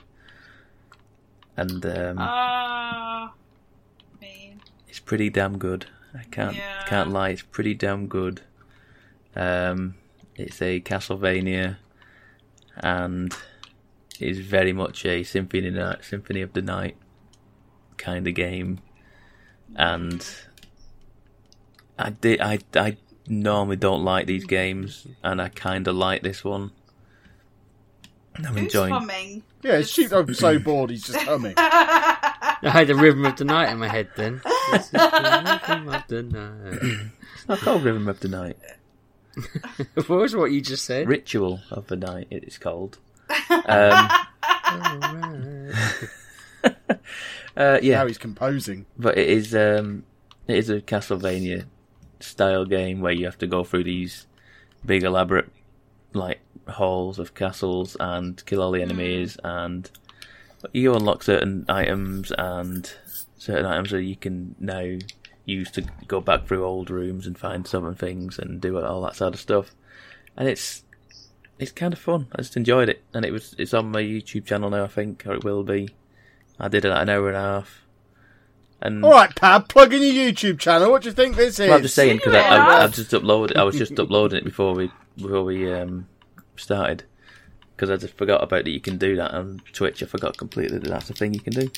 and 1.55 1.85
um, 1.85 2.17
Ah, 2.19 2.91
mean. 2.95 3.02
It's 4.93 4.99
pretty 4.99 5.31
damn 5.31 5.57
good. 5.57 5.87
I 6.13 6.21
can't 6.25 6.55
Yeah. 6.55 6.83
can't 6.85 7.09
lie, 7.09 7.29
it's 7.29 7.41
pretty 7.41 7.73
damn 7.73 8.05
good. 8.07 8.41
Um, 9.35 9.95
it's 10.35 10.61
a 10.61 10.79
Castlevania, 10.81 11.77
and 12.77 13.35
is 14.19 14.37
very 14.37 14.71
much 14.71 15.03
a 15.03 15.23
symphony 15.23 15.71
night, 15.71 16.05
symphony 16.05 16.43
of 16.43 16.53
the 16.53 16.61
night 16.61 16.95
kind 17.97 18.27
of 18.27 18.35
game, 18.35 18.81
and 19.75 20.23
I 21.97 22.11
did 22.11 22.39
I 22.39 22.59
I 22.75 22.97
normally 23.27 23.77
don't 23.77 24.03
like 24.03 24.27
these 24.27 24.45
games, 24.45 25.07
and 25.23 25.41
I 25.41 25.49
kind 25.49 25.87
of 25.87 25.95
like 25.95 26.21
this 26.21 26.43
one. 26.43 26.69
I'm 28.35 28.43
Who's 28.45 28.57
enjoying. 28.65 28.93
humming? 28.93 29.43
Yeah, 29.63 29.73
it's 29.77 29.89
Sheepdog's 29.89 30.37
so 30.37 30.59
bored 30.67 30.91
he's 30.91 31.03
just 31.07 31.19
humming. 31.25 31.53
I 31.57 32.57
had 32.69 32.87
the 32.87 32.95
rhythm 32.95 33.25
of 33.25 33.35
the 33.37 33.45
night 33.45 33.71
in 33.71 33.79
my 33.79 33.87
head 33.87 34.09
then. 34.15 34.41
This 34.71 34.85
is 34.85 34.91
the 34.91 35.61
rhythm 35.67 35.89
of 35.89 36.03
the 36.07 36.23
night. 36.23 37.01
It's 37.35 37.47
not 37.47 37.59
called 37.59 37.83
Rhythm 37.83 38.07
of 38.07 38.19
the 38.19 38.27
Night. 38.27 38.57
what 39.95 40.09
was 40.09 40.35
what 40.35 40.51
you 40.51 40.61
just 40.61 40.85
said? 40.85 41.07
Ritual 41.07 41.59
of 41.71 41.87
the 41.87 41.95
Night. 41.95 42.27
It's 42.31 42.57
called. 42.57 42.97
Um, 43.49 44.09
uh, 47.57 47.79
yeah, 47.81 47.99
Now 47.99 48.07
he's 48.07 48.17
composing. 48.17 48.85
but 48.97 49.17
it 49.17 49.27
is 49.27 49.55
um, 49.55 50.03
it 50.47 50.57
is 50.57 50.69
a 50.69 50.81
Castlevania 50.81 51.65
style 52.19 52.65
game 52.65 53.01
where 53.01 53.11
you 53.13 53.25
have 53.25 53.37
to 53.39 53.47
go 53.47 53.63
through 53.63 53.83
these 53.85 54.27
big 54.85 55.03
elaborate 55.03 55.49
like 56.13 56.39
halls 56.69 57.19
of 57.19 57.33
castles 57.33 57.97
and 57.99 58.45
kill 58.45 58.61
all 58.61 58.71
the 58.71 58.81
enemies 58.81 59.37
and 59.43 59.89
you 60.71 60.93
unlock 60.93 61.23
certain 61.23 61.65
items 61.67 62.31
and 62.37 62.93
certain 63.43 63.65
items 63.65 63.91
that 63.91 64.03
you 64.03 64.15
can 64.15 64.55
now 64.59 64.97
use 65.45 65.69
to 65.71 65.83
go 66.07 66.21
back 66.21 66.47
through 66.47 66.63
old 66.63 66.89
rooms 66.89 67.27
and 67.27 67.37
find 67.37 67.67
certain 67.67 67.93
things 67.95 68.39
and 68.39 68.61
do 68.61 68.79
all 68.79 69.01
that 69.01 69.15
sort 69.17 69.33
of 69.33 69.39
stuff 69.39 69.71
and 70.37 70.47
it's 70.47 70.83
it's 71.59 71.71
kind 71.71 71.91
of 71.91 71.99
fun 71.99 72.27
I 72.33 72.37
just 72.37 72.55
enjoyed 72.55 72.87
it 72.87 73.03
and 73.13 73.25
it 73.25 73.31
was 73.31 73.53
it's 73.57 73.73
on 73.73 73.91
my 73.91 74.01
YouTube 74.01 74.45
channel 74.45 74.69
now 74.69 74.85
I 74.85 74.87
think 74.87 75.25
or 75.27 75.33
it 75.33 75.43
will 75.43 75.63
be 75.63 75.89
I 76.57 76.69
did 76.69 76.85
it 76.85 76.91
an 76.91 77.09
hour 77.09 77.27
and 77.27 77.35
a 77.35 77.41
half 77.41 77.81
and 78.81 79.03
All 79.03 79.11
right, 79.11 79.33
Pab, 79.33 79.69
plug 79.69 79.93
in 79.93 80.01
your 80.01 80.11
YouTube 80.31 80.59
channel. 80.59 80.91
What 80.91 81.03
do 81.03 81.09
you 81.09 81.15
think 81.15 81.37
this 81.37 81.57
is? 81.57 81.67
well, 81.69 81.77
I'm 81.77 81.83
just 81.83 81.95
saying 81.95 82.17
because 82.17 82.33
I, 82.33 82.39
Yeah. 82.39 82.67
I, 82.67 82.83
I've 82.83 82.93
just 82.93 83.11
uploaded. 83.11 83.55
I 83.55 83.63
was 83.63 83.77
just 83.77 83.97
uploading 83.97 84.39
it 84.39 84.43
before 84.43 84.73
we 84.73 84.91
before 85.15 85.43
we 85.43 85.71
um, 85.71 86.05
started 86.57 87.05
because 87.75 87.89
I 87.89 87.95
just 87.95 88.17
forgot 88.17 88.43
about 88.43 88.65
that 88.65 88.71
you 88.71 88.81
can 88.81 88.97
do 88.97 89.15
that 89.15 89.31
on 89.33 89.61
Twitch. 89.71 90.03
I 90.03 90.05
forgot 90.05 90.35
completely 90.35 90.79
that 90.79 90.89
that's 90.89 91.09
a 91.09 91.13
thing 91.13 91.33
you 91.33 91.39
can 91.39 91.53
do. 91.53 91.71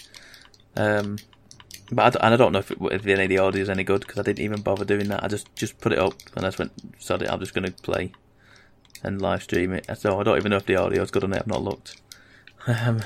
Um, 0.75 1.17
but 1.91 2.15
I, 2.15 2.25
and 2.25 2.33
I 2.33 2.37
don't 2.37 2.51
know 2.51 2.59
if, 2.59 2.71
it, 2.71 2.77
if 2.91 3.05
any 3.05 3.23
of 3.23 3.29
the 3.29 3.37
audio 3.37 3.61
is 3.61 3.69
any 3.69 3.83
good 3.83 4.01
because 4.01 4.19
I 4.19 4.23
didn't 4.23 4.43
even 4.43 4.61
bother 4.61 4.85
doing 4.85 5.07
that. 5.09 5.23
I 5.23 5.27
just 5.27 5.53
just 5.55 5.79
put 5.79 5.91
it 5.91 5.99
up 5.99 6.15
and 6.35 6.45
I 6.45 6.49
just 6.49 6.59
went, 6.59 6.71
sorry, 6.99 7.27
I'm 7.27 7.39
just 7.39 7.53
going 7.53 7.65
to 7.65 7.71
play 7.71 8.11
and 9.03 9.21
live 9.21 9.43
stream 9.43 9.73
it. 9.73 9.85
So 9.97 10.19
I 10.19 10.23
don't 10.23 10.37
even 10.37 10.49
know 10.49 10.57
if 10.57 10.65
the 10.65 10.75
audio 10.75 11.01
is 11.01 11.11
good 11.11 11.23
on 11.23 11.33
it. 11.33 11.39
I've 11.39 11.47
not 11.47 11.63
looked. 11.63 12.01
Um, 12.67 13.03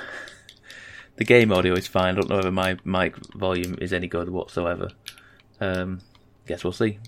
the 1.17 1.25
game 1.25 1.51
audio 1.51 1.73
is 1.73 1.85
fine. 1.85 2.13
I 2.13 2.21
don't 2.21 2.29
know 2.29 2.37
whether 2.37 2.49
my 2.49 2.77
mic 2.85 3.17
volume 3.35 3.77
is 3.81 3.91
any 3.91 4.07
good 4.07 4.29
whatsoever. 4.29 4.87
Um, 5.59 5.99
guess 6.47 6.63
we'll 6.63 6.71
see. 6.71 6.99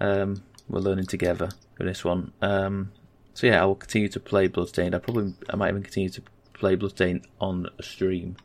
Um, 0.00 0.44
we're 0.68 0.78
learning 0.78 1.06
together 1.06 1.48
with 1.76 1.88
this 1.88 2.04
one. 2.04 2.32
Um, 2.40 2.92
so 3.34 3.48
yeah, 3.48 3.60
I 3.60 3.64
will 3.64 3.74
continue 3.74 4.08
to 4.10 4.20
play 4.20 4.46
Bloodstained. 4.46 4.94
I 4.94 4.98
probably, 4.98 5.34
I 5.50 5.56
might 5.56 5.70
even 5.70 5.82
continue 5.82 6.10
to 6.10 6.22
play 6.54 6.76
Bloodstained 6.76 7.26
on 7.40 7.66
a 7.78 7.82
stream, 7.82 8.36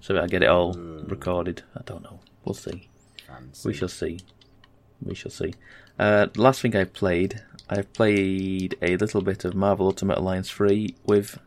so 0.00 0.14
that 0.14 0.24
I 0.24 0.26
get 0.26 0.42
it 0.42 0.48
all 0.48 0.74
recorded. 0.74 1.62
I 1.76 1.82
don't 1.84 2.02
know. 2.02 2.20
We'll 2.44 2.54
see. 2.54 2.88
Fancy. 3.26 3.68
We 3.68 3.74
shall 3.74 3.88
see. 3.88 4.20
We 5.02 5.14
shall 5.14 5.30
see. 5.30 5.54
Uh, 5.98 6.28
last 6.36 6.62
thing 6.62 6.74
I 6.74 6.84
played, 6.84 7.42
I've 7.68 7.92
played 7.92 8.76
a 8.82 8.96
little 8.96 9.22
bit 9.22 9.44
of 9.44 9.54
Marvel 9.54 9.86
Ultimate 9.86 10.18
Alliance 10.18 10.50
3 10.50 10.94
with 11.04 11.38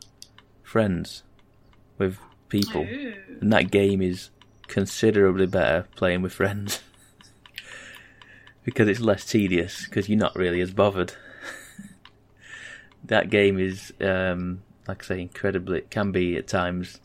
friends, 0.61 1.23
with 1.97 2.17
people. 2.49 2.81
Ooh. 2.81 3.13
And 3.41 3.51
that 3.51 3.71
game 3.71 4.01
is 4.01 4.29
considerably 4.67 5.47
better 5.47 5.87
playing 5.95 6.21
with 6.21 6.33
friends. 6.33 6.81
because 8.63 8.87
it's 8.87 8.99
less 8.99 9.25
tedious, 9.25 9.85
because 9.85 10.07
you're 10.07 10.17
not 10.17 10.35
really 10.35 10.61
as 10.61 10.71
bothered. 10.71 11.13
that 13.03 13.29
game 13.29 13.59
is, 13.59 13.91
um, 13.99 14.61
like 14.87 15.03
I 15.03 15.07
say, 15.07 15.21
incredibly, 15.21 15.79
it 15.79 15.89
can 15.89 16.11
be 16.11 16.37
at 16.37 16.47
times 16.47 16.99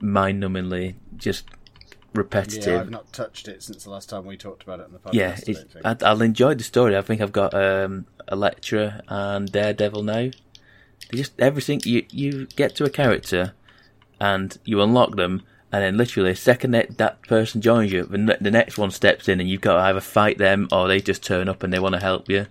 mind 0.00 0.42
numbingly 0.42 0.94
just 1.16 1.44
repetitive. 2.14 2.66
Yeah, 2.66 2.80
I've 2.80 2.90
not 2.90 3.12
touched 3.12 3.48
it 3.48 3.62
since 3.62 3.84
the 3.84 3.90
last 3.90 4.08
time 4.08 4.26
we 4.26 4.36
talked 4.36 4.62
about 4.62 4.80
it 4.80 4.86
on 4.86 4.92
the 4.92 4.98
podcast. 4.98 5.14
Yeah, 5.14 5.28
I 5.28 5.32
it's, 5.32 5.60
don't 5.60 5.72
think. 5.72 5.86
I, 5.86 5.96
I'll 6.06 6.22
enjoy 6.22 6.54
the 6.54 6.64
story. 6.64 6.96
I 6.96 7.02
think 7.02 7.20
I've 7.20 7.32
got 7.32 7.54
um, 7.54 8.06
Elektra 8.30 9.02
and 9.08 9.50
Daredevil 9.50 10.02
now. 10.02 10.30
They 11.10 11.16
just 11.16 11.32
everything 11.40 11.80
you 11.84 12.04
you 12.10 12.46
get 12.56 12.74
to 12.76 12.84
a 12.84 12.90
character, 12.90 13.54
and 14.20 14.56
you 14.64 14.82
unlock 14.82 15.16
them, 15.16 15.42
and 15.72 15.82
then 15.82 15.96
literally 15.96 16.30
the 16.30 16.36
second 16.36 16.72
that 16.72 16.98
that 16.98 17.22
person 17.22 17.60
joins 17.60 17.92
you, 17.92 18.04
the, 18.04 18.38
the 18.40 18.50
next 18.50 18.78
one 18.78 18.90
steps 18.90 19.28
in, 19.28 19.40
and 19.40 19.48
you've 19.48 19.60
got 19.60 19.74
to 19.74 19.80
either 19.80 20.00
fight 20.00 20.38
them 20.38 20.68
or 20.72 20.88
they 20.88 21.00
just 21.00 21.24
turn 21.24 21.48
up 21.48 21.62
and 21.62 21.72
they 21.72 21.78
want 21.78 21.94
to 21.94 22.00
help 22.00 22.28
you, 22.28 22.46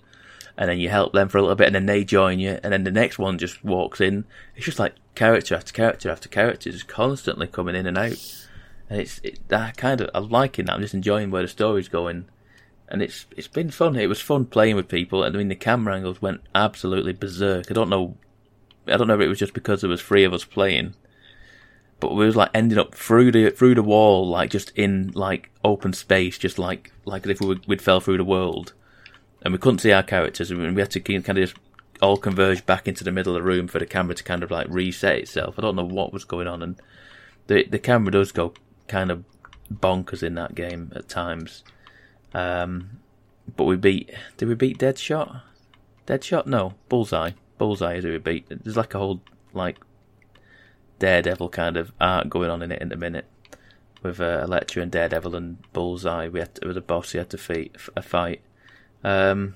and 0.58 0.70
then 0.70 0.80
you 0.80 0.90
help 0.90 1.14
them 1.14 1.30
for 1.30 1.38
a 1.38 1.42
little 1.42 1.56
bit, 1.56 1.68
and 1.68 1.76
then 1.76 1.86
they 1.86 2.04
join 2.04 2.40
you, 2.40 2.60
and 2.64 2.74
then 2.74 2.84
the 2.84 2.92
next 2.92 3.20
one 3.20 3.38
just 3.38 3.64
walks 3.64 4.02
in. 4.02 4.26
It's 4.56 4.66
just 4.66 4.80
like 4.80 4.96
character 5.20 5.56
after 5.56 5.74
character 5.74 6.10
after 6.10 6.30
character, 6.30 6.72
just 6.72 6.88
constantly 6.88 7.48
coming 7.48 7.76
in 7.76 7.86
and 7.86 7.98
out 7.98 8.40
and 8.90 9.02
it's 9.02 9.20
it, 9.24 9.40
I 9.52 9.72
kind 9.72 10.02
of 10.02 10.10
I'm 10.14 10.30
liking 10.30 10.66
that. 10.66 10.74
I'm 10.74 10.82
just 10.82 10.94
enjoying 10.94 11.30
where 11.30 11.44
the 11.44 11.48
story's 11.48 11.88
going, 11.88 12.26
and 12.88 13.02
it's 13.02 13.28
it's 13.38 13.48
been 13.48 13.70
fun. 13.70 13.96
It 13.96 14.08
was 14.08 14.20
fun 14.20 14.46
playing 14.46 14.76
with 14.76 14.88
people. 14.88 15.24
And 15.24 15.36
I 15.36 15.38
mean, 15.38 15.50
the 15.50 15.56
camera 15.56 15.96
angles 15.96 16.22
went 16.22 16.42
absolutely 16.56 17.14
berserk. 17.14 17.70
I 17.70 17.74
don't 17.74 17.90
know, 17.90 18.18
I 18.88 18.98
don't 18.98 19.08
know 19.08 19.16
if 19.16 19.22
it 19.22 19.28
was 19.28 19.40
just 19.40 19.54
because 19.54 19.82
there 19.82 19.90
was 19.90 20.02
three 20.02 20.24
of 20.24 20.34
us 20.34 20.44
playing, 20.44 20.96
but 22.00 22.16
we 22.16 22.26
was 22.26 22.36
like 22.36 22.50
ending 22.54 22.80
up 22.80 22.96
through 22.96 23.32
the 23.32 23.52
through 23.52 23.76
the 23.76 23.84
wall, 23.84 24.28
like 24.28 24.50
just 24.50 24.72
in 24.76 25.12
like 25.14 25.52
open 25.64 25.94
space, 25.94 26.38
just 26.38 26.58
like 26.58 26.92
like 27.06 27.26
as 27.26 27.32
if 27.32 27.42
we 27.42 27.48
would, 27.48 27.68
we'd 27.68 27.82
fell 27.82 28.00
through 28.00 28.18
the 28.18 28.24
world, 28.24 28.74
and 29.44 29.54
we 29.54 29.60
couldn't 29.60 29.80
see 29.80 29.92
our 29.92 30.04
characters, 30.04 30.50
and 30.50 30.76
we 30.76 30.82
had 30.82 30.92
to 30.92 31.00
kind 31.00 31.38
of 31.38 31.50
just 31.50 31.56
all 32.02 32.18
converge 32.18 32.66
back 32.66 32.88
into 32.88 33.04
the 33.04 33.12
middle 33.12 33.36
of 33.36 33.42
the 33.42 33.48
room 33.48 33.68
for 33.68 33.80
the 33.80 33.86
camera 33.86 34.16
to 34.16 34.24
kind 34.24 34.44
of 34.44 34.52
like 34.52 34.68
reset 34.70 35.20
itself. 35.20 35.56
I 35.58 35.62
don't 35.62 35.76
know 35.76 35.86
what 35.86 36.14
was 36.14 36.24
going 36.24 36.48
on, 36.48 36.62
and 36.62 36.82
the 37.48 37.66
the 37.66 37.80
camera 37.80 38.12
does 38.12 38.32
go 38.32 38.54
kind 38.88 39.12
of 39.12 39.24
bonkers 39.72 40.24
in 40.24 40.36
that 40.36 40.56
game 40.56 40.92
at 40.96 41.10
times. 41.10 41.64
Um, 42.34 43.00
but 43.56 43.66
we 43.66 43.76
beat. 43.76 44.12
Did 44.38 44.48
we 44.48 44.56
beat 44.56 44.78
Deadshot? 44.78 45.42
Deadshot? 46.08 46.46
No, 46.46 46.76
Bullseye. 46.88 47.32
Bullseye 47.58 47.96
is 47.96 48.04
who 48.04 48.12
we 48.12 48.18
beat. 48.18 48.46
There's 48.50 48.78
like 48.78 48.94
a 48.94 49.00
whole 49.00 49.22
like 49.54 49.78
Daredevil 51.00 51.50
kind 51.50 51.78
of 51.78 51.92
art 52.00 52.30
going 52.30 52.50
on 52.50 52.62
in 52.62 52.72
it 52.72 52.82
in 52.82 52.92
a 52.92 52.98
minute 52.98 53.26
with 54.02 54.20
uh, 54.20 54.42
Elektra 54.44 54.82
and 54.84 54.92
Daredevil 54.92 55.36
and 55.36 55.58
Bullseye. 55.74 56.30
We 56.30 56.40
had 56.40 56.56
to, 56.56 56.68
with 56.68 56.78
a 56.78 56.82
boss. 56.82 57.14
We 57.14 57.20
had 57.20 57.30
to 57.32 57.38
fight 57.38 57.76
a 57.96 58.02
fight. 58.02 58.42
Um, 59.04 59.56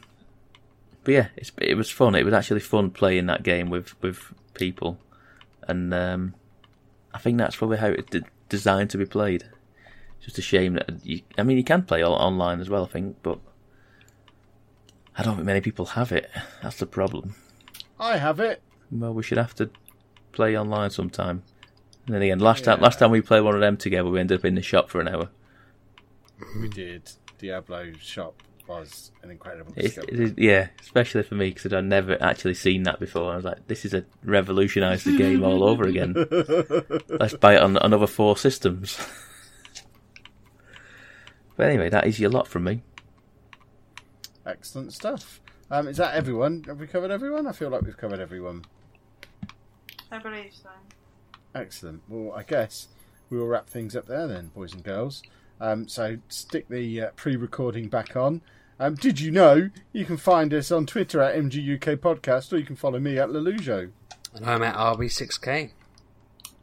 but 1.03 1.13
yeah, 1.13 1.27
it's, 1.35 1.51
it 1.59 1.75
was 1.75 1.89
fun. 1.89 2.15
It 2.15 2.23
was 2.25 2.33
actually 2.33 2.61
fun 2.61 2.91
playing 2.91 3.25
that 3.27 3.43
game 3.43 3.69
with 3.69 4.01
with 4.01 4.33
people, 4.53 4.99
and 5.67 5.93
um, 5.93 6.35
I 7.13 7.19
think 7.19 7.37
that's 7.37 7.55
probably 7.55 7.77
how 7.77 7.87
it's 7.87 8.09
d- 8.09 8.21
designed 8.49 8.89
to 8.91 8.97
be 8.97 9.05
played. 9.05 9.43
It's 10.17 10.25
Just 10.25 10.37
a 10.37 10.41
shame 10.41 10.75
that 10.75 11.05
you. 11.05 11.21
I 11.37 11.43
mean, 11.43 11.57
you 11.57 11.63
can 11.63 11.83
play 11.83 12.01
all 12.01 12.13
online 12.15 12.59
as 12.61 12.69
well. 12.69 12.83
I 12.85 12.87
think, 12.87 13.17
but 13.21 13.39
I 15.17 15.23
don't 15.23 15.35
think 15.35 15.45
many 15.45 15.61
people 15.61 15.85
have 15.87 16.11
it. 16.11 16.29
That's 16.61 16.77
the 16.77 16.85
problem. 16.85 17.35
I 17.99 18.17
have 18.17 18.39
it. 18.39 18.61
Well, 18.91 19.13
we 19.13 19.23
should 19.23 19.37
have 19.37 19.55
to 19.55 19.69
play 20.31 20.57
online 20.57 20.89
sometime. 20.89 21.43
And 22.05 22.15
then 22.15 22.21
again, 22.21 22.39
last 22.39 22.63
time 22.65 22.81
last 22.81 22.99
time 22.99 23.11
we 23.11 23.21
played 23.21 23.41
one 23.41 23.55
of 23.55 23.61
them 23.61 23.77
together, 23.77 24.09
we 24.09 24.19
ended 24.19 24.39
up 24.39 24.45
in 24.45 24.55
the 24.55 24.61
shop 24.61 24.89
for 24.89 24.99
an 25.01 25.07
hour. 25.07 25.29
We 26.59 26.67
did. 26.67 27.11
Diablo 27.37 27.93
shop 27.99 28.41
was 28.67 29.11
an 29.21 29.31
incredible 29.31 29.73
It's, 29.75 29.95
discovery. 29.95 30.13
it 30.13 30.19
is, 30.19 30.33
yeah, 30.37 30.67
especially 30.81 31.23
for 31.23 31.35
me 31.35 31.49
because 31.49 31.73
I'd 31.73 31.85
never 31.85 32.21
actually 32.21 32.53
seen 32.53 32.83
that 32.83 32.99
before. 32.99 33.31
I 33.31 33.35
was 33.35 33.45
like, 33.45 33.67
this 33.67 33.85
is 33.85 33.93
a 33.93 34.05
revolutionised 34.23 35.05
the 35.05 35.17
game 35.17 35.43
all 35.43 35.63
over 35.63 35.83
again. 35.83 36.13
Let's 37.09 37.35
buy 37.35 37.55
it 37.55 37.61
on 37.61 37.77
another 37.77 38.07
four 38.07 38.37
systems. 38.37 38.97
but 41.57 41.67
anyway, 41.67 41.89
that 41.89 42.07
is 42.07 42.19
your 42.19 42.29
lot 42.29 42.47
from 42.47 42.63
me. 42.63 42.81
Excellent 44.45 44.93
stuff. 44.93 45.41
Um, 45.71 45.87
is 45.87 45.97
that 45.97 46.15
everyone? 46.15 46.63
Have 46.67 46.79
we 46.79 46.87
covered 46.87 47.11
everyone? 47.11 47.47
I 47.47 47.51
feel 47.51 47.69
like 47.69 47.81
we've 47.83 47.97
covered 47.97 48.19
everyone. 48.19 48.63
I 50.11 50.19
believe 50.19 50.53
so. 50.53 50.69
Excellent. 51.55 52.01
Well, 52.07 52.33
I 52.35 52.43
guess 52.43 52.87
we 53.29 53.37
will 53.37 53.47
wrap 53.47 53.69
things 53.69 53.95
up 53.95 54.05
there 54.05 54.27
then, 54.27 54.51
boys 54.53 54.73
and 54.73 54.83
girls. 54.83 55.23
Um, 55.61 55.87
so 55.87 56.17
stick 56.27 56.67
the 56.67 57.01
uh, 57.01 57.09
pre-recording 57.15 57.87
back 57.87 58.15
on. 58.15 58.41
Um, 58.79 58.95
did 58.95 59.19
you 59.19 59.31
know 59.31 59.69
you 59.91 60.05
can 60.05 60.17
find 60.17 60.53
us 60.53 60.71
on 60.71 60.85
Twitter 60.85 61.21
at 61.21 61.35
MGUK 61.35 61.97
Podcast, 61.97 62.51
or 62.51 62.57
you 62.57 62.65
can 62.65 62.75
follow 62.75 62.99
me 62.99 63.17
at 63.17 63.29
Lelujo. 63.29 63.91
And 64.33 64.45
I'm 64.45 64.63
at 64.63 64.75
RB6K. 64.75 65.71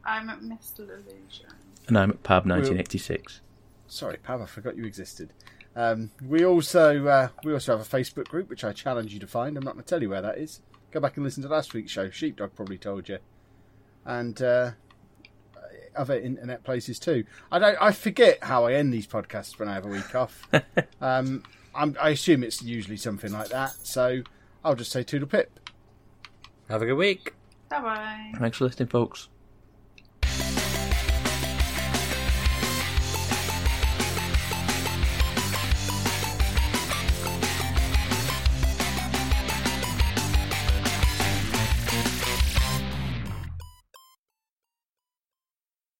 I'm 0.04 0.28
at 0.28 0.40
Mr. 0.40 0.80
Illusion. 0.80 1.46
And 1.86 1.98
I'm 1.98 2.10
at 2.10 2.22
Pab 2.22 2.46
1986. 2.46 3.40
Sorry, 3.86 4.16
Pav, 4.18 4.40
I 4.40 4.46
forgot 4.46 4.76
you 4.76 4.84
existed. 4.84 5.32
Um, 5.76 6.10
we 6.26 6.44
also 6.44 7.06
uh, 7.06 7.28
we 7.44 7.52
also 7.52 7.76
have 7.76 7.86
a 7.86 7.88
Facebook 7.88 8.28
group 8.28 8.48
which 8.48 8.64
I 8.64 8.72
challenge 8.72 9.12
you 9.12 9.20
to 9.20 9.26
find. 9.26 9.56
I'm 9.56 9.64
not 9.64 9.74
going 9.74 9.84
to 9.84 9.88
tell 9.88 10.02
you 10.02 10.10
where 10.10 10.22
that 10.22 10.38
is. 10.38 10.60
Go 10.90 11.00
back 11.00 11.16
and 11.16 11.24
listen 11.24 11.42
to 11.44 11.48
last 11.48 11.74
week's 11.74 11.92
show. 11.92 12.10
Sheepdog 12.10 12.54
probably 12.56 12.78
told 12.78 13.08
you, 13.08 13.18
and 14.04 14.40
uh, 14.42 14.72
other 15.94 16.18
internet 16.18 16.64
places 16.64 16.98
too. 16.98 17.24
I 17.52 17.58
don't. 17.58 17.76
I 17.80 17.92
forget 17.92 18.42
how 18.42 18.66
I 18.66 18.74
end 18.74 18.92
these 18.92 19.06
podcasts 19.06 19.58
when 19.58 19.68
I 19.68 19.74
have 19.74 19.86
a 19.86 19.88
week 19.88 20.14
off. 20.14 20.48
um, 21.00 21.44
I'm, 21.74 21.96
I 22.00 22.10
assume 22.10 22.42
it's 22.42 22.62
usually 22.62 22.96
something 22.96 23.32
like 23.32 23.48
that. 23.48 23.72
So 23.82 24.22
I'll 24.64 24.74
just 24.74 24.92
say 24.92 25.02
toodle 25.02 25.28
pip. 25.28 25.58
Have 26.68 26.82
a 26.82 26.86
good 26.86 26.94
week. 26.94 27.34
Bye 27.68 27.80
bye. 27.80 28.32
Thanks 28.38 28.58
for 28.58 28.64
listening, 28.64 28.88
folks. 28.88 29.28